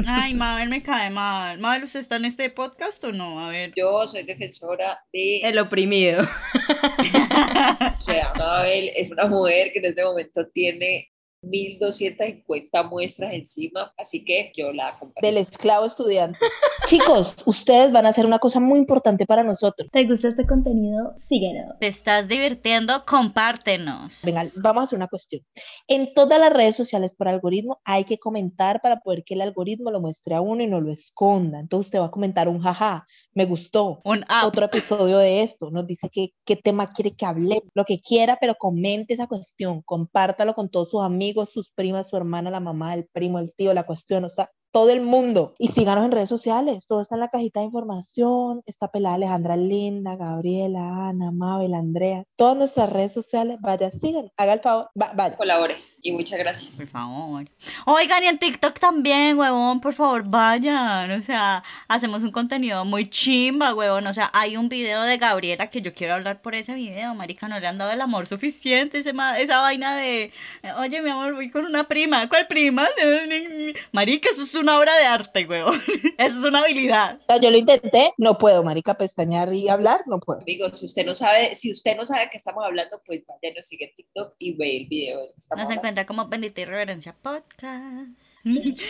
Ay, 0.07 0.35
Mabel 0.35 0.69
me 0.69 0.83
cae 0.83 1.11
mal. 1.11 1.59
Mabel, 1.59 1.85
¿usted 1.85 2.01
está 2.01 2.17
en 2.17 2.25
este 2.25 2.51
podcast 2.51 3.03
o 3.05 3.13
no? 3.13 3.41
A 3.41 3.51
ver. 3.51 3.73
Yo 3.77 4.07
soy 4.07 4.25
defensora 4.25 5.05
de, 5.13 5.41
El 5.41 5.59
oprimido. 5.59 6.23
o 7.99 8.01
sea, 8.01 8.33
Mabel 8.35 8.91
es 8.97 9.11
una 9.11 9.27
mujer 9.27 9.73
que 9.73 9.79
en 9.79 9.87
este 9.87 10.05
momento 10.05 10.47
tiene 10.49 11.13
1250 11.43 12.83
muestras 12.85 13.35
encima, 13.35 13.93
así 13.99 14.25
que 14.25 14.53
yo 14.57 14.73
la 14.73 14.89
acompaño. 14.89 15.27
Del 15.27 15.37
esclavo 15.39 15.87
estudiante. 15.87 16.39
Chicos, 16.87 17.37
ustedes 17.47 17.93
van 17.93 18.07
a 18.07 18.11
hacer 18.11 18.27
una 18.27 18.39
cosa 18.39 18.61
muy 18.61 18.79
importante 18.79 19.27
para 19.27 19.43
nosotros. 19.43 19.89
¿Te 19.93 20.05
gusta 20.05 20.29
este 20.29 20.47
contenido? 20.47 21.15
Síguenos. 21.29 21.79
¿Te 21.79 21.87
estás 21.87 22.29
divirtiendo? 22.29 23.05
Compártenos. 23.07 24.21
Venga, 24.25 24.45
vamos 24.63 24.83
a 24.83 24.85
hacer 24.85 24.97
una 24.97 25.09
cuestión. 25.09 25.43
En 25.87 26.13
todas 26.15 26.41
las 26.41 26.53
redes 26.53 26.77
sociales 26.77 27.15
por 27.15 27.29
algoritmo 27.29 27.81
hay 27.85 28.05
que 28.05 28.19
comentar 28.19 28.81
para 28.81 29.01
poder 29.01 29.25
que 29.25 29.35
el 29.35 29.41
algoritmo 29.41 29.91
lo 29.91 30.01
muestre 30.01 30.35
a 30.35 30.41
uno 30.41 30.63
y 30.63 30.67
no 30.67 30.81
lo 30.81 30.93
esconda. 30.93 31.61
Entonces 31.61 31.89
usted 31.89 32.01
va 32.01 32.07
a 32.07 32.11
comentar 32.11 32.49
un 32.49 32.61
jaja, 32.61 33.07
me 33.35 33.45
gustó. 33.45 34.01
Un 34.05 34.21
up. 34.21 34.47
Otro 34.47 34.65
episodio 34.67 35.19
de 35.19 35.43
esto, 35.43 35.71
nos 35.71 35.87
dice 35.87 36.09
que, 36.11 36.35
qué 36.45 36.57
tema 36.57 36.93
quiere 36.93 37.15
que 37.15 37.27
hable, 37.27 37.63
lo 37.75 37.85
que 37.85 38.01
quiera, 38.01 38.39
pero 38.41 38.55
comente 38.57 39.15
esa 39.15 39.27
cuestión, 39.27 39.83
compártalo 39.83 40.55
con 40.55 40.69
todos 40.69 40.91
sus 40.91 41.03
amigos, 41.03 41.32
sus 41.47 41.71
primas, 41.71 42.09
su 42.11 42.17
hermana, 42.17 42.51
la 42.51 42.61
mamá, 42.61 42.95
el 42.95 43.07
primo, 43.07 43.39
el 43.39 43.55
tío, 43.55 43.75
la 43.75 43.85
cuestión, 43.87 44.25
o 44.25 44.29
sea, 44.29 44.51
todo 44.73 44.91
el 44.91 45.03
mundo. 45.03 45.55
Y 45.59 45.69
síganos 45.69 46.05
en 46.05 46.13
redes 46.13 46.29
sociales, 46.29 46.87
todo 46.89 47.01
está 47.01 47.15
en 47.15 47.21
la 47.21 47.29
cajita 47.29 47.61
de 47.61 47.67
información, 47.67 48.63
está 48.67 48.89
pelada 48.89 49.15
Alejandra 49.17 49.57
Linda, 49.57 50.17
Gabriela, 50.17 51.09
Ana, 51.09 51.31
Mabel, 51.31 51.75
Andrea, 51.75 52.25
todas 52.37 52.57
nuestras 52.57 52.91
redes 52.91 53.13
sociales, 53.13 53.59
vaya, 53.61 53.91
sigan, 53.91 54.31
haga 54.37 54.55
el 54.55 54.61
favor, 54.61 54.89
va- 55.01 55.13
vaya. 55.15 55.37
Colabore 55.37 55.77
y 56.03 56.13
muchas 56.13 56.39
gracias. 56.39 56.75
Por 56.77 56.89
favor. 56.89 57.45
Oigan, 57.87 58.25
y 58.25 58.27
en 58.27 58.39
TikTok 58.39 58.79
también, 58.79 59.39
huevón, 59.39 59.81
por 59.81 59.95
favor, 59.95 60.25
vayan. 60.25 61.11
O 61.13 61.23
sea, 61.23 61.63
hacemos 61.87 62.23
un 62.23 62.33
contenido 62.33 62.85
muy 62.85 63.09
chimba, 63.09 63.75
huevón. 63.75 64.07
O 64.07 64.15
sea, 64.15 64.31
hay 64.33 64.57
un 64.57 64.69
video 64.69 65.03
de 65.03 65.19
Gabriela 65.19 65.69
que 65.69 65.83
yo 65.83 65.95
quiero 65.95 66.15
hablar 66.15 66.41
por 66.43 66.55
ese 66.55 66.75
video, 66.75 67.15
marica, 67.15 67.47
no 67.47 67.61
le 67.61 67.67
han 67.67 67.79
dado 67.79 67.93
el 67.93 68.01
amor 68.01 68.27
suficiente, 68.27 68.99
ese 68.99 69.13
ma- 69.13 69.39
esa 69.39 69.61
vaina 69.61 69.95
de, 69.97 70.33
oye, 70.79 71.03
mi 71.03 71.11
amor, 71.11 71.35
voy 71.35 71.51
con 71.51 71.67
una 71.67 71.85
prima. 71.85 72.29
¿Cuál 72.29 72.47
prima? 72.47 72.87
Marica, 73.93 74.31
eso 74.31 74.43
es 74.43 74.55
una 74.63 74.79
obra 74.79 74.97
de 74.97 75.05
arte, 75.05 75.47
huevón. 75.47 75.81
Eso 76.19 76.39
es 76.39 76.45
una 76.45 76.61
habilidad. 76.61 77.19
O 77.23 77.25
sea, 77.27 77.41
yo 77.41 77.51
lo 77.51 77.57
intenté, 77.59 78.13
no 78.19 78.39
puedo, 78.39 78.63
marica, 78.65 78.95
pestañear 78.95 79.53
y 79.53 79.69
hablar, 79.69 80.01
no 80.07 80.19
puedo. 80.21 80.41
Amigos, 80.41 80.79
si 80.79 80.87
usted 80.87 81.05
no 81.05 81.15
sabe, 81.15 81.55
si 81.55 81.71
usted 81.73 81.97
no 81.97 82.07
sabe 82.07 82.29
qué 82.31 82.37
estamos 82.39 82.65
hablando, 82.65 83.01
pues 83.05 83.21
vaya, 83.27 83.55
nos 83.55 83.67
sigue 83.67 83.87
en 83.87 83.95
TikTok 83.95 84.35
y 84.39 84.55
ve 84.57 84.77
el 84.79 84.87
video. 84.87 85.19
que 85.21 85.35
Nos 85.37 85.51
hablando. 85.53 85.73
encuentra 85.75 86.07
como 86.07 86.29
Bendita 86.29 86.61
Irreverencia 86.63 87.15
Podcast. 87.21 88.09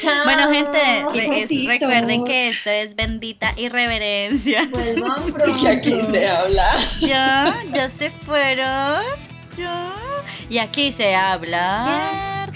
Chao. 0.03 0.25
Bueno, 0.25 0.51
gente, 0.51 0.79
es- 1.39 1.67
recuerden 1.67 2.25
que 2.25 2.49
esto 2.49 2.71
es 2.71 2.95
Bendita 2.97 3.53
Irreverencia. 3.57 4.69
Vuelvan 4.71 5.29
Y 5.29 5.33
pronto. 5.33 5.57
que 5.63 5.69
aquí 5.69 6.01
se 6.11 6.27
habla. 6.29 6.73
Ya, 7.01 7.55
ya 7.73 7.91
se 7.91 8.11
fueron. 8.11 9.03
Ya. 9.57 9.95
Y 10.49 10.59
aquí 10.59 10.93
se 10.93 11.15
habla. 11.15 12.49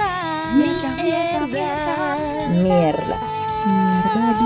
Mierda. 2.62 3.18
Mierda. 3.66 4.45